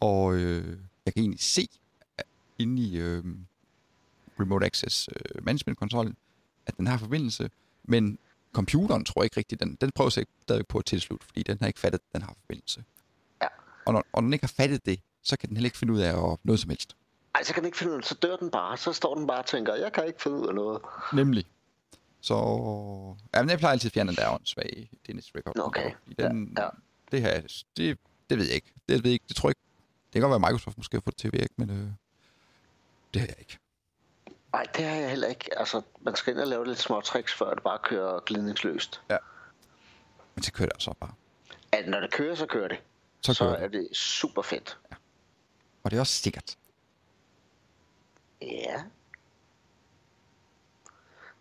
og 0.00 0.34
øh, 0.34 0.78
jeg 1.06 1.14
kan 1.14 1.22
egentlig 1.22 1.40
se 1.40 1.68
inde 2.58 2.82
i 2.82 2.98
øh, 2.98 3.24
Remote 4.40 4.66
Access 4.66 5.08
øh, 5.12 5.44
Management 5.44 5.78
Kontrollen, 5.78 6.16
at 6.66 6.76
den 6.76 6.86
har 6.86 6.98
forbindelse, 6.98 7.50
men 7.84 8.18
computeren 8.52 9.04
tror 9.04 9.22
jeg 9.22 9.26
ikke 9.26 9.36
rigtigt, 9.36 9.60
den, 9.60 9.78
den 9.80 9.90
prøver 9.94 10.10
sig 10.10 10.26
stadig 10.42 10.66
på 10.66 10.78
at 10.78 10.84
tilslutte, 10.84 11.26
fordi 11.26 11.42
den 11.42 11.58
har 11.60 11.66
ikke 11.66 11.80
fattet, 11.80 11.98
at 11.98 12.12
den 12.12 12.22
har 12.22 12.34
forbindelse. 12.42 12.84
Ja. 13.42 13.46
Og 13.86 13.92
når, 13.92 14.04
og 14.12 14.22
når 14.22 14.26
den 14.26 14.32
ikke 14.32 14.42
har 14.42 14.54
fattet 14.56 14.86
det, 14.86 15.00
så 15.22 15.36
kan 15.36 15.48
den 15.48 15.56
heller 15.56 15.66
ikke 15.66 15.78
finde 15.78 15.92
ud 15.92 16.00
af 16.00 16.32
at, 16.32 16.38
noget 16.44 16.60
som 16.60 16.70
helst. 16.70 16.96
Ej, 17.34 17.42
så 17.42 17.54
kan 17.54 17.62
den 17.62 17.66
ikke 17.66 17.78
finde 17.78 17.92
ud 17.92 17.98
af 17.98 18.04
så 18.04 18.14
dør 18.14 18.36
den 18.36 18.50
bare. 18.50 18.76
Så 18.76 18.92
står 18.92 19.14
den 19.14 19.26
bare 19.26 19.38
og 19.38 19.46
tænker, 19.46 19.74
jeg 19.74 19.92
kan 19.92 20.06
ikke 20.06 20.22
finde 20.22 20.36
ud 20.36 20.48
af 20.48 20.54
noget. 20.54 20.80
Nemlig. 21.14 21.46
Så... 22.20 22.34
Ja, 23.34 23.42
men 23.42 23.50
jeg 23.50 23.58
plejer 23.58 23.72
altid 23.72 23.88
at 23.88 23.92
fjerne 23.94 24.08
den 24.08 24.16
der 24.16 24.28
åndssvage 24.34 24.90
DNS 25.08 25.32
record. 25.36 25.58
Okay. 25.58 25.90
Den, 26.18 26.54
Ja, 26.58 26.62
ja. 26.64 26.68
Det 27.10 27.22
her, 27.22 27.40
det, 27.76 27.98
det 28.30 28.38
ved 28.38 28.44
jeg 28.46 28.54
ikke. 28.54 28.72
Det 28.88 29.04
ved 29.04 29.10
jeg 29.10 29.12
ikke. 29.12 29.24
Det 29.28 29.36
tror 29.36 29.48
jeg 29.48 29.50
ikke. 29.50 29.60
Det 30.06 30.12
kan 30.12 30.20
godt 30.20 30.30
være, 30.30 30.48
at 30.48 30.52
Microsoft 30.52 30.76
måske 30.76 30.96
har 30.96 31.00
fået 31.00 31.14
det 31.14 31.20
til 31.20 31.28
at 31.28 31.32
virke, 31.34 31.54
men 31.56 31.70
øh, 31.70 31.88
det 33.14 33.20
har 33.20 33.28
jeg 33.28 33.36
ikke. 33.38 33.58
Nej, 34.52 34.62
det 34.76 34.84
har 34.84 34.96
jeg 34.96 35.08
heller 35.08 35.28
ikke. 35.28 35.58
Altså, 35.58 35.82
man 36.00 36.16
skal 36.16 36.32
ind 36.32 36.40
og 36.40 36.46
lave 36.46 36.66
lidt 36.66 36.78
små 36.78 37.00
tricks, 37.00 37.34
før 37.34 37.54
det 37.54 37.62
bare 37.62 37.78
kører 37.84 38.20
glidningsløst. 38.20 39.00
Men 40.34 40.42
så 40.42 40.52
kører 40.52 40.68
det 40.68 40.82
så 40.82 40.94
bare. 41.00 41.12
At 41.72 41.88
når 41.88 42.00
det 42.00 42.12
kører, 42.12 42.34
så 42.34 42.46
kører 42.46 42.68
det. 42.68 42.78
Så 43.20 43.34
Så 43.34 43.44
kører 43.44 43.56
er 43.56 43.68
det. 43.68 43.72
det 43.72 43.96
super 43.96 44.42
fedt. 44.42 44.78
Og 45.82 45.90
det 45.90 45.96
er 45.96 46.00
også 46.00 46.12
sikkert. 46.22 46.56
Ja. 48.42 48.82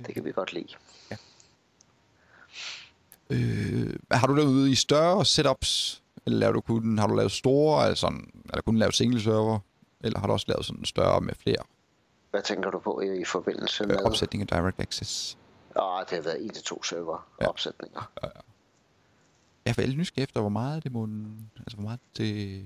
Det 0.05 0.13
kan 0.13 0.25
vi 0.25 0.31
godt 0.31 0.53
lide. 0.53 0.67
Øh, 3.29 3.95
har 4.11 4.27
du 4.27 4.33
lavet 4.33 4.49
ude 4.49 4.71
i 4.71 4.75
større 4.75 5.25
setups? 5.25 6.03
Eller 6.25 6.39
laver 6.39 6.53
du 6.53 6.61
kun, 6.61 6.97
har 6.97 7.07
du 7.07 7.15
lavet 7.15 7.31
store, 7.31 7.85
altså, 7.85 8.07
eller 8.49 8.61
kun 8.61 8.77
lavet 8.77 8.95
single 8.95 9.21
server? 9.21 9.59
Eller 10.01 10.19
har 10.19 10.27
du 10.27 10.33
også 10.33 10.45
lavet 10.49 10.65
sådan 10.65 10.85
større 10.85 11.21
med 11.21 11.33
flere 11.35 11.63
Hvad 12.31 12.41
tænker 12.41 12.71
du 12.71 12.79
på 12.79 13.01
i, 13.01 13.21
i 13.21 13.25
forbindelse 13.25 13.83
øh, 13.83 13.87
med? 13.89 13.97
opsætning 14.05 14.41
af 14.41 14.47
direct 14.47 14.79
access? 14.79 15.37
Åh, 15.75 15.99
det 16.09 16.09
har 16.11 16.21
været 16.21 16.51
1-2 16.57 16.83
server 16.83 17.27
Ja. 17.41 17.47
opsætninger. 17.47 18.11
jeg 18.23 18.31
er 19.65 19.73
for 19.73 19.81
nysgerrig 19.81 20.23
efter, 20.23 20.39
hvor 20.39 20.49
meget 20.49 20.83
det 20.83 20.91
må... 20.91 21.07
Altså, 21.57 21.75
hvor 21.77 21.83
meget 21.83 21.99
det... 22.17 22.63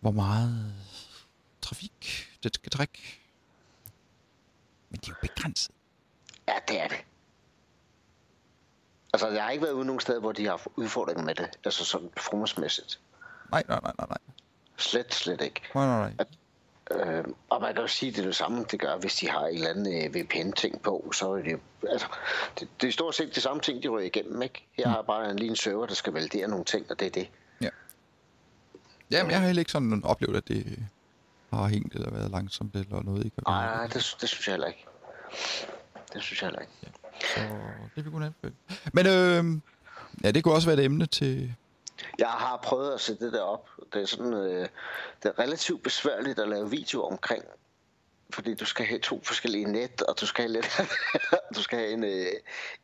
Hvor 0.00 0.10
meget 0.10 0.74
trafik 1.62 2.26
det 2.42 2.54
skal 2.54 2.70
trække. 2.72 3.20
Men 4.94 5.00
det 5.00 5.08
er 5.08 5.12
jo 5.22 5.28
begrænset. 5.28 5.74
Ja, 6.48 6.54
det 6.68 6.80
er 6.80 6.88
det. 6.88 7.04
Altså, 9.12 9.28
jeg 9.28 9.42
har 9.44 9.50
ikke 9.50 9.64
været 9.64 9.72
ude 9.72 9.84
nogen 9.84 10.00
steder, 10.00 10.20
hvor 10.20 10.32
de 10.32 10.46
har 10.46 10.66
udfordringer 10.76 11.24
med 11.24 11.34
det. 11.34 11.50
Altså 11.64 11.84
sådan 11.84 12.10
formålsmæssigt. 12.16 13.00
Nej, 13.50 13.62
nej, 13.68 13.80
nej, 13.82 13.92
nej, 13.98 14.06
nej. 14.08 14.18
Slet, 14.76 15.14
slet 15.14 15.40
ikke. 15.40 15.60
Nej, 15.74 15.86
nej, 15.86 16.12
nej. 16.18 16.26
Øh, 16.90 17.24
og 17.48 17.60
man 17.60 17.74
kan 17.74 17.82
jo 17.82 17.88
sige, 17.88 18.10
at 18.10 18.16
det 18.16 18.22
er 18.22 18.26
det 18.26 18.36
samme, 18.36 18.64
det 18.70 18.80
gør, 18.80 18.96
hvis 18.96 19.14
de 19.14 19.28
har 19.28 19.46
en 19.46 19.54
eller 19.54 19.70
anden 19.70 20.04
øh, 20.04 20.14
VPN-ting 20.14 20.82
på, 20.82 21.10
så 21.14 21.32
er 21.32 21.42
det 21.42 21.60
altså, 21.88 22.06
det, 22.60 22.68
det 22.80 22.88
er 22.88 22.92
stort 22.92 23.14
set 23.14 23.34
det 23.34 23.42
samme 23.42 23.62
ting, 23.62 23.82
de 23.82 23.88
ryger 23.88 24.06
igennem, 24.06 24.42
ikke? 24.42 24.66
Jeg 24.78 24.90
har 24.90 25.02
bare 25.02 25.30
en, 25.30 25.36
lige 25.36 25.50
en 25.50 25.56
server, 25.56 25.86
der 25.86 25.94
skal 25.94 26.12
validere 26.12 26.48
nogle 26.48 26.64
ting, 26.64 26.90
og 26.90 27.00
det 27.00 27.06
er 27.06 27.10
det. 27.10 27.28
Jamen, 29.10 29.30
jeg 29.30 29.40
har 29.40 29.46
heller 29.46 29.60
ikke 29.60 29.72
sådan 29.72 30.04
oplevet, 30.04 30.36
at 30.36 30.48
det 30.48 30.78
har 31.54 31.68
hængt 31.68 31.94
eller 31.94 32.10
været 32.10 32.30
langsomt 32.30 32.76
eller 32.76 33.02
noget. 33.02 33.24
Ikke? 33.24 33.36
Nej, 33.46 33.66
nej, 33.66 33.86
det, 33.86 34.16
det 34.20 34.28
synes 34.28 34.46
jeg 34.46 34.52
heller 34.52 34.66
ikke. 34.66 34.86
Det 36.12 36.22
synes 36.22 36.42
jeg 36.42 36.46
heller 36.46 36.60
ikke. 36.60 36.72
Så 37.20 37.40
det 37.96 38.04
vil 38.04 38.12
kunne 38.12 38.26
anbefale. 38.26 38.54
Men 38.92 39.06
øh, 39.06 39.60
ja, 40.24 40.30
det 40.30 40.44
kunne 40.44 40.54
også 40.54 40.68
være 40.68 40.78
et 40.78 40.84
emne 40.84 41.06
til... 41.06 41.54
Jeg 42.18 42.28
har 42.28 42.56
prøvet 42.56 42.94
at 42.94 43.00
sætte 43.00 43.24
det 43.24 43.32
der 43.32 43.42
op. 43.42 43.68
Det 43.92 44.02
er 44.02 44.06
sådan, 44.06 44.32
øh, 44.32 44.68
det 45.22 45.28
er 45.28 45.38
relativt 45.38 45.82
besværligt 45.82 46.38
at 46.38 46.48
lave 46.48 46.70
video 46.70 47.02
omkring, 47.02 47.44
fordi 48.30 48.54
du 48.54 48.64
skal 48.64 48.86
have 48.86 49.00
to 49.00 49.20
forskellige 49.24 49.64
net, 49.64 50.02
og 50.02 50.20
du 50.20 50.26
skal 50.26 50.42
have 50.42 50.52
lidt, 50.52 50.80
du 51.56 51.62
skal 51.62 51.78
have 51.78 51.90
en, 51.90 52.04
øh, 52.04 52.10
en 52.10 52.26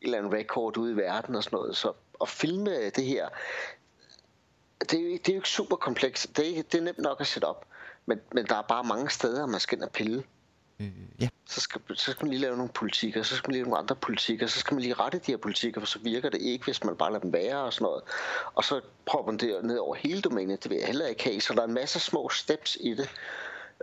eller 0.00 0.18
anden 0.18 0.32
record 0.32 0.76
ude 0.76 0.92
i 0.92 0.96
verden 0.96 1.34
og 1.34 1.44
sådan 1.44 1.56
noget. 1.56 1.76
Så 1.76 1.92
at 2.20 2.28
filme 2.28 2.90
det 2.90 3.04
her, 3.04 3.28
det 4.80 4.94
er, 4.94 5.02
jo, 5.02 5.08
det 5.08 5.28
er 5.28 5.32
jo 5.32 5.38
ikke 5.38 5.48
super 5.48 5.76
komplekst. 5.76 6.36
Det 6.36 6.58
er, 6.58 6.62
det 6.62 6.74
er 6.78 6.82
nemt 6.82 6.98
nok 6.98 7.20
at 7.20 7.26
sætte 7.26 7.46
op. 7.46 7.66
Men, 8.06 8.20
men 8.34 8.46
der 8.46 8.54
er 8.56 8.62
bare 8.62 8.84
mange 8.84 9.10
steder, 9.10 9.46
man 9.46 9.60
skal 9.60 9.78
ind 9.78 9.84
og 9.84 9.90
pille. 9.90 10.22
Øh, 10.80 10.88
ja, 11.20 11.28
Så 11.46 11.60
skal, 11.60 11.80
så 11.94 12.10
skal 12.10 12.24
man 12.24 12.30
lige 12.30 12.40
lave 12.40 12.56
nogle 12.56 12.72
politikker, 12.72 13.22
så 13.22 13.36
skal 13.36 13.48
man 13.48 13.52
lige 13.52 13.62
lave 13.62 13.68
nogle 13.70 13.78
andre 13.82 13.96
politikker, 13.96 14.46
så 14.46 14.58
skal 14.58 14.74
man 14.74 14.82
lige 14.82 14.94
rette 14.94 15.18
de 15.18 15.32
her 15.32 15.36
politikker, 15.36 15.80
for 15.80 15.86
så 15.86 15.98
virker 15.98 16.28
det 16.30 16.40
ikke, 16.42 16.64
hvis 16.64 16.84
man 16.84 16.96
bare 16.96 17.10
lader 17.12 17.20
dem 17.22 17.32
være 17.32 17.56
og 17.58 17.72
sådan 17.72 17.84
noget. 17.84 18.02
Og 18.54 18.64
så 18.64 18.80
prøver 19.06 19.26
man 19.26 19.36
det 19.36 19.64
ned 19.64 19.78
over 19.78 19.94
hele 19.94 20.20
domænet, 20.22 20.62
det 20.62 20.70
vil 20.70 20.78
jeg 20.78 20.86
heller 20.86 21.06
ikke 21.06 21.24
have. 21.24 21.40
Så 21.40 21.54
der 21.54 21.60
er 21.60 21.66
en 21.66 21.74
masse 21.74 22.00
små 22.00 22.28
steps 22.28 22.78
i 22.80 22.94
det. 22.94 23.08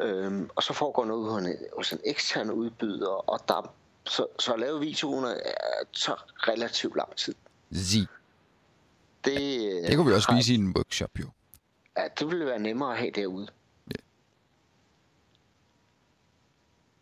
Øhm, 0.01 0.49
og 0.55 0.63
så 0.63 0.74
foregår 0.74 1.05
noget 1.05 1.32
hos 1.32 1.43
en, 1.45 1.55
hos 1.78 1.91
en 1.91 1.99
ekstern 2.05 2.51
udbyder, 2.51 3.30
og 3.30 3.39
der, 3.47 3.74
så, 4.05 4.26
så 4.39 4.53
at 4.53 4.59
lave 4.59 4.80
videoen 4.80 5.26
er, 5.26 5.34
tager 5.93 6.26
relativt 6.47 6.95
lang 6.95 7.15
tid. 7.15 7.36
zi. 7.76 8.05
Det, 9.26 9.36
Det 9.88 9.95
kunne 9.95 10.07
vi 10.07 10.13
også 10.13 10.30
har- 10.30 10.38
vise 10.38 10.53
i 10.53 10.55
en 10.55 10.74
workshop, 10.76 11.09
jo. 11.20 11.26
Ja, 11.97 12.03
det 12.20 12.28
ville 12.28 12.45
være 12.45 12.59
nemmere 12.59 12.91
at 12.91 12.97
have 12.97 13.11
derude. 13.11 13.47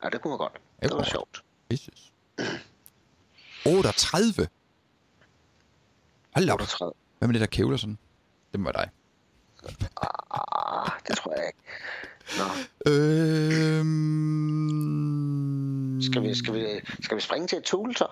Ja. 0.03 0.09
Det 0.09 0.21
kunne 0.21 0.31
man 0.31 0.37
godt. 0.37 0.53
Det 0.81 0.91
var 0.93 1.03
sjovt. 1.03 1.43
Jesus. 1.71 2.11
38? 3.65 4.47
Hold 6.35 6.49
op. 6.49 6.59
38. 6.59 6.93
Hvad 7.19 7.27
med 7.27 7.33
det 7.33 7.39
der 7.41 7.47
kævler 7.47 7.77
sådan? 7.77 7.97
Det 8.51 8.59
må 8.59 8.63
være 8.63 8.73
dig. 8.83 8.89
Ah, 10.31 10.89
det 11.07 11.17
tror 11.17 11.33
jeg 11.37 11.45
ikke. 11.47 11.59
Nå, 12.37 12.43
Øhm... 14.65 16.01
skal 16.01 16.21
vi, 16.23 16.35
skal 16.35 16.53
vi, 16.53 16.65
skal 17.03 17.17
vi 17.17 17.21
springe 17.21 17.47
til 17.47 17.57
et 17.57 17.63
tool 17.63 17.95
så? 17.95 18.07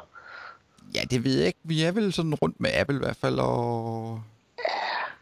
Ja, 0.95 1.03
det 1.09 1.23
ved 1.23 1.37
jeg 1.37 1.47
ikke. 1.47 1.59
Vi 1.63 1.81
er 1.83 1.91
vel 1.91 2.13
sådan 2.13 2.33
rundt 2.35 2.59
med 2.59 2.71
Apple 2.73 2.95
i 2.95 2.99
hvert 2.99 3.15
fald, 3.15 3.39
og... 3.39 4.21
Ja, 4.57 4.63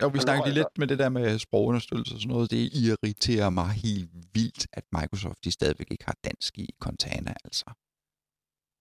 vi 0.07 0.13
men 0.13 0.21
snakker 0.21 0.45
lige 0.45 0.53
lidt 0.55 0.77
med 0.77 0.87
det 0.87 0.99
der 0.99 1.09
med 1.09 1.39
sprogunderstøttelse 1.39 2.15
og 2.15 2.21
sådan 2.21 2.33
noget. 2.33 2.51
Det 2.51 2.69
irriterer 2.73 3.49
mig 3.49 3.69
helt 3.69 4.09
vildt, 4.33 4.67
at 4.73 4.83
Microsoft 4.91 5.43
de 5.43 5.51
stadigvæk 5.51 5.87
ikke 5.91 6.05
har 6.05 6.15
dansk 6.23 6.57
i 6.57 6.69
Cortana, 6.79 7.33
altså. 7.43 7.65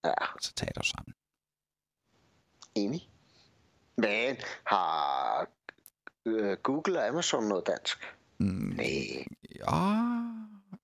Ja, 0.05 0.14
Så 0.41 0.53
tag 0.55 0.68
dig 0.75 0.85
sammen. 0.85 1.14
enig. 2.75 3.09
Men 3.97 4.37
har 4.66 5.47
øh, 6.27 6.57
Google 6.62 6.99
og 6.99 7.09
Amazon 7.09 7.45
noget 7.49 7.66
dansk? 7.66 7.99
Mm, 8.39 8.47
Nej. 8.77 9.25
ja... 9.57 9.64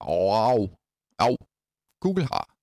Au, 0.01 0.31
au. 0.31 0.69
Au. 1.19 1.37
Google 2.01 2.25
har. 2.27 2.55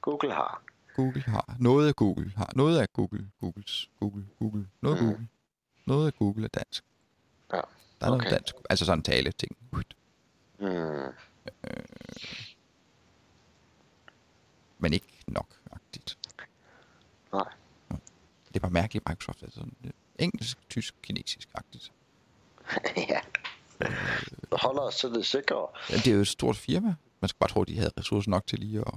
Google 0.00 0.32
har. 0.32 0.62
Google 0.96 1.22
har. 1.22 1.56
Noget 1.60 1.88
af 1.88 1.94
Google 1.96 2.32
har. 2.36 2.52
Noget 2.56 2.78
af 2.80 2.86
Google. 2.92 3.30
Googles. 3.40 3.90
Google. 4.00 4.26
Google. 4.38 4.68
Noget 4.82 5.00
Mm. 5.02 5.06
Google. 5.06 5.28
Noget 5.88 6.06
af 6.06 6.14
Google 6.14 6.44
er 6.44 6.48
dansk. 6.48 6.84
Ja, 7.52 7.56
Der 7.56 7.62
er 8.06 8.06
noget 8.06 8.20
okay. 8.20 8.30
dansk. 8.30 8.54
Altså 8.70 8.84
sådan 8.84 9.02
tale 9.02 9.32
ting. 9.32 9.56
Hmm. 10.58 11.12
Men 14.78 14.92
ikke 14.92 15.06
nok 15.26 15.46
agtigt. 15.72 16.18
Nej. 17.32 17.52
Det 18.48 18.56
er 18.56 18.60
bare 18.60 18.70
mærkeligt, 18.70 19.08
Microsoft 19.08 19.42
er 19.42 19.50
sådan 19.50 19.76
lidt 19.80 19.96
engelsk, 20.18 20.68
tysk, 20.68 20.94
kinesisk 21.02 21.48
agtigt. 21.54 21.92
ja. 23.12 23.20
Holder 24.52 24.82
os 24.82 24.96
til 24.96 25.10
det 25.10 25.26
sikre. 25.26 25.66
Ja, 25.90 25.96
det 25.96 26.06
er 26.06 26.14
jo 26.14 26.20
et 26.20 26.28
stort 26.28 26.56
firma. 26.56 26.94
Man 27.20 27.28
skulle 27.28 27.38
bare 27.38 27.50
tro, 27.50 27.62
at 27.62 27.68
de 27.68 27.76
havde 27.76 27.92
ressourcer 27.98 28.30
nok 28.30 28.46
til 28.46 28.58
lige 28.58 28.80
at... 28.80 28.94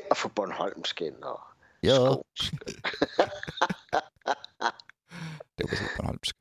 og 0.10 0.16
få 0.16 0.28
Bornholmskin 0.28 1.24
og 1.24 1.40
Ja. 1.82 1.98
Det 5.72 5.80
ikke 5.80 5.96
Bornholmsk. 5.96 6.36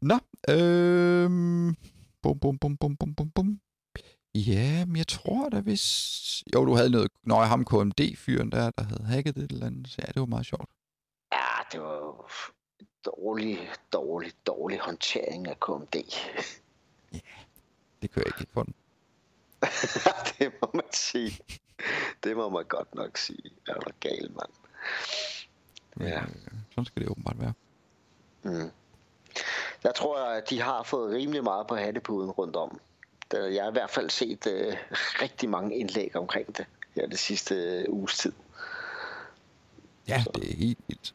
Nå, 0.00 0.18
øhm... 0.48 1.76
Bum, 2.22 2.38
bum, 2.38 2.58
bum, 2.58 2.76
bum, 2.76 2.96
bum, 2.96 3.14
bum, 3.14 3.30
bum. 3.30 3.60
Ja, 4.34 4.84
men 4.84 4.96
jeg 4.96 5.06
tror 5.08 5.48
da 5.48 5.60
hvis... 5.60 6.44
Jo, 6.54 6.64
du 6.64 6.74
havde 6.74 6.90
noget... 6.90 7.08
Nå, 7.22 7.34
ham 7.34 7.64
KMD-fyren 7.64 8.52
der, 8.52 8.70
der 8.70 8.82
havde 8.84 9.04
hacket 9.04 9.34
det 9.36 9.52
eller 9.52 9.66
andet. 9.66 9.88
Så 9.88 9.96
ja, 9.98 10.06
det 10.12 10.20
var 10.20 10.26
meget 10.26 10.46
sjovt. 10.46 10.70
Ja, 11.32 11.46
det 11.72 11.80
var 11.80 12.32
dårlig, 13.04 13.70
dårlig, 13.92 14.32
dårlig 14.46 14.78
håndtering 14.80 15.48
af 15.48 15.60
KMD. 15.60 15.94
Det 18.02 18.10
kører 18.10 18.24
jeg 18.26 18.40
ikke 18.40 18.52
på 18.52 18.62
den. 18.62 18.74
det 20.38 20.52
må 20.62 20.70
man 20.74 20.84
sige. 20.92 21.38
Det 22.24 22.36
må 22.36 22.48
man 22.48 22.64
godt 22.68 22.94
nok 22.94 23.16
sige. 23.16 23.50
Er 23.68 23.74
du 23.74 23.90
gal, 24.00 24.30
mand? 24.30 24.52
Men, 25.96 26.08
Ja. 26.08 26.22
øh, 26.22 26.28
sådan 26.70 26.84
skal 26.84 27.02
det 27.02 27.10
åbenbart 27.10 27.40
være. 27.40 27.52
Mm. 28.46 28.70
Jeg 29.84 29.94
tror, 29.94 30.18
at 30.24 30.50
de 30.50 30.60
har 30.60 30.82
fået 30.82 31.14
rimelig 31.14 31.44
meget 31.44 31.66
på 31.66 31.76
hattepuden 31.76 32.30
rundt 32.30 32.56
om. 32.56 32.80
Jeg 33.32 33.62
har 33.62 33.70
i 33.70 33.72
hvert 33.72 33.90
fald 33.90 34.10
set 34.10 34.46
uh, 34.46 34.74
rigtig 35.22 35.48
mange 35.48 35.76
indlæg 35.76 36.16
omkring 36.16 36.56
det 36.56 36.66
her 36.94 37.06
det 37.06 37.18
sidste 37.18 37.84
uh, 37.88 37.94
uges 37.98 38.18
tid. 38.18 38.32
Ja, 40.08 40.24
det 40.34 40.52
er 40.52 40.56
helt 40.56 40.78
vildt. 40.88 41.14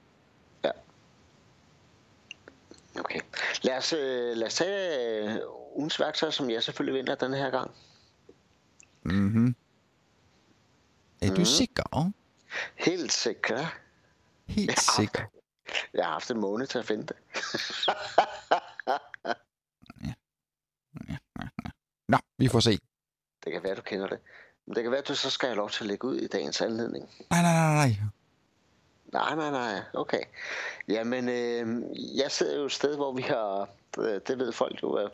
Okay. 3.00 3.20
Lad 3.62 3.78
os, 3.78 3.94
uh, 3.94 4.00
lad 4.38 4.44
os 4.48 4.56
tage 4.56 5.42
uh, 5.46 5.78
ugens 5.78 6.00
værktøj, 6.00 6.32
som 6.32 6.50
jeg 6.50 6.64
selvfølgelig 6.64 7.00
vinder 7.00 7.16
den 7.16 7.34
her 7.34 7.50
gang. 7.50 7.72
Mhm. 9.04 9.56
Er 11.22 11.28
du 11.28 11.34
Mhm. 11.34 11.46
sikker? 11.46 12.12
Helt 12.76 13.12
sikker. 13.12 13.66
Helt 14.48 14.80
sikker. 14.80 15.22
Jeg 15.94 16.06
har 16.06 16.12
haft 16.12 16.32
en 16.32 16.40
måned 16.40 16.68
til 16.68 16.80
at 16.80 16.86
finde 16.86 17.04
det. 17.08 17.16
Nå, 22.12 22.18
vi 22.38 22.48
får 22.48 22.60
se. 22.60 22.80
Det 23.44 23.52
kan 23.52 23.64
være, 23.64 23.76
du 23.76 23.82
kender 23.82 24.08
det. 24.08 24.20
Men 24.66 24.76
det 24.76 24.84
kan 24.84 24.92
være, 24.92 25.02
at 25.02 25.08
du 25.08 25.16
så 25.16 25.30
skal 25.30 25.50
have 25.50 25.58
lov 25.58 25.70
til 25.70 25.84
at 25.84 25.88
lægge 25.88 26.08
ud 26.08 26.18
i 26.18 26.28
dagens 26.28 26.62
anledning. 26.62 27.10
Nej, 27.30 27.42
nej, 27.42 27.54
nej, 27.54 27.74
nej. 27.74 27.96
Nej, 29.14 29.36
nej, 29.36 29.52
nej. 29.52 29.82
Okay. 29.94 30.24
Jamen, 30.88 31.30
øh, 31.30 31.84
jeg 32.18 32.32
sidder 32.32 32.58
jo 32.58 32.66
et 32.66 32.72
sted, 32.72 32.96
hvor 32.96 33.14
vi 33.14 33.22
har, 33.22 33.70
øh, 34.00 34.22
det 34.28 34.40
ved 34.40 34.52
folk 34.52 34.84
jo, 34.84 34.94
at 34.94 35.12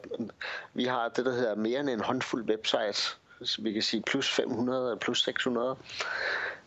vi 0.73 0.85
har 0.85 1.09
det, 1.09 1.25
der 1.25 1.31
hedder 1.31 1.55
mere 1.55 1.79
end 1.79 1.89
en 1.89 1.99
håndfuld 1.99 2.49
websites. 2.49 3.17
Så 3.43 3.61
vi 3.61 3.73
kan 3.73 3.81
sige 3.81 4.01
plus 4.01 4.31
500 4.31 4.83
eller 4.83 4.99
plus 4.99 5.23
600. 5.23 5.77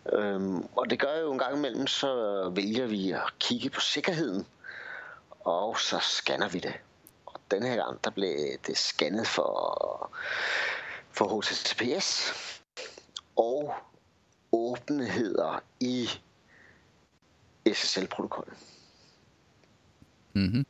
Øhm, 0.06 0.68
og 0.76 0.90
det 0.90 1.00
gør 1.00 1.18
jo 1.20 1.32
en 1.32 1.38
gang 1.38 1.56
imellem, 1.56 1.86
så 1.86 2.42
vælger 2.54 2.86
vi 2.86 3.10
at 3.10 3.32
kigge 3.38 3.70
på 3.70 3.80
sikkerheden. 3.80 4.46
Og 5.40 5.78
så 5.78 5.98
scanner 5.98 6.48
vi 6.48 6.58
det. 6.58 6.74
Og 7.26 7.40
den 7.50 7.62
her 7.62 7.76
gang, 7.76 8.04
der 8.04 8.10
blev 8.10 8.36
det 8.66 8.78
scannet 8.78 9.26
for, 9.26 10.10
for 11.10 11.40
HTTPS 11.40 12.32
og 13.36 13.74
åbenheder 14.52 15.62
i 15.80 16.08
SSL-protokollen. 17.72 18.56
Mhm. 20.32 20.66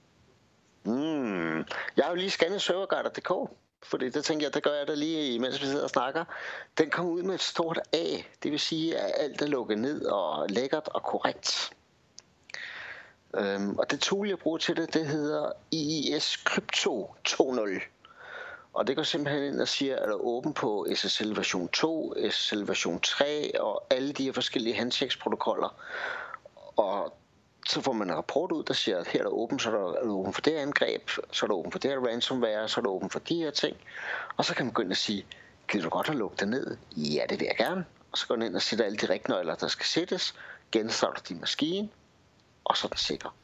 Mm. 0.84 1.58
Jeg 1.96 2.04
har 2.04 2.08
jo 2.08 2.14
lige 2.14 2.30
scannet 2.30 2.62
serverguider.dk, 2.62 3.50
fordi 3.82 4.08
det 4.08 4.24
tænker 4.24 4.46
jeg, 4.46 4.54
det 4.54 4.62
gør 4.62 4.74
jeg 4.74 4.88
da 4.88 4.94
lige, 4.94 5.38
mens 5.38 5.60
vi 5.60 5.66
sidder 5.66 5.84
og 5.84 5.90
snakker. 5.90 6.24
Den 6.78 6.90
kom 6.90 7.06
ud 7.06 7.22
med 7.22 7.34
et 7.34 7.40
stort 7.40 7.78
A, 7.92 8.16
det 8.42 8.50
vil 8.50 8.60
sige, 8.60 8.98
at 8.98 9.12
alt 9.16 9.42
er 9.42 9.46
lukket 9.46 9.78
ned 9.78 10.04
og 10.04 10.48
lækkert 10.48 10.88
og 10.88 11.02
korrekt. 11.02 11.70
Øhm, 13.34 13.78
og 13.78 13.90
det 13.90 14.00
tool, 14.00 14.28
jeg 14.28 14.38
bruger 14.38 14.58
til 14.58 14.76
det, 14.76 14.94
det 14.94 15.06
hedder 15.06 15.52
IIS 15.70 16.42
Crypto 16.44 17.14
2.0. 17.28 17.80
Og 18.72 18.86
det 18.86 18.96
går 18.96 19.02
simpelthen 19.02 19.44
ind 19.44 19.60
og 19.60 19.68
siger, 19.68 19.96
at 19.96 20.08
er 20.08 20.14
åben 20.14 20.54
på 20.54 20.86
SSL 20.94 21.36
version 21.36 21.68
2, 21.68 22.14
SSL 22.30 22.68
version 22.68 23.00
3 23.00 23.60
og 23.60 23.86
alle 23.90 24.12
de 24.12 24.24
her 24.24 24.32
forskellige 24.32 24.74
handshakes-protokoller. 24.74 25.74
Og 26.76 27.16
så 27.70 27.80
får 27.80 27.92
man 27.92 28.10
en 28.10 28.16
rapport 28.16 28.52
ud, 28.52 28.64
der 28.64 28.74
siger, 28.74 28.98
at 28.98 29.06
her 29.06 29.20
er 29.20 29.24
der 29.24 29.30
åben, 29.30 29.58
så 29.58 29.70
er 29.70 29.74
der, 29.74 29.92
er 29.92 30.02
der 30.02 30.10
åben 30.10 30.32
for 30.32 30.40
det 30.40 30.52
angreb, 30.52 31.10
så 31.32 31.46
er 31.46 31.46
der 31.46 31.54
åben 31.54 31.72
for 31.72 31.78
det 31.78 31.90
her 31.90 31.98
ransomware, 31.98 32.68
så 32.68 32.80
er 32.80 32.82
der 32.82 32.90
åben 32.90 33.10
for 33.10 33.18
de 33.18 33.36
her 33.36 33.50
ting. 33.50 33.76
Og 34.36 34.44
så 34.44 34.54
kan 34.54 34.66
man 34.66 34.74
ind 34.80 34.90
og 34.90 34.96
sige, 34.96 35.26
kan 35.68 35.80
du 35.80 35.88
godt 35.88 36.06
have 36.06 36.18
lukket 36.18 36.40
det 36.40 36.48
ned? 36.48 36.76
Ja, 36.96 37.24
det 37.28 37.40
vil 37.40 37.46
jeg 37.46 37.56
gerne. 37.56 37.84
Og 38.12 38.18
så 38.18 38.26
går 38.26 38.36
man 38.36 38.46
ind 38.46 38.56
og 38.56 38.62
sætter 38.62 38.84
alle 38.84 38.98
de 38.98 39.08
rigtige 39.08 39.30
nøgler, 39.30 39.54
der 39.54 39.68
skal 39.68 39.86
sættes, 39.86 40.34
genstarter 40.72 41.22
din 41.22 41.40
maskine, 41.40 41.88
og 42.64 42.76
så 42.76 42.86
er 42.86 42.88
den 42.88 42.98
sikker. 42.98 43.34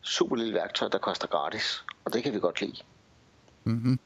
Super 0.00 0.36
lille 0.36 0.54
værktøj, 0.54 0.88
der 0.88 0.98
koster 0.98 1.26
gratis, 1.26 1.84
og 2.04 2.12
det 2.12 2.22
kan 2.22 2.34
vi 2.34 2.40
godt 2.40 2.60
lide. 2.60 2.76
Mm-hmm. 3.64 3.98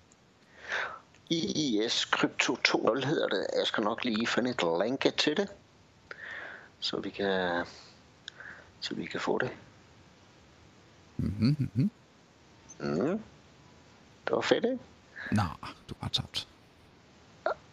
IIS 1.31 1.93
Crypto 1.93 2.55
2.0 2.69 3.07
hedder 3.07 3.29
det. 3.29 3.47
Jeg 3.57 3.67
skal 3.67 3.85
nok 3.85 4.05
lige 4.05 4.27
finde 4.27 4.51
et 4.51 4.65
link 4.85 5.17
til 5.17 5.37
det, 5.37 5.49
så 6.81 7.01
vi 7.01 7.11
kan, 7.11 7.65
så 8.81 8.95
vi 8.95 9.07
kan 9.07 9.21
få 9.21 9.39
det. 9.39 9.51
Mm-hmm. 11.17 11.57
Mm-hmm. 11.59 11.91
Mm. 12.81 13.23
Det 14.25 14.31
var 14.37 14.41
fedt, 14.41 14.65
ikke? 14.65 14.79
Nå, 15.33 15.43
du 15.89 15.95
har 16.01 16.09
tabt. 16.09 16.49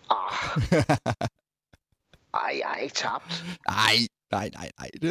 Ah. 0.10 0.58
Ej, 2.43 2.58
jeg 2.60 2.68
har 2.68 2.76
ikke 2.76 2.95
tabt. 2.95 3.43
Nej, 3.68 3.95
nej, 4.32 4.49
nej, 4.53 4.72
nej. 4.80 4.89
Det, 4.93 5.01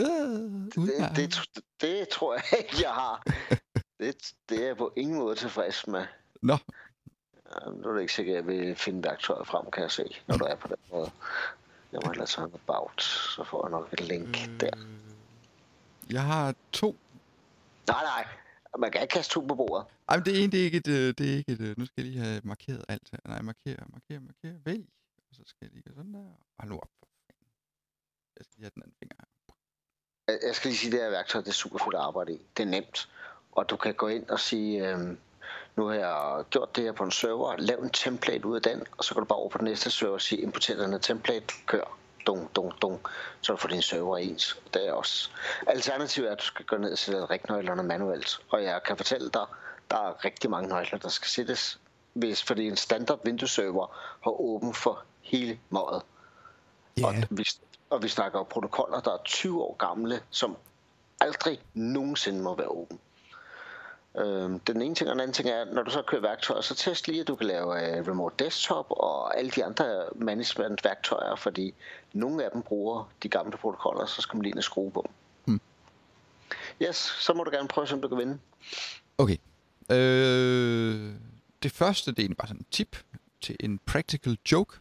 Det, 0.74 1.16
det, 1.16 1.34
det, 1.54 1.62
det 1.80 2.08
tror 2.08 2.34
jeg 2.34 2.58
ikke, 2.58 2.76
jeg 2.82 2.90
har. 2.94 3.22
Det, 4.00 4.32
det 4.48 4.62
er 4.62 4.66
jeg 4.66 4.76
på 4.76 4.92
ingen 4.96 5.16
måde 5.16 5.36
tilfreds 5.36 5.86
med. 5.86 6.06
Nå, 6.42 6.56
Jamen, 7.54 7.80
Nu 7.80 7.88
er 7.88 7.92
det 7.92 8.00
ikke 8.00 8.12
sikkert, 8.14 8.36
at 8.36 8.36
jeg 8.36 8.46
vil 8.46 8.76
finde 8.76 9.04
værktøjet 9.04 9.46
frem, 9.46 9.70
kan 9.70 9.82
jeg 9.82 9.90
se, 9.90 10.16
når 10.26 10.36
du 10.36 10.44
er 10.44 10.54
på 10.54 10.68
den 10.68 10.76
måde. 10.92 11.10
Jeg 11.92 12.00
må 12.04 12.10
ellers 12.10 12.34
have 12.34 12.48
en 12.48 12.54
about, 12.66 13.02
så 13.02 13.44
får 13.44 13.66
jeg 13.66 13.70
nok 13.70 13.92
et 13.92 14.00
link 14.00 14.48
Mm. 14.48 14.58
der. 14.58 14.70
Jeg 16.10 16.22
har 16.24 16.54
to. 16.72 16.96
Nej, 17.88 18.02
nej, 18.04 18.26
man 18.78 18.90
kan 18.92 19.02
ikke 19.02 19.12
kaste 19.12 19.32
to 19.34 19.40
på 19.40 19.54
bordet. 19.54 19.86
Ej, 20.08 20.16
men 20.16 20.24
det 20.24 20.42
ene, 20.42 20.52
det 20.52 20.60
er 20.60 20.64
ikke 20.64 20.76
et, 20.76 20.88
øh, 20.88 21.14
det 21.18 21.32
er 21.32 21.36
ikke 21.36 21.52
et, 21.52 21.60
øh, 21.60 21.78
nu 21.78 21.86
skal 21.86 22.04
jeg 22.04 22.12
lige 22.12 22.24
have 22.24 22.40
markeret 22.44 22.84
alt 22.88 23.08
her. 23.12 23.18
Nej, 23.24 23.42
markere, 23.42 23.76
markere, 23.88 24.20
markere, 24.20 24.60
vælg. 24.64 24.86
Og 25.30 25.34
så 25.36 25.42
skal 25.46 25.58
jeg 25.62 25.70
lige 25.72 25.82
gøre 25.82 25.94
sådan 25.94 26.14
der. 26.14 26.24
Hold 26.60 26.70
nu 26.70 26.76
op. 26.76 26.88
Jeg 28.36 28.44
skal 28.44 28.54
lige 28.56 28.64
have 28.64 28.70
den 28.74 28.82
anden 28.82 28.96
finger 28.98 29.16
her. 29.18 29.26
Jeg- 30.46 30.54
skal 30.56 30.68
lige 30.68 30.78
sige, 30.78 30.88
at 30.88 30.92
det 30.92 31.00
her 31.00 31.10
værktøj, 31.10 31.40
det 31.40 31.48
er 31.48 31.52
super 31.52 31.78
fedt 31.78 31.94
at 31.94 32.00
arbejde 32.00 32.32
i. 32.34 32.40
Det 32.56 32.62
er 32.62 32.66
nemt. 32.70 33.08
Og 33.52 33.70
du 33.70 33.76
kan 33.76 33.94
gå 33.94 34.08
ind 34.08 34.26
og 34.28 34.40
sige, 34.40 34.88
øhm, 34.90 35.18
nu 35.76 35.86
har 35.86 35.94
jeg 35.94 36.44
gjort 36.50 36.76
det 36.76 36.84
her 36.84 36.92
på 36.92 37.04
en 37.04 37.10
server, 37.10 37.56
lav 37.56 37.78
en 37.82 37.90
template 37.90 38.46
ud 38.46 38.56
af 38.56 38.62
den, 38.62 38.84
og 38.98 39.04
så 39.04 39.14
går 39.14 39.20
du 39.20 39.26
bare 39.26 39.38
over 39.38 39.48
på 39.50 39.58
den 39.58 39.64
næste 39.64 39.90
server 39.90 40.14
og 40.14 40.20
sige, 40.20 40.40
importer 40.42 40.76
den 40.82 40.90
her 40.92 40.98
template, 40.98 41.54
kør. 41.66 41.98
Dung, 42.26 42.50
dung, 42.56 42.72
dung. 42.82 43.00
Så 43.40 43.52
du 43.52 43.56
får 43.56 43.68
din 43.68 43.82
server 43.82 44.16
ens. 44.16 44.60
Det 44.74 44.88
er 44.88 44.92
også. 44.92 45.30
Alternativet 45.66 46.28
er, 46.28 46.32
at 46.32 46.40
du 46.40 46.44
skal 46.44 46.64
gå 46.64 46.76
ned 46.76 46.92
og 46.92 46.98
sætte 46.98 47.30
rigtnøglerne 47.30 47.82
manuelt. 47.82 48.38
Og 48.48 48.62
jeg 48.62 48.82
kan 48.82 48.96
fortælle 48.96 49.30
dig, 49.30 49.46
der 49.90 49.96
er 49.96 50.24
rigtig 50.24 50.50
mange 50.50 50.68
nøgler, 50.68 50.98
der 50.98 51.08
skal 51.08 51.28
sættes, 51.28 51.80
hvis 52.12 52.42
fordi 52.42 52.66
en 52.66 52.76
standard 52.76 53.24
Windows-server 53.24 53.86
har 54.24 54.40
åben 54.40 54.74
for 54.74 55.02
hele 55.20 55.58
mådet. 55.70 56.02
Ja, 56.98 57.06
Og 57.06 57.14
vi, 57.30 57.44
og 57.90 58.02
vi 58.02 58.08
snakker 58.08 58.38
om 58.38 58.46
protokoller, 58.50 59.00
der 59.00 59.12
er 59.12 59.22
20 59.24 59.62
år 59.62 59.76
gamle, 59.76 60.20
som 60.30 60.56
aldrig 61.20 61.60
nogensinde 61.74 62.42
må 62.42 62.54
være 62.54 62.68
åben. 62.68 63.00
Øhm, 64.18 64.60
den 64.60 64.82
ene 64.82 64.94
ting, 64.94 65.10
og 65.10 65.14
den 65.14 65.20
anden 65.20 65.34
ting 65.34 65.48
er, 65.48 65.64
når 65.64 65.82
du 65.82 65.90
så 65.90 66.02
kører 66.02 66.20
værktøjer, 66.22 66.60
så 66.60 66.74
test 66.74 67.08
lige, 67.08 67.20
at 67.20 67.28
du 67.28 67.36
kan 67.36 67.46
lave 67.46 67.66
uh, 67.66 68.08
remote 68.08 68.44
desktop 68.44 68.86
og 68.90 69.38
alle 69.38 69.50
de 69.50 69.64
andre 69.64 70.04
management-værktøjer, 70.14 71.36
fordi 71.36 71.74
nogle 72.12 72.44
af 72.44 72.50
dem 72.50 72.62
bruger 72.62 73.12
de 73.22 73.28
gamle 73.28 73.56
protokoller, 73.56 74.06
så 74.06 74.22
skal 74.22 74.36
man 74.36 74.42
lige 74.42 74.50
ind 74.50 74.58
og 74.58 74.64
skrue 74.64 74.90
på 74.90 75.06
dem. 75.06 75.14
Hmm. 75.44 75.60
Yes, 76.82 76.96
så 76.96 77.32
må 77.32 77.44
du 77.44 77.50
gerne 77.50 77.68
prøve, 77.68 77.92
om 77.92 78.00
du 78.00 78.08
kan 78.08 78.18
vinde. 78.18 78.38
Okay. 79.18 79.36
Øh, 79.90 81.12
det 81.62 81.72
første, 81.72 82.10
det 82.10 82.18
er 82.18 82.22
egentlig 82.22 82.36
bare 82.36 82.48
sådan 82.48 82.60
en 82.60 82.66
tip 82.70 82.96
til 83.40 83.56
en 83.60 83.78
practical 83.86 84.38
joke. 84.52 84.76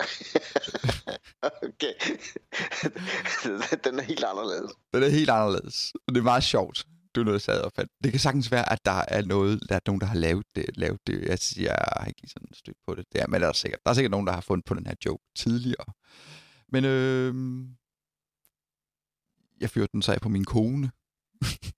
Okay. 1.62 1.94
den 3.84 3.98
er 3.98 4.02
helt 4.02 4.24
anderledes. 4.24 4.72
Den 4.94 5.02
er 5.02 5.08
helt 5.08 5.30
anderledes. 5.30 5.92
Det 6.08 6.16
er 6.16 6.22
meget 6.22 6.44
sjovt. 6.44 6.86
Det 7.14 7.20
er 7.20 7.24
noget, 7.24 7.34
jeg 7.34 7.42
sad 7.42 7.60
og 7.60 7.72
fandt. 7.72 7.92
Det 8.04 8.12
kan 8.12 8.20
sagtens 8.20 8.50
være, 8.50 8.72
at 8.72 8.84
der 8.84 9.04
er 9.08 9.22
noget, 9.22 9.60
der 9.68 9.74
er 9.74 9.80
nogen, 9.86 10.00
der 10.00 10.06
har 10.06 10.14
lavet 10.14 10.46
det. 10.54 10.76
Lavet 10.76 11.00
det. 11.06 11.22
Jeg, 11.22 11.38
siger, 11.38 11.70
jeg 11.70 11.88
har 11.98 12.06
ikke 12.06 12.28
sådan 12.28 12.54
stødt 12.54 12.76
på 12.86 12.94
det. 12.94 13.04
det 13.12 13.22
er, 13.22 13.26
men 13.26 13.40
der 13.40 13.48
er, 13.48 13.52
sikkert, 13.52 13.80
der 13.84 13.90
er 13.90 13.94
sikkert 13.94 14.10
nogen, 14.10 14.26
der 14.26 14.32
har 14.32 14.40
fundet 14.40 14.64
på 14.64 14.74
den 14.74 14.86
her 14.86 14.94
joke 15.06 15.24
tidligere. 15.36 15.92
Men 16.68 16.84
øh, 16.84 17.34
jeg 19.60 19.70
fyrte 19.70 19.92
den 19.92 20.02
så 20.02 20.12
af 20.12 20.20
på 20.20 20.28
min 20.28 20.44
kone. 20.44 20.90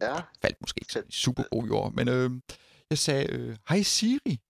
Ja, 0.00 0.22
Faldt 0.42 0.60
måske 0.60 0.80
ikke 0.80 0.92
sådan 0.92 1.08
i 1.08 1.12
super 1.12 1.42
god 1.50 1.66
jord. 1.66 1.92
Men 1.92 2.08
øh, 2.08 2.30
jeg 2.90 2.98
sagde, 2.98 3.32
øh, 3.32 3.56
hej 3.68 3.82
Siri, 3.82 4.40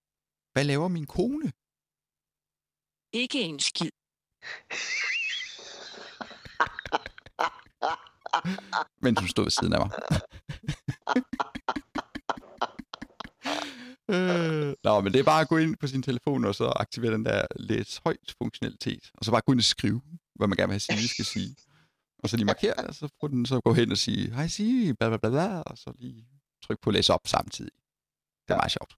hvad 0.53 0.65
laver 0.65 0.89
min 0.89 1.07
kone? 1.07 1.53
Ikke 3.13 3.41
en 3.41 3.61
skid. 3.61 3.91
mens 9.03 9.21
hun 9.21 9.29
stod 9.29 9.45
ved 9.45 9.51
siden 9.51 9.73
af 9.73 9.81
mig. 9.81 9.91
øh, 14.15 14.75
nå, 14.85 15.01
men 15.01 15.13
det 15.13 15.19
er 15.19 15.25
bare 15.25 15.41
at 15.41 15.49
gå 15.49 15.57
ind 15.57 15.77
på 15.77 15.87
sin 15.87 16.03
telefon, 16.03 16.45
og 16.45 16.55
så 16.55 16.73
aktivere 16.77 17.13
den 17.13 17.25
der 17.25 17.47
læs 17.57 18.01
højt 18.05 18.35
funktionalitet. 18.39 19.11
Og 19.15 19.25
så 19.25 19.31
bare 19.31 19.41
gå 19.47 19.53
ind 19.53 19.61
og 19.61 19.65
skrive, 19.65 20.01
hvad 20.35 20.49
man 20.49 20.57
gerne 20.57 20.69
vil 20.69 20.75
have 20.75 20.81
Siri 20.81 21.07
skal 21.07 21.25
sige. 21.25 21.57
Og 22.23 22.29
så 22.29 22.37
lige 22.37 22.47
markere 22.47 22.75
det, 22.79 22.85
og 22.85 22.95
så 22.95 23.09
får 23.21 23.29
den 23.29 23.47
så 23.47 23.61
gå 23.61 23.73
hen 23.73 23.93
og 23.93 23.99
sige, 23.99 24.35
hej 24.35 24.49
Siri, 24.49 24.93
bla 24.93 25.09
bla 25.09 25.17
bla 25.17 25.31
bla, 25.31 25.63
og 25.63 25.79
så 25.79 25.93
lige 25.99 26.27
trykke 26.65 26.83
på 26.83 26.91
læs 26.91 27.11
op 27.11 27.21
samtidig. 27.27 27.73
Det 28.49 28.55
er 28.55 28.57
meget 28.57 28.73
sjovt. 28.73 28.97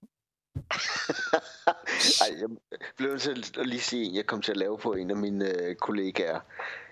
Ej, 2.21 2.39
jeg 2.39 2.49
blev 2.97 3.09
nødt 3.09 3.21
til 3.21 3.59
at 3.59 3.67
lige 3.67 3.81
sige, 3.81 4.09
at 4.09 4.15
jeg 4.15 4.25
kom 4.25 4.41
til 4.41 4.51
at 4.51 4.57
lave 4.57 4.77
på 4.77 4.93
en 4.93 5.09
af 5.09 5.17
mine 5.17 5.45
øh, 5.45 5.75
kollegaer. 5.75 6.39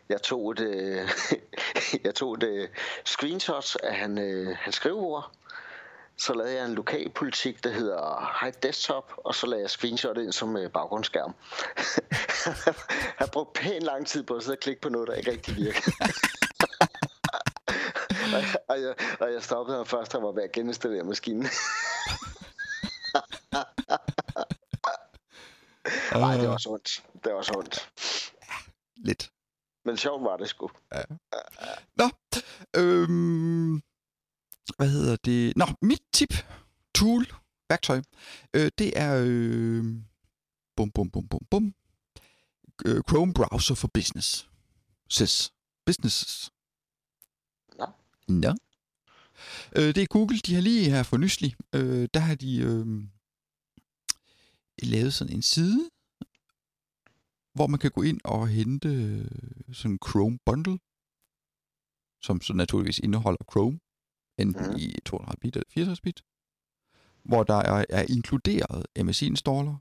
Jeg 0.09 0.21
tog 0.21 0.51
et, 0.51 0.59
øh, 0.59 1.09
jeg 2.05 2.15
tog 2.15 2.33
et 2.33 2.43
øh, 2.43 2.69
screenshot 3.05 3.75
af 3.75 3.95
han, 3.95 4.17
øh, 4.17 4.57
hans 4.59 4.75
skrivebord. 4.75 5.31
Så 6.17 6.33
lavede 6.33 6.55
jeg 6.55 6.65
en 6.65 6.75
lokal 6.75 7.09
politik, 7.09 7.63
der 7.63 7.69
hedder 7.69 8.37
High 8.41 8.53
Desktop, 8.63 9.13
og 9.17 9.35
så 9.35 9.47
lavede 9.47 9.61
jeg 9.61 9.69
screenshot 9.69 10.17
ind 10.17 10.31
som 10.31 10.57
øh, 10.57 10.71
baggrundsskærm. 10.71 11.35
Har 13.19 13.29
brugte 13.33 13.61
pænt 13.61 13.83
lang 13.83 14.07
tid 14.07 14.23
på 14.23 14.35
at 14.35 14.43
sidde 14.43 14.55
og 14.55 14.59
klikke 14.59 14.81
på 14.81 14.89
noget, 14.89 15.07
der 15.07 15.13
ikke 15.13 15.31
rigtig 15.31 15.55
virkede. 15.55 15.91
og, 18.33 18.41
jeg, 18.41 18.55
og, 18.69 18.81
jeg, 18.81 18.95
og 19.19 19.33
jeg 19.33 19.43
stoppede 19.43 19.77
ham 19.77 19.85
først, 19.85 20.13
han 20.13 20.23
var 20.23 20.31
ved 20.31 20.43
at 20.43 20.51
geninstallere 20.51 21.03
maskinen. 21.03 21.47
Nej, 26.13 26.37
det 26.37 26.47
var 26.47 26.53
også 26.53 26.69
ondt. 26.69 27.03
Det 27.23 27.31
var 27.31 27.37
også 27.37 27.53
ondt. 27.57 27.91
Lidt. 28.95 29.31
Men 29.85 29.97
sjovt 29.97 30.23
var 30.23 30.37
det 30.37 30.49
sgu. 30.49 30.69
Nå, 31.95 32.09
øhm, 32.75 33.81
hvad 34.77 34.89
hedder 34.89 35.15
det? 35.15 35.57
Nå, 35.57 35.65
mit 35.81 36.01
tip, 36.13 36.33
tool, 36.95 37.25
værktøj, 37.69 38.01
øh, 38.53 38.71
det 38.77 38.99
er, 38.99 39.23
øh, 39.25 39.83
bum, 40.75 40.91
bum, 40.91 41.09
bum, 41.09 41.27
bum, 41.27 41.45
bum, 41.51 41.73
øh, 42.85 43.01
Chrome 43.09 43.33
Browser 43.33 43.75
for 43.75 43.87
Business. 43.87 44.49
SIS. 45.09 45.53
Businesses. 45.85 46.51
Nå. 47.77 47.85
Nå. 48.27 48.53
Øh, 49.75 49.95
det 49.95 49.97
er 49.97 50.05
Google, 50.05 50.39
de 50.39 50.53
har 50.55 50.61
lige 50.61 50.89
her 50.89 51.03
for 51.03 51.17
nylig, 51.17 51.55
øh, 51.75 52.09
der 52.13 52.19
har 52.19 52.35
de 52.35 52.57
øh, 52.57 52.87
lavet 54.83 55.13
sådan 55.13 55.33
en 55.33 55.41
side, 55.41 55.89
hvor 57.59 57.67
man 57.67 57.79
kan 57.79 57.91
gå 57.91 58.01
ind 58.01 58.19
og 58.23 58.47
hente 58.47 58.87
øh, 58.89 59.25
sådan 59.73 59.91
en 59.91 59.99
Chrome 60.09 60.39
Bundle, 60.45 60.79
som 62.21 62.41
så 62.41 62.53
naturligvis 62.53 62.99
indeholder 62.99 63.43
Chrome, 63.51 63.79
enten 64.37 64.65
Mhm. 64.67 64.75
i 64.77 64.95
200 65.05 65.37
bit 65.41 65.55
eller 65.55 65.69
64 65.69 66.01
bit, 66.01 66.21
hvor 67.23 67.43
der 67.43 67.55
er, 67.55 67.85
er 67.89 68.05
inkluderet 68.09 68.85
MSI-installer, 69.03 69.75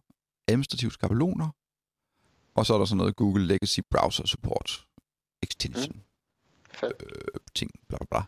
administrative 0.49 0.91
skabeloner, 0.91 1.49
og 2.55 2.67
så 2.67 2.75
er 2.75 2.79
der 2.79 2.85
sådan 2.85 2.97
noget 2.99 3.17
Google 3.17 3.47
Legacy 3.47 3.81
Browser 3.91 4.27
Support 4.27 4.87
Extension 5.43 6.03
Fedt. 6.73 7.03
øh, 7.03 7.41
ting, 7.55 7.71
bla 7.89 7.99
bla 7.99 8.07
bla. 8.11 8.23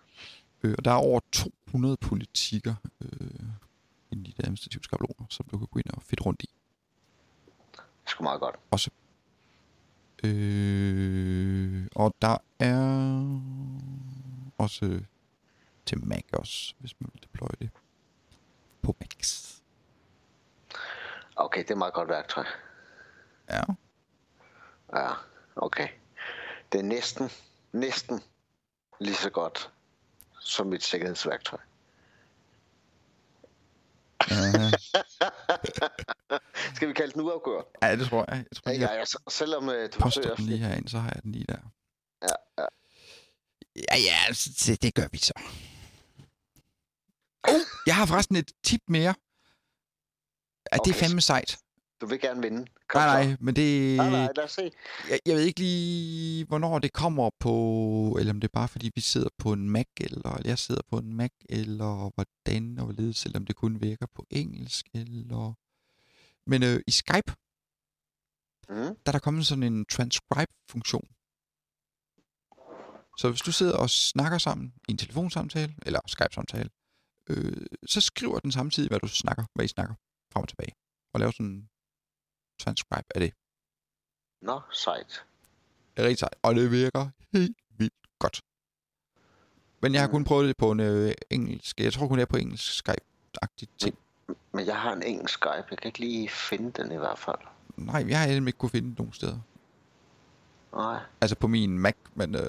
Øh, 0.62 0.74
og 0.78 0.84
der 0.84 0.90
er 0.90 0.94
over 1.09 1.20
200 1.32 1.96
politikker 1.96 2.74
øh, 3.01 3.40
inde 4.11 4.28
i 4.28 4.32
de 4.32 4.42
administrative 4.44 4.82
skabeloner, 4.82 5.26
som 5.30 5.46
du 5.51 5.59
kan 5.59 5.66
gå 5.70 5.78
ind 5.78 5.90
og 5.94 6.03
fedt 6.03 6.26
rundt 6.26 6.42
i. 6.42 6.48
Det 7.72 7.78
er 8.07 8.11
sgu 8.11 8.22
meget 8.24 8.40
godt. 8.40 8.57
Øh, 10.25 11.87
og 11.95 12.14
der 12.23 12.37
er... 12.59 12.77
Og 14.59 14.64
også 14.71 14.85
øh, 14.87 15.03
til 15.87 16.07
Mac 16.07 16.25
også, 16.33 16.75
hvis 16.79 17.01
man 17.01 17.11
vil 17.12 17.23
deploye 17.23 17.57
det 17.61 17.71
på 18.83 18.97
Macs. 19.01 19.62
Okay, 21.37 21.62
det 21.62 21.71
er 21.71 21.75
et 21.75 21.79
meget 21.79 21.95
godt 21.95 22.09
værktøj. 22.09 22.45
Ja. 23.51 23.62
Ja, 24.95 25.12
okay. 25.57 25.89
Det 26.73 26.79
er 26.79 26.83
næsten, 26.83 27.31
næsten 27.73 28.21
lige 28.99 29.14
så 29.14 29.31
godt 29.31 29.71
som 30.41 30.66
mit 30.66 30.83
sikkerhedsværktøj. 30.83 31.59
Uh, 34.21 34.73
Skal 36.75 36.89
vi 36.89 36.93
kalde 36.93 37.12
den 37.12 37.21
uafgjort? 37.21 37.64
ja, 37.83 37.97
det 37.97 38.07
tror 38.09 38.25
jeg. 38.29 38.45
Jeg 38.51 38.57
tror, 38.57 38.73
Ja, 38.73 38.89
jeg 38.99 39.07
så- 39.07 39.23
selvom 39.31 39.68
uh, 39.68 39.75
du 39.75 39.79
poster 39.81 40.01
forsøger... 40.01 40.35
den 40.37 40.47
lige 40.47 40.59
herind, 40.59 40.89
så 40.89 40.99
har 40.99 41.11
jeg 41.14 41.23
den 41.23 41.33
lige 41.33 41.45
der. 41.49 41.59
Ja, 42.23 42.62
ja. 42.62 42.66
Ja, 43.77 43.97
ja, 43.99 44.16
altså, 44.27 44.51
det, 44.66 44.83
det 44.83 44.95
gør 44.95 45.09
vi 45.12 45.18
så. 45.18 45.33
Oh, 47.49 47.61
jeg 47.87 47.97
har 47.97 48.07
forresten 48.07 48.37
et 48.37 48.53
tip 48.64 48.81
mere. 48.89 49.14
Ja, 50.73 50.77
det 50.77 50.77
er 50.77 50.79
Okay, 50.81 50.93
fandme 50.95 51.21
sejt. 51.21 51.59
Du 52.01 52.07
vil 52.07 52.20
gerne 52.20 52.42
vinde. 52.42 52.66
Kom 52.88 52.98
Nej, 53.01 53.24
nej, 53.24 53.36
men 53.40 53.57
det... 53.57 53.96
Nej, 53.96 54.11
nej, 54.11 54.28
lad 54.36 54.44
os 54.44 54.51
se. 54.51 54.70
Jeg, 55.11 55.20
jeg 55.26 55.36
ved 55.36 55.42
ikke 55.42 55.61
lige, 55.61 56.44
hvornår 56.46 56.78
det 56.78 56.92
kommer 56.92 57.30
på, 57.38 58.16
eller 58.18 58.32
om 58.32 58.40
det 58.40 58.48
er 58.48 58.53
bare 58.53 58.68
fordi, 58.68 58.90
vi 58.94 59.01
sidder 59.01 59.28
på 59.38 59.53
en 59.53 59.70
Mac, 59.70 59.86
eller 60.01 60.36
eller 60.36 60.51
jeg 60.51 60.59
sidder 60.59 60.82
på 60.88 60.98
en 60.98 61.14
Mac, 61.14 61.30
eller 61.48 62.11
hvordan 62.14 62.78
og 62.78 62.84
hvorledes, 62.84 63.24
eller 63.24 63.38
om 63.38 63.46
det 63.46 63.57
kun 63.57 63.80
virker 63.80 64.07
på 64.14 64.26
engelsk, 64.30 64.86
eller... 64.94 65.55
Men 66.46 66.62
øh, 66.62 66.80
i 66.86 66.90
Skype, 66.90 67.32
Mm. 68.68 68.76
der 68.76 69.07
er 69.07 69.12
der 69.12 69.18
kommet 69.18 69.46
sådan 69.46 69.62
en 69.62 69.84
transcribe-funktion. 69.84 71.09
Så 73.18 73.28
hvis 73.30 73.40
du 73.40 73.53
sidder 73.53 73.76
og 73.76 73.90
snakker 73.90 74.38
sammen 74.38 74.74
i 74.88 74.92
en 74.92 74.98
telefonsamtale, 74.98 75.74
eller 75.86 76.01
Skype-samtale, 76.07 76.70
øh, 77.28 77.66
så 77.86 78.01
skriver 78.01 78.38
den 78.38 78.53
samtidig, 78.53 78.88
hvad 78.88 79.01
du 79.01 79.09
snakker, 79.09 79.44
hvad 79.55 79.64
I 79.64 79.68
snakker, 79.68 79.94
frem 80.32 80.42
og 80.42 80.48
tilbage. 80.48 80.74
Og 81.12 81.20
laver 81.20 81.32
sådan 81.32 81.68
transcribe 82.61 83.06
af 83.14 83.20
det. 83.20 83.32
Nå, 84.42 84.61
sejt. 84.72 85.24
Det 85.96 86.02
er 86.02 86.08
rigtig 86.08 86.18
sejt, 86.18 86.34
og 86.42 86.54
det 86.54 86.70
virker 86.70 87.08
helt 87.32 87.56
vildt 87.78 87.94
godt. 88.18 88.40
Men 89.82 89.92
jeg 89.94 90.00
har 90.02 90.08
Mm. 90.08 90.12
kun 90.12 90.24
prøvet 90.24 90.48
det 90.48 90.56
på 90.56 90.70
en 90.70 90.80
øh, 90.80 91.12
engelsk, 91.30 91.80
jeg 91.80 91.92
tror 91.92 92.08
kun 92.08 92.18
det 92.18 92.22
er 92.22 92.26
på 92.26 92.36
engelsk 92.36 92.72
Skype-agtigt 92.88 93.70
ting. 93.78 93.98
Men 94.52 94.66
jeg 94.66 94.76
har 94.80 94.92
en 94.92 95.02
engelsk 95.02 95.34
Skype. 95.34 95.66
Jeg 95.70 95.78
kan 95.78 95.88
ikke 95.88 95.98
lige 95.98 96.28
finde 96.28 96.82
den 96.82 96.92
i 96.92 96.96
hvert 96.96 97.18
fald. 97.18 97.38
Nej, 97.76 98.04
jeg 98.08 98.20
har 98.20 98.26
ikke 98.26 98.52
kunne 98.52 98.70
finde 98.70 98.88
den 98.88 98.96
nogen 98.98 99.12
steder. 99.12 99.38
Nej. 100.74 101.00
Altså 101.20 101.36
på 101.36 101.46
min 101.48 101.78
Mac, 101.78 101.94
men 102.14 102.34
øh, 102.34 102.40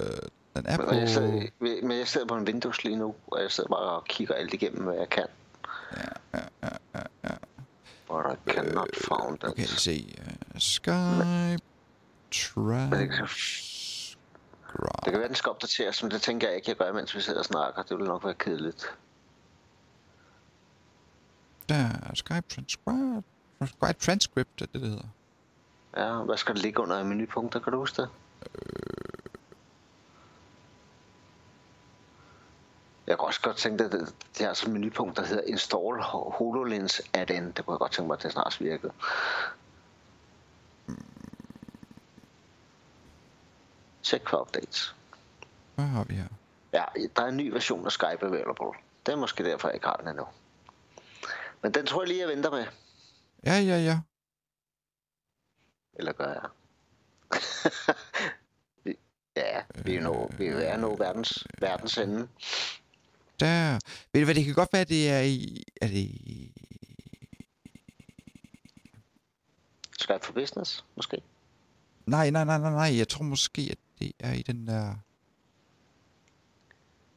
den 0.56 0.66
er 0.66 0.76
Men, 0.78 0.86
på... 0.88 0.94
jeg 0.94 1.08
sidder, 1.08 1.46
men 1.60 1.98
jeg 1.98 2.08
sidder 2.08 2.26
på 2.26 2.36
en 2.36 2.44
Windows 2.44 2.84
lige 2.84 2.96
nu, 2.96 3.14
og 3.26 3.42
jeg 3.42 3.50
sidder 3.50 3.68
bare 3.70 3.80
og 3.96 4.04
kigger 4.04 4.34
alt 4.34 4.54
igennem, 4.54 4.82
hvad 4.84 4.94
jeg 4.94 5.08
kan. 5.08 5.26
Ja, 5.96 6.38
ja, 6.38 6.44
ja, 6.62 6.68
ja, 6.94 7.02
ja. 7.24 7.34
But 8.12 8.24
I 8.32 8.50
cannot 8.50 8.88
found 9.08 9.38
Nu 9.42 9.48
it. 9.48 9.58
jeg 9.58 9.68
se. 9.68 10.16
Uh, 10.18 10.60
Skype 10.60 10.94
det 10.94 11.60
kan- 13.10 13.18
Transcribe. 13.18 14.18
Det 15.04 15.12
kan 15.12 15.18
være, 15.20 15.28
den 15.28 15.34
skal 15.34 15.50
opdateres, 15.50 16.02
men 16.02 16.10
det 16.10 16.22
tænker 16.22 16.46
jeg 16.48 16.56
ikke, 16.56 16.68
jeg 16.70 16.76
gør, 16.76 16.92
mens 16.92 17.16
vi 17.16 17.20
sidder 17.20 17.38
og 17.38 17.44
snakker. 17.44 17.82
Det 17.82 17.98
vil 17.98 18.06
nok 18.06 18.24
være 18.24 18.34
kedeligt. 18.34 18.94
Der 21.68 21.74
er 21.74 22.14
Skype 22.14 22.42
Transcribe. 22.48 23.22
Skype 23.66 23.92
Transcript 24.00 24.62
er 24.62 24.66
det, 24.66 24.80
det 24.80 24.88
hedder. 24.90 25.04
Ja, 25.96 26.22
hvad 26.24 26.36
skal 26.36 26.54
der 26.54 26.60
ligge 26.62 26.80
under 26.82 26.98
i 27.00 27.04
menupunkter, 27.04 27.60
kan 27.60 27.72
du 27.72 27.78
huske 27.78 28.02
det? 28.02 28.08
Jeg 33.12 33.18
kan 33.18 33.26
også 33.26 33.40
godt 33.40 33.56
tænke, 33.56 33.84
at 33.84 33.92
det, 33.92 34.14
det 34.38 34.46
er 34.46 34.54
sådan 34.54 34.74
et 34.74 34.80
menupunkt, 34.80 35.16
der 35.16 35.24
hedder 35.26 35.42
Install 35.42 36.02
HoloLens 36.32 37.02
add-in. 37.12 37.52
Det 37.52 37.64
kunne 37.64 37.74
jeg 37.74 37.78
godt 37.78 37.92
tænke 37.92 38.06
mig, 38.06 38.16
at 38.16 38.22
det 38.22 38.32
snart 38.32 38.60
virkede. 38.60 38.92
Check 44.02 44.28
for 44.28 44.40
updates. 44.40 44.94
Hvad 45.74 45.84
har 45.84 46.04
vi 46.04 46.14
her? 46.14 46.28
Ja, 46.72 46.84
der 47.16 47.22
er 47.22 47.26
en 47.26 47.36
ny 47.36 47.52
version 47.52 47.86
af 47.86 47.92
Skype 47.92 48.26
available. 48.26 48.78
Det 49.06 49.12
er 49.12 49.16
måske 49.16 49.44
derfor, 49.44 49.68
jeg 49.68 49.74
ikke 49.74 49.86
har 49.86 49.96
den 49.96 50.08
endnu. 50.08 50.26
Men 51.62 51.74
den 51.74 51.86
tror 51.86 52.02
jeg 52.02 52.08
lige, 52.08 52.20
jeg 52.20 52.28
venter 52.28 52.50
med. 52.50 52.66
Ja, 53.46 53.58
ja, 53.58 53.78
ja. 53.78 54.00
Eller 55.94 56.12
gør 56.12 56.32
jeg? 56.32 56.48
Ja, 59.36 59.62
vi 59.84 59.96
er 59.96 60.02
jo 60.02 60.30
vi 60.38 60.46
er 60.46 60.76
nå 60.76 60.96
verdens, 60.96 61.46
verdens 61.60 61.98
ende. 61.98 62.28
Der. 63.42 63.78
Ved 64.12 64.20
du 64.20 64.24
hvad, 64.24 64.34
det 64.34 64.44
kan 64.44 64.54
godt 64.54 64.72
være, 64.72 64.84
det 64.84 65.10
er 65.10 65.20
i... 65.20 65.64
Er 65.80 65.86
det 65.86 65.94
i... 65.96 66.52
Skype 69.98 70.18
for 70.22 70.32
Business, 70.32 70.84
måske? 70.96 71.22
Nej, 72.06 72.30
nej, 72.30 72.44
nej, 72.44 72.58
nej, 72.58 72.70
nej. 72.70 72.96
Jeg 72.98 73.08
tror 73.08 73.24
måske, 73.24 73.68
at 73.70 73.78
det 73.98 74.12
er 74.18 74.32
i 74.32 74.42
den 74.42 74.66
der... 74.66 74.94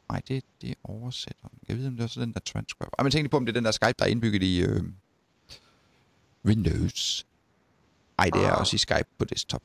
Nej, 0.09 0.21
det, 0.27 0.43
det 0.61 0.69
er 0.69 0.75
oversætteren. 0.83 1.53
Jeg 1.67 1.77
ved, 1.77 1.87
om 1.87 1.93
det 1.93 1.99
er 1.99 2.03
også 2.03 2.21
den 2.21 2.33
der 2.33 2.39
transcribe. 2.39 2.91
Ej, 2.99 3.03
men 3.03 3.11
tænk 3.11 3.23
lige 3.23 3.29
på, 3.29 3.37
om 3.37 3.45
det 3.45 3.51
er 3.51 3.57
den 3.59 3.65
der 3.65 3.71
Skype, 3.71 3.93
der 3.99 4.05
er 4.05 4.09
indbygget 4.09 4.43
i 4.43 4.61
øh, 4.61 4.83
Windows. 6.45 7.25
Ej, 8.19 8.25
det 8.33 8.43
er 8.43 8.51
Ah. 8.51 8.59
også 8.59 8.75
i 8.75 8.77
Skype 8.77 9.05
på 9.17 9.25
desktop. 9.25 9.63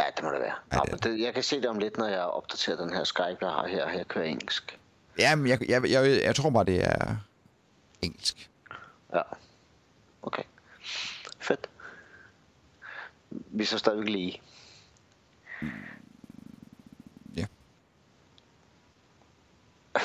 Ja, 0.00 0.04
det 0.16 0.24
må 0.24 0.30
det 0.30 0.40
være. 0.40 0.54
Ja, 0.72 0.76
er 0.78 0.82
det 0.82 1.04
det, 1.04 1.20
jeg 1.20 1.34
kan 1.34 1.42
se 1.42 1.56
det 1.56 1.66
om 1.66 1.78
lidt, 1.78 1.96
når 1.98 2.06
jeg 2.08 2.20
opdaterer 2.20 2.76
den 2.76 2.92
her 2.94 3.04
Skype, 3.04 3.36
jeg 3.40 3.48
har 3.50 3.66
her. 3.68 3.88
Her 3.88 4.04
kører 4.04 4.24
engelsk. 4.24 4.78
Jamen, 5.18 5.46
jeg, 5.48 5.68
jeg, 5.70 5.90
jeg, 5.90 6.20
jeg 6.22 6.36
tror 6.36 6.50
bare, 6.50 6.64
det 6.64 6.84
er 6.84 7.16
engelsk. 8.02 8.50
Ja. 9.14 9.22
Okay. 10.22 10.42
Fedt. 11.38 11.70
Vi 13.30 13.64
så 13.64 13.78
stadigvæk 13.78 14.08
lige. 14.08 14.42
Ja. 17.36 17.46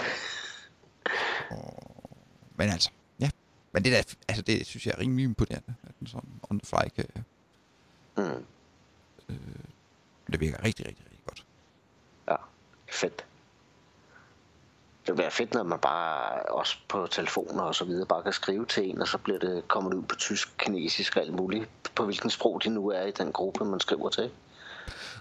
Og, 1.51 1.93
men 2.55 2.69
altså, 2.69 2.89
ja. 3.19 3.29
Men 3.71 3.83
det 3.83 3.91
der, 3.91 4.15
altså 4.27 4.41
det 4.41 4.65
synes 4.67 4.85
jeg 4.85 4.93
er 4.97 4.99
rimelig 4.99 5.23
imponerende, 5.23 5.75
at 5.83 5.91
den 5.99 6.07
sådan 6.07 6.29
on 6.49 6.59
the 6.59 6.65
fly 6.65 6.89
kan, 6.95 7.23
Mm. 8.17 8.45
det 10.31 10.39
virker 10.39 10.63
rigtig, 10.63 10.85
rigtig, 10.85 11.05
rigtig 11.05 11.25
godt. 11.25 11.45
Ja, 12.27 12.35
fedt. 12.91 13.25
Det 15.05 15.11
vil 15.13 15.17
være 15.17 15.31
fedt, 15.31 15.53
når 15.53 15.63
man 15.63 15.79
bare 15.79 16.43
også 16.43 16.77
på 16.87 17.07
telefoner 17.11 17.63
og 17.63 17.75
så 17.75 17.85
videre 17.85 18.05
bare 18.05 18.23
kan 18.23 18.33
skrive 18.33 18.65
til 18.65 18.89
en, 18.89 19.01
og 19.01 19.07
så 19.07 19.17
bliver 19.17 19.39
det, 19.39 19.67
kommer 19.67 19.89
det 19.89 19.97
ud 19.97 20.03
på 20.03 20.15
tysk, 20.15 20.57
kinesisk 20.57 21.15
og 21.15 21.21
alt 21.21 21.33
muligt, 21.33 21.69
på 21.95 22.05
hvilken 22.05 22.29
sprog 22.29 22.63
de 22.63 22.69
nu 22.69 22.89
er 22.89 23.01
i 23.01 23.11
den 23.11 23.31
gruppe, 23.31 23.65
man 23.65 23.79
skriver 23.79 24.09
til. 24.09 24.31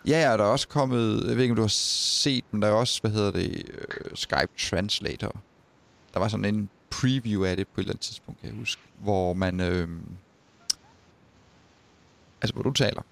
Ja, 0.07 0.31
ja, 0.31 0.37
der 0.37 0.45
er 0.45 0.49
også 0.49 0.69
kommet, 0.69 1.29
jeg 1.29 1.37
ved 1.37 1.43
ikke, 1.43 1.53
om 1.53 1.57
du 1.57 1.63
har 1.63 1.69
set, 1.69 2.45
men 2.51 2.63
der 2.63 2.69
er 2.69 2.73
også, 2.73 3.01
hvad 3.01 3.11
hedder 3.11 3.31
det, 3.31 3.71
øh, 3.71 4.11
Skype 4.15 4.49
Translator. 4.71 5.33
Der 6.15 6.21
var 6.21 6.29
sådan 6.29 6.45
en 6.45 6.71
preview 6.91 7.45
af 7.45 7.57
det 7.57 7.69
på 7.69 7.81
et 7.81 7.85
eller 7.85 7.93
andet 7.93 8.05
tidspunkt, 8.05 8.41
kan 8.41 8.51
jeg 8.51 8.59
huske, 8.59 8.83
hvor 8.99 9.33
man, 9.33 9.61
øh, 9.61 9.89
altså 12.43 12.55
hvor 12.55 12.63
du 12.63 12.73
taler 12.73 13.03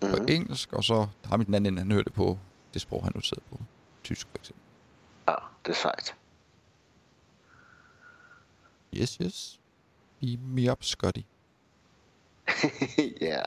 på 0.00 0.16
Mm. 0.16 0.26
engelsk, 0.28 0.72
og 0.72 0.84
så 0.84 1.06
har 1.24 1.36
mit 1.36 1.46
den 1.46 1.54
anden 1.54 1.78
han 1.78 1.92
hører 1.92 2.02
det 2.02 2.12
på 2.12 2.38
det 2.74 2.82
sprog, 2.82 3.04
han 3.04 3.12
nu 3.14 3.20
sidder 3.20 3.42
på, 3.50 3.60
tysk 4.04 4.26
for 4.30 4.38
eksempel. 4.38 4.62
Ja, 5.30 5.34
det 5.66 5.70
er 5.72 5.76
sejt. 5.76 6.14
Yes, 8.94 9.14
yes. 9.14 9.60
Beam 10.20 10.38
me 10.40 10.72
up, 10.72 10.84
Scotty. 10.84 11.20
ja, 13.20 13.42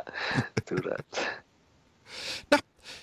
du 0.69 0.75
da. 0.75 0.95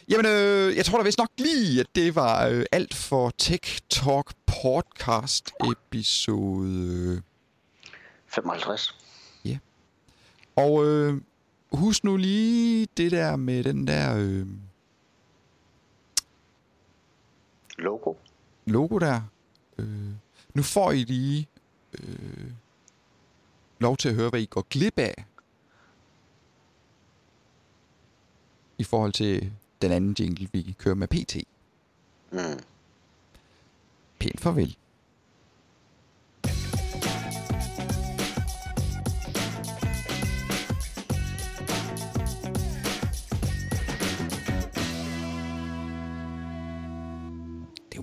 Jamen, 0.08 0.26
øh, 0.26 0.76
jeg 0.76 0.84
tror 0.84 0.98
da 0.98 1.04
vist 1.04 1.18
nok 1.18 1.30
lige, 1.38 1.80
at 1.80 1.86
det 1.94 2.14
var 2.14 2.46
øh, 2.46 2.64
alt 2.72 2.94
for 2.94 3.30
Tech 3.38 3.80
Talk 3.90 4.32
podcast 4.46 5.50
episode 5.72 7.22
55. 8.26 8.98
Og 10.56 10.86
øh, 10.86 11.20
husk 11.72 12.04
nu 12.04 12.16
lige 12.16 12.86
det 12.96 13.10
der 13.10 13.36
med 13.36 13.64
den 13.64 13.86
der 13.86 14.16
øh, 14.16 14.46
Logo. 17.78 18.14
Logo 18.70 18.98
der. 18.98 19.20
Øh, 19.78 20.10
nu 20.54 20.62
får 20.62 20.92
I 20.92 21.04
lige 21.04 21.48
øh, 21.92 22.50
lov 23.78 23.96
til 23.96 24.08
at 24.08 24.14
høre, 24.14 24.30
hvad 24.30 24.40
I 24.40 24.46
går 24.46 24.66
glip 24.70 24.98
af. 24.98 25.24
I 28.78 28.84
forhold 28.84 29.12
til 29.12 29.52
den 29.82 29.92
anden 29.92 30.16
jingle, 30.18 30.48
vi 30.52 30.74
kører 30.78 30.94
med 30.94 31.08
PT. 31.08 31.36
Mm. 32.32 32.60
Pænt 34.18 34.40
farvel. 34.40 34.76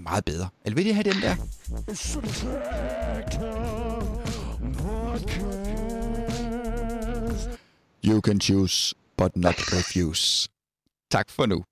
Meget 0.10 0.26
bedre. 0.26 0.50
Eller 0.66 0.76
vil 0.76 0.88
I 0.88 0.92
have 0.92 1.04
den 1.04 1.22
der? 1.22 1.36
You 8.04 8.22
can 8.22 8.40
choose, 8.40 8.96
but 9.18 9.36
not 9.36 9.56
refuse. 9.74 10.50
Tak 11.12 11.30
for 11.30 11.46
nu. 11.46 11.64